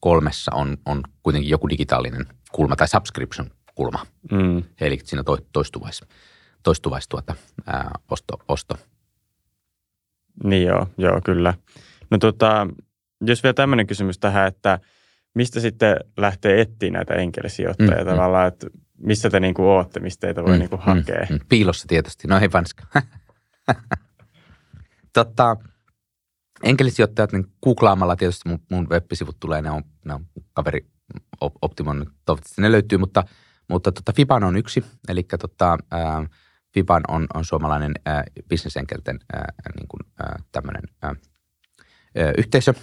kolmessa 0.00 0.52
on, 0.54 0.76
on 0.86 1.02
kuitenkin 1.22 1.50
joku 1.50 1.68
digitaalinen 1.68 2.26
kulma 2.52 2.76
tai 2.76 2.88
subscription 2.88 3.50
kulma. 3.74 4.06
Mm. 4.32 4.62
Eli 4.80 4.98
siinä 5.04 5.24
to, 5.24 5.38
toistuvais, 5.52 6.04
toistuvais 6.62 7.08
tuota, 7.08 7.34
ää, 7.66 7.90
osto, 8.10 8.38
osto. 8.48 8.74
Niin 10.44 10.66
joo, 10.66 10.86
joo 10.98 11.20
kyllä. 11.24 11.54
No 12.10 12.18
tota, 12.18 12.66
jos 13.20 13.42
vielä 13.42 13.54
tämmöinen 13.54 13.86
kysymys 13.86 14.18
tähän, 14.18 14.48
että 14.48 14.78
mistä 15.34 15.60
sitten 15.60 15.96
lähtee 16.16 16.60
etsiä 16.60 16.90
näitä 16.90 17.14
enkelisijoittajia 17.14 17.94
mm, 17.94 18.10
mm. 18.10 18.10
tavallaan, 18.10 18.48
että 18.48 18.66
missä 18.98 19.30
te 19.30 19.40
niinku 19.40 19.68
ootte, 19.68 20.00
mistä 20.00 20.20
teitä 20.20 20.42
voi 20.42 20.52
mm, 20.52 20.58
niinku 20.58 20.76
hakea? 20.80 21.26
Mm, 21.30 21.34
mm. 21.34 21.40
Piilossa 21.48 21.88
tietysti, 21.88 22.28
no 22.28 22.38
ei 22.38 22.52
vanska. 22.52 22.86
Totta, 25.12 25.56
enkelisijoittajat, 26.62 27.32
niin 27.32 27.52
googlaamalla 27.64 28.16
tietysti 28.16 28.48
mun, 28.48 28.58
mun 28.70 28.90
web-sivut 28.90 29.36
tulee, 29.40 29.62
ne 29.62 29.70
on, 29.70 29.82
ne 30.04 30.14
on 30.14 30.26
kaveri 30.52 30.86
Optimon, 31.40 32.06
toivottavasti 32.24 32.62
ne 32.62 32.72
löytyy, 32.72 32.98
mutta, 32.98 33.24
mutta 33.68 33.92
tota, 33.92 34.12
Fiban 34.12 34.44
on 34.44 34.56
yksi, 34.56 34.84
eli 35.08 35.22
tota, 35.22 35.78
äh, 35.94 36.30
Fiban 36.74 37.02
on, 37.08 37.26
on 37.34 37.44
suomalainen 37.44 37.94
bisnesenkelten 38.48 39.18
niin 39.76 39.88
kuin, 39.88 40.00
tämmöinen 40.52 40.82
yhteisö, 42.38 42.74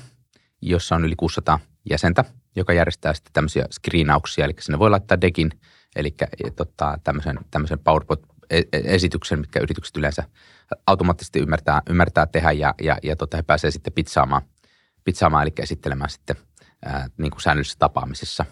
jossa 0.61 0.95
on 0.95 1.05
yli 1.05 1.15
600 1.15 1.59
jäsentä, 1.89 2.25
joka 2.55 2.73
järjestää 2.73 3.13
sitten 3.13 3.33
tämmöisiä 3.33 3.65
screenauksia, 3.71 4.45
eli 4.45 4.53
sinne 4.59 4.79
voi 4.79 4.89
laittaa 4.89 5.21
dekin– 5.21 5.51
Eli 5.95 6.15
tota, 6.55 6.99
tämmöisen, 7.03 7.39
tämmöisen 7.51 7.79
PowerPoint-esityksen, 7.79 9.39
mitkä 9.39 9.59
yritykset 9.59 9.97
yleensä 9.97 10.23
automaattisesti 10.87 11.39
ymmärtää, 11.39 11.81
ymmärtää 11.89 12.25
tehdä 12.25 12.51
ja, 12.51 12.75
ja, 12.81 12.97
ja 13.03 13.15
tota, 13.15 13.37
he 13.37 13.43
pääsevät 13.43 13.73
sitten 13.73 13.93
pizzaamaan, 13.93 14.41
pizzaamaan 15.03 15.43
eli 15.43 15.53
esittelemään 15.59 16.09
sitten 16.09 16.35
ää, 16.85 17.07
niin 17.17 17.31
kuin 17.31 17.41
säännöllisissä 17.41 17.79
tapaamisissa 17.79 18.45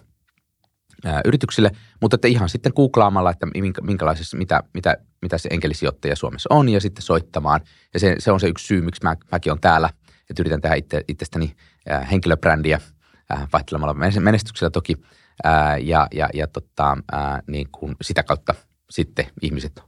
ää, 1.06 1.22
yrityksille, 1.26 1.72
mutta 2.02 2.16
että 2.16 2.28
ihan 2.28 2.50
sitten 2.50 2.74
googlaamalla, 2.76 3.32
että 3.32 3.48
minkälaisessa, 3.82 4.38
mitä, 4.38 4.64
mitä, 4.74 4.98
mitä 5.22 5.38
se 5.38 5.50
enkelisijoittaja 5.52 6.16
Suomessa 6.16 6.48
on 6.54 6.70
ja 6.70 6.82
sitten 6.82 7.02
soittamaan. 7.02 7.62
Ja 7.94 8.00
se, 8.00 8.16
se 8.20 8.32
on 8.32 8.40
se 8.40 8.48
yksi 8.48 8.68
syy, 8.68 8.82
miksi 8.82 9.04
mä, 9.04 9.16
mäkin 9.32 9.52
olen 9.52 9.62
täällä, 9.62 9.90
että 10.30 10.42
yritän 10.42 10.62
tehdä 10.62 10.76
itse, 10.76 11.04
itsestäni 11.08 11.56
ää, 11.90 12.04
henkilöbrändiä 12.04 12.82
ää, 13.30 13.48
vaihtelemalla 13.54 13.94
menestyksellä 14.20 14.70
toki– 14.70 14.96
ää, 15.44 15.78
ja, 15.78 16.08
ja, 16.14 16.30
ja 16.34 16.48
tota, 16.48 16.98
ää, 17.12 17.44
niin 17.48 17.68
kuin 17.72 17.96
sitä 18.02 18.24
kautta 18.24 18.56
sitten 18.90 19.26
ihmiset 19.42 19.82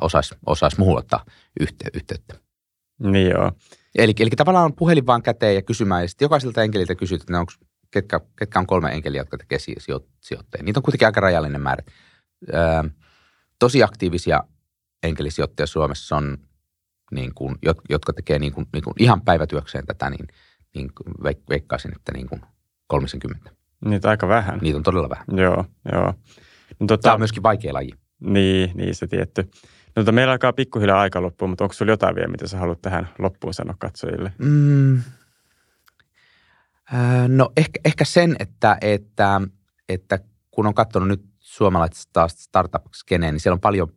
osais, 0.00 0.34
osais 0.46 0.78
muuhun 0.78 0.98
ottaa 0.98 1.24
yhte, 1.60 1.84
yhteyttä. 1.94 2.34
Niin 2.98 3.30
joo. 3.30 3.52
Eli, 3.94 4.14
eli 4.18 4.30
tavallaan 4.30 4.72
puhelin 4.72 5.06
vaan 5.06 5.22
käteen 5.22 5.54
ja 5.54 5.62
kysymään, 5.62 6.02
ja 6.02 6.08
sitten 6.08 6.24
jokaiselta 6.24 6.62
enkeliltä 6.62 6.94
kysyt, 6.94 7.20
että 7.20 7.40
onko, 7.40 7.52
ketkä, 7.90 8.20
ketkä 8.38 8.58
on 8.58 8.66
kolme 8.66 8.92
enkeliä, 8.92 9.20
jotka 9.20 9.38
tekee 9.38 9.58
sijoittajia. 10.20 10.62
Niitä 10.64 10.78
on 10.78 10.82
kuitenkin 10.82 11.08
aika 11.08 11.20
rajallinen 11.20 11.60
määrä. 11.60 11.82
Ää, 12.52 12.84
tosi 13.58 13.82
aktiivisia 13.82 14.44
enkelisijoittajia 15.02 15.66
Suomessa 15.66 16.16
on, 16.16 16.38
niin 17.10 17.34
kuin, 17.34 17.54
jotka 17.90 18.12
tekee 18.12 18.38
niin 18.38 18.52
kuin, 18.52 18.66
niin 18.72 18.84
kuin 18.84 18.94
ihan 18.98 19.20
päivätyökseen 19.20 19.86
tätä, 19.86 20.10
niin, 20.10 20.26
niin 20.74 20.90
veikkaisin, 21.48 21.92
että 21.96 22.12
niin 22.12 22.28
kuin 22.28 22.42
30. 22.86 23.57
Niitä 23.84 24.10
aika 24.10 24.28
vähän. 24.28 24.58
Niitä 24.62 24.76
on 24.76 24.82
todella 24.82 25.08
vähän. 25.08 25.24
Joo, 25.36 25.64
joo. 25.92 26.14
No, 26.80 26.86
tota, 26.86 27.02
Tämä 27.02 27.14
on 27.14 27.20
myöskin 27.20 27.42
vaikea 27.42 27.74
laji. 27.74 27.90
Niin, 28.20 28.70
niin 28.74 28.94
se 28.94 29.06
tietty. 29.06 29.42
No, 29.42 29.92
tota, 29.94 30.12
meillä 30.12 30.32
alkaa 30.32 30.52
pikkuhiljaa 30.52 31.00
aika 31.00 31.22
loppuun, 31.22 31.50
mutta 31.50 31.64
onko 31.64 31.72
sinulla 31.72 31.92
jotain 31.92 32.14
vielä, 32.14 32.28
mitä 32.28 32.48
sä 32.48 32.58
haluat 32.58 32.82
tähän 32.82 33.08
loppuun 33.18 33.54
sanoa 33.54 33.76
katsojille? 33.78 34.32
Mm. 34.38 35.02
no 37.28 37.52
ehkä, 37.56 37.80
ehkä 37.84 38.04
sen, 38.04 38.36
että, 38.38 38.78
että, 38.80 39.40
että 39.88 40.18
kun 40.50 40.66
on 40.66 40.74
katsonut 40.74 41.08
nyt 41.08 41.24
suomalaista 41.38 42.28
startup-skeneen, 42.28 43.34
niin 43.34 43.40
siellä 43.40 43.54
on 43.54 43.60
paljon, 43.60 43.88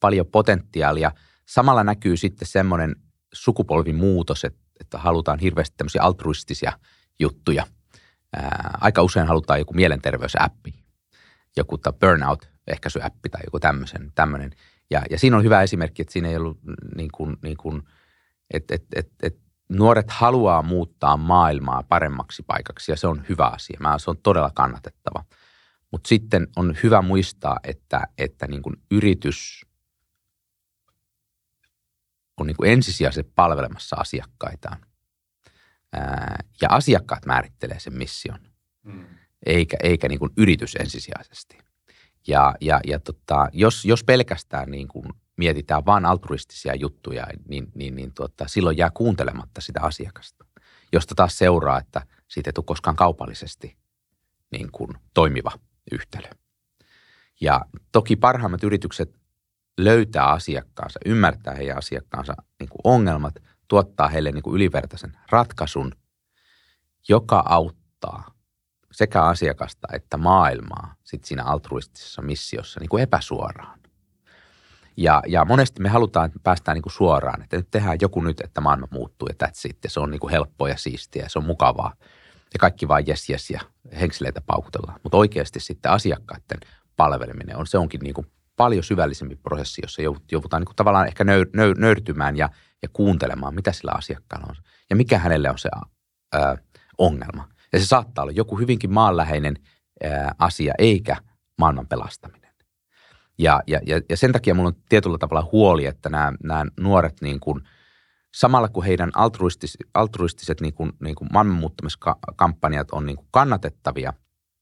paljon 0.00 0.26
potentiaalia. 0.26 1.12
Samalla 1.46 1.84
näkyy 1.84 2.16
sitten 2.16 2.48
semmoinen 2.48 2.96
sukupolvimuutos, 3.32 4.44
että, 4.44 4.60
että 4.80 4.98
halutaan 4.98 5.38
hirveästi 5.38 5.74
tämmöisiä 5.76 6.02
altruistisia 6.02 6.72
juttuja– 7.18 7.66
ää, 8.36 8.78
aika 8.80 9.02
usein 9.02 9.26
halutaan 9.26 9.58
joku 9.58 9.74
mielenterveysäppi, 9.74 10.74
joku 11.56 11.78
burnout 12.00 12.50
ehkäisyäppi 12.66 13.28
tai 13.28 13.40
joku 13.44 13.60
tämmöisen, 13.60 14.12
tämmöinen. 14.14 14.50
Ja, 14.90 15.02
ja 15.10 15.18
siinä 15.18 15.36
on 15.36 15.44
hyvä 15.44 15.62
esimerkki, 15.62 16.02
että 16.02 16.12
siinä 16.12 16.28
ei 16.28 16.36
ollut 16.36 16.58
niin 16.96 17.10
kuin, 17.12 17.36
niin 17.42 17.56
kuin 17.56 17.82
että 18.50 18.74
et, 18.74 18.84
et, 18.96 19.10
et 19.22 19.38
nuoret 19.68 20.10
haluaa 20.10 20.62
muuttaa 20.62 21.16
maailmaa 21.16 21.82
paremmaksi 21.82 22.42
paikaksi 22.42 22.92
ja 22.92 22.96
se 22.96 23.06
on 23.06 23.24
hyvä 23.28 23.46
asia. 23.46 23.76
Mä, 23.80 23.98
se 23.98 24.10
on 24.10 24.18
todella 24.18 24.50
kannatettava. 24.54 25.24
Mutta 25.90 26.08
sitten 26.08 26.48
on 26.56 26.76
hyvä 26.82 27.02
muistaa, 27.02 27.60
että, 27.64 28.06
että 28.18 28.46
niin 28.46 28.62
kuin 28.62 28.76
yritys 28.90 29.66
on 32.36 32.46
niin 32.46 32.56
kuin 32.56 32.72
ensisijaisesti 32.72 33.32
palvelemassa 33.34 33.96
asiakkaitaan. 33.96 34.78
Ää, 35.92 36.44
ja 36.60 36.68
asiakkaat 36.70 37.26
määrittelee 37.26 37.80
sen 37.80 37.98
mission, 37.98 38.38
hmm. 38.84 39.04
eikä, 39.46 39.76
eikä 39.82 40.08
niin 40.08 40.18
kuin 40.18 40.32
yritys 40.36 40.76
ensisijaisesti. 40.76 41.58
Ja, 42.26 42.54
ja, 42.60 42.80
ja 42.86 43.00
tota, 43.00 43.48
jos, 43.52 43.84
jos 43.84 44.04
pelkästään 44.04 44.70
niin 44.70 44.88
kuin 44.88 45.06
mietitään 45.36 45.86
vain 45.86 46.04
altruistisia 46.04 46.74
juttuja, 46.74 47.26
niin, 47.48 47.72
niin, 47.74 47.96
niin 47.96 48.14
tuota, 48.14 48.48
silloin 48.48 48.76
jää 48.76 48.90
kuuntelematta 48.94 49.60
sitä 49.60 49.80
asiakasta, 49.82 50.44
josta 50.92 51.14
taas 51.14 51.38
seuraa, 51.38 51.78
että 51.78 52.06
siitä 52.28 52.48
ei 52.48 52.52
tule 52.52 52.64
koskaan 52.64 52.96
kaupallisesti 52.96 53.76
niin 54.52 54.72
kuin 54.72 54.90
toimiva 55.14 55.52
yhtälö. 55.92 56.28
Ja 57.40 57.60
toki 57.92 58.16
parhaimmat 58.16 58.64
yritykset 58.64 59.20
löytää 59.78 60.26
asiakkaansa, 60.26 61.00
ymmärtää 61.06 61.54
heidän 61.54 61.78
asiakkaansa 61.78 62.34
niin 62.60 62.68
kuin 62.68 62.80
ongelmat, 62.84 63.34
tuottaa 63.70 64.08
heille 64.08 64.32
niin 64.32 64.42
kuin 64.42 64.54
ylivertaisen 64.54 65.16
ratkaisun, 65.30 65.92
joka 67.08 67.42
auttaa 67.48 68.34
sekä 68.92 69.22
asiakasta 69.22 69.88
että 69.92 70.16
maailmaa 70.16 70.94
sit 71.04 71.24
siinä 71.24 71.44
altruistisessa 71.44 72.22
missiossa 72.22 72.80
niin 72.80 72.88
kuin 72.88 73.02
epäsuoraan. 73.02 73.80
Ja, 74.96 75.22
ja 75.26 75.44
monesti 75.44 75.82
me 75.82 75.88
halutaan, 75.88 76.26
että 76.26 76.38
me 76.38 76.42
päästään 76.42 76.74
niin 76.74 76.82
kuin 76.82 76.92
suoraan, 76.92 77.42
että 77.42 77.56
nyt 77.56 77.70
tehdään 77.70 77.98
joku 78.00 78.20
nyt, 78.20 78.40
että 78.40 78.60
maailma 78.60 78.86
muuttuu 78.90 79.28
ja 79.28 79.46
that's 79.46 79.70
it. 79.70 79.78
Ja 79.84 79.90
se 79.90 80.00
on 80.00 80.10
niin 80.10 80.20
kuin 80.20 80.30
helppoa 80.30 80.68
ja 80.68 80.76
siistiä 80.76 81.22
ja 81.22 81.28
se 81.28 81.38
on 81.38 81.44
mukavaa. 81.44 81.94
Ja 82.52 82.58
kaikki 82.58 82.88
vaan 82.88 83.06
jes 83.06 83.30
jes 83.30 83.50
ja 83.50 83.60
henkseleitä 84.00 84.40
paukutellaan. 84.40 85.00
Mutta 85.02 85.18
oikeasti 85.18 85.60
sitten 85.60 85.92
asiakkaiden 85.92 86.60
palveleminen 86.96 87.56
on, 87.56 87.66
se 87.66 87.78
onkin 87.78 88.00
niin 88.00 88.14
kuin 88.14 88.26
paljon 88.56 88.84
syvällisempi 88.84 89.36
prosessi, 89.36 89.80
jossa 89.84 90.02
joudutaan 90.02 90.60
niin 90.60 90.66
kuin 90.66 90.76
tavallaan 90.76 91.06
ehkä 91.06 91.24
nöy, 91.24 91.44
nöy, 91.54 91.74
nöyrtymään 91.74 92.36
ja, 92.36 92.48
ja 92.82 92.88
kuuntelemaan, 92.92 93.54
mitä 93.54 93.72
sillä 93.72 93.92
asiakkaalla 93.94 94.46
on 94.48 94.56
ja 94.90 94.96
mikä 94.96 95.18
hänelle 95.18 95.50
on 95.50 95.58
se 95.58 95.68
ää, 96.32 96.56
ongelma. 96.98 97.48
Ja 97.72 97.78
se 97.78 97.86
saattaa 97.86 98.22
olla 98.22 98.32
joku 98.32 98.58
hyvinkin 98.58 98.92
maanläheinen 98.92 99.56
ää, 100.04 100.34
asia, 100.38 100.74
eikä 100.78 101.16
maailman 101.58 101.86
pelastaminen. 101.86 102.50
Ja, 103.38 103.62
ja, 103.66 103.80
ja, 104.08 104.16
sen 104.16 104.32
takia 104.32 104.54
minulla 104.54 104.68
on 104.68 104.82
tietyllä 104.88 105.18
tavalla 105.18 105.48
huoli, 105.52 105.86
että 105.86 106.08
nämä, 106.08 106.32
nämä 106.42 106.66
nuoret 106.80 107.20
niin 107.20 107.40
kuin, 107.40 107.60
samalla 108.34 108.68
kun 108.68 108.84
heidän 108.84 109.10
altruistis, 109.14 109.78
altruistiset 109.94 110.60
niin 110.60 110.74
kuin, 110.74 110.92
niin 111.02 111.14
kuin 111.14 111.28
maailmanmuuttamiskampanjat 111.32 112.90
on 112.90 113.06
niin 113.06 113.16
kuin 113.16 113.28
kannatettavia, 113.30 114.12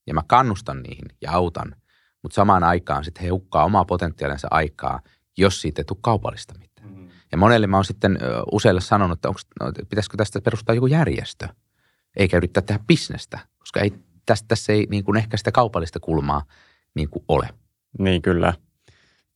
ja 0.07 0.15
mä 0.15 0.23
kannustan 0.27 0.83
niihin 0.83 1.09
ja 1.23 1.33
autan, 1.33 1.75
mutta 2.23 2.35
samaan 2.35 2.65
aikaan 2.65 3.05
sitten 3.05 3.23
he 3.23 3.29
hukkaa 3.29 3.65
omaa 3.65 3.85
potentiaalinsa 3.85 4.49
aikaa, 4.51 5.01
jos 5.39 5.61
siitä 5.61 5.81
ei 5.81 5.85
tule 5.85 5.99
kaupallista 6.03 6.55
mitään. 6.55 6.68
Ja 7.33 7.39
monelle 7.39 7.67
mä 7.67 7.77
oon 7.77 7.85
sitten 7.85 8.19
useille 8.53 8.81
sanonut, 8.81 9.19
että 9.19 9.29
onko, 9.29 9.41
no, 9.61 9.73
pitäisikö 9.89 10.17
tästä 10.17 10.41
perustaa 10.41 10.75
joku 10.75 10.87
järjestö, 10.87 11.49
eikä 12.17 12.37
yrittää 12.37 12.63
tehdä 12.63 12.85
bisnestä, 12.87 13.39
koska 13.59 13.81
ei, 13.81 13.93
tässä, 14.27 14.45
tässä 14.49 14.73
ei 14.73 14.87
niin 14.91 15.05
kuin 15.05 15.17
ehkä 15.17 15.37
sitä 15.37 15.53
kaupallista 15.53 16.01
kulmaa 16.01 16.45
niin 16.95 17.11
kuin 17.11 17.25
ole. 17.29 17.49
Niin 17.99 18.23
kyllä. 18.23 18.55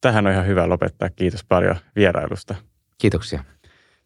Tähän 0.01 0.27
on 0.27 0.33
ihan 0.33 0.47
hyvä 0.47 0.69
lopettaa. 0.69 1.11
Kiitos 1.11 1.45
paljon 1.45 1.77
vierailusta. 1.97 2.55
Kiitoksia. 2.99 3.45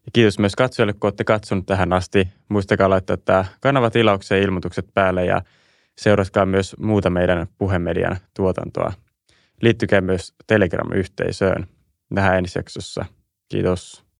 Ja 0.06 0.10
kiitos 0.12 0.38
myös 0.38 0.56
katsojille, 0.56 0.92
kun 0.92 1.08
olette 1.08 1.24
katsonut 1.24 1.66
tähän 1.66 1.92
asti. 1.92 2.28
Muistakaa 2.48 2.90
laittaa 2.90 3.16
tämä 3.16 3.44
kanava 3.60 3.90
tilaukseen 3.90 4.42
ilmoitukset 4.42 4.86
päälle 4.94 5.24
ja 5.24 5.42
seuratkaa 5.98 6.46
myös 6.46 6.76
muuta 6.78 7.10
meidän 7.10 7.46
puhemedian 7.58 8.16
tuotantoa. 8.34 8.92
Liittykää 9.60 10.00
myös 10.00 10.34
Telegram-yhteisöön. 10.46 11.66
Nähdään 12.10 12.38
ensi 12.38 12.58
jaksossa. 12.58 13.04
Kiitos. 13.48 14.05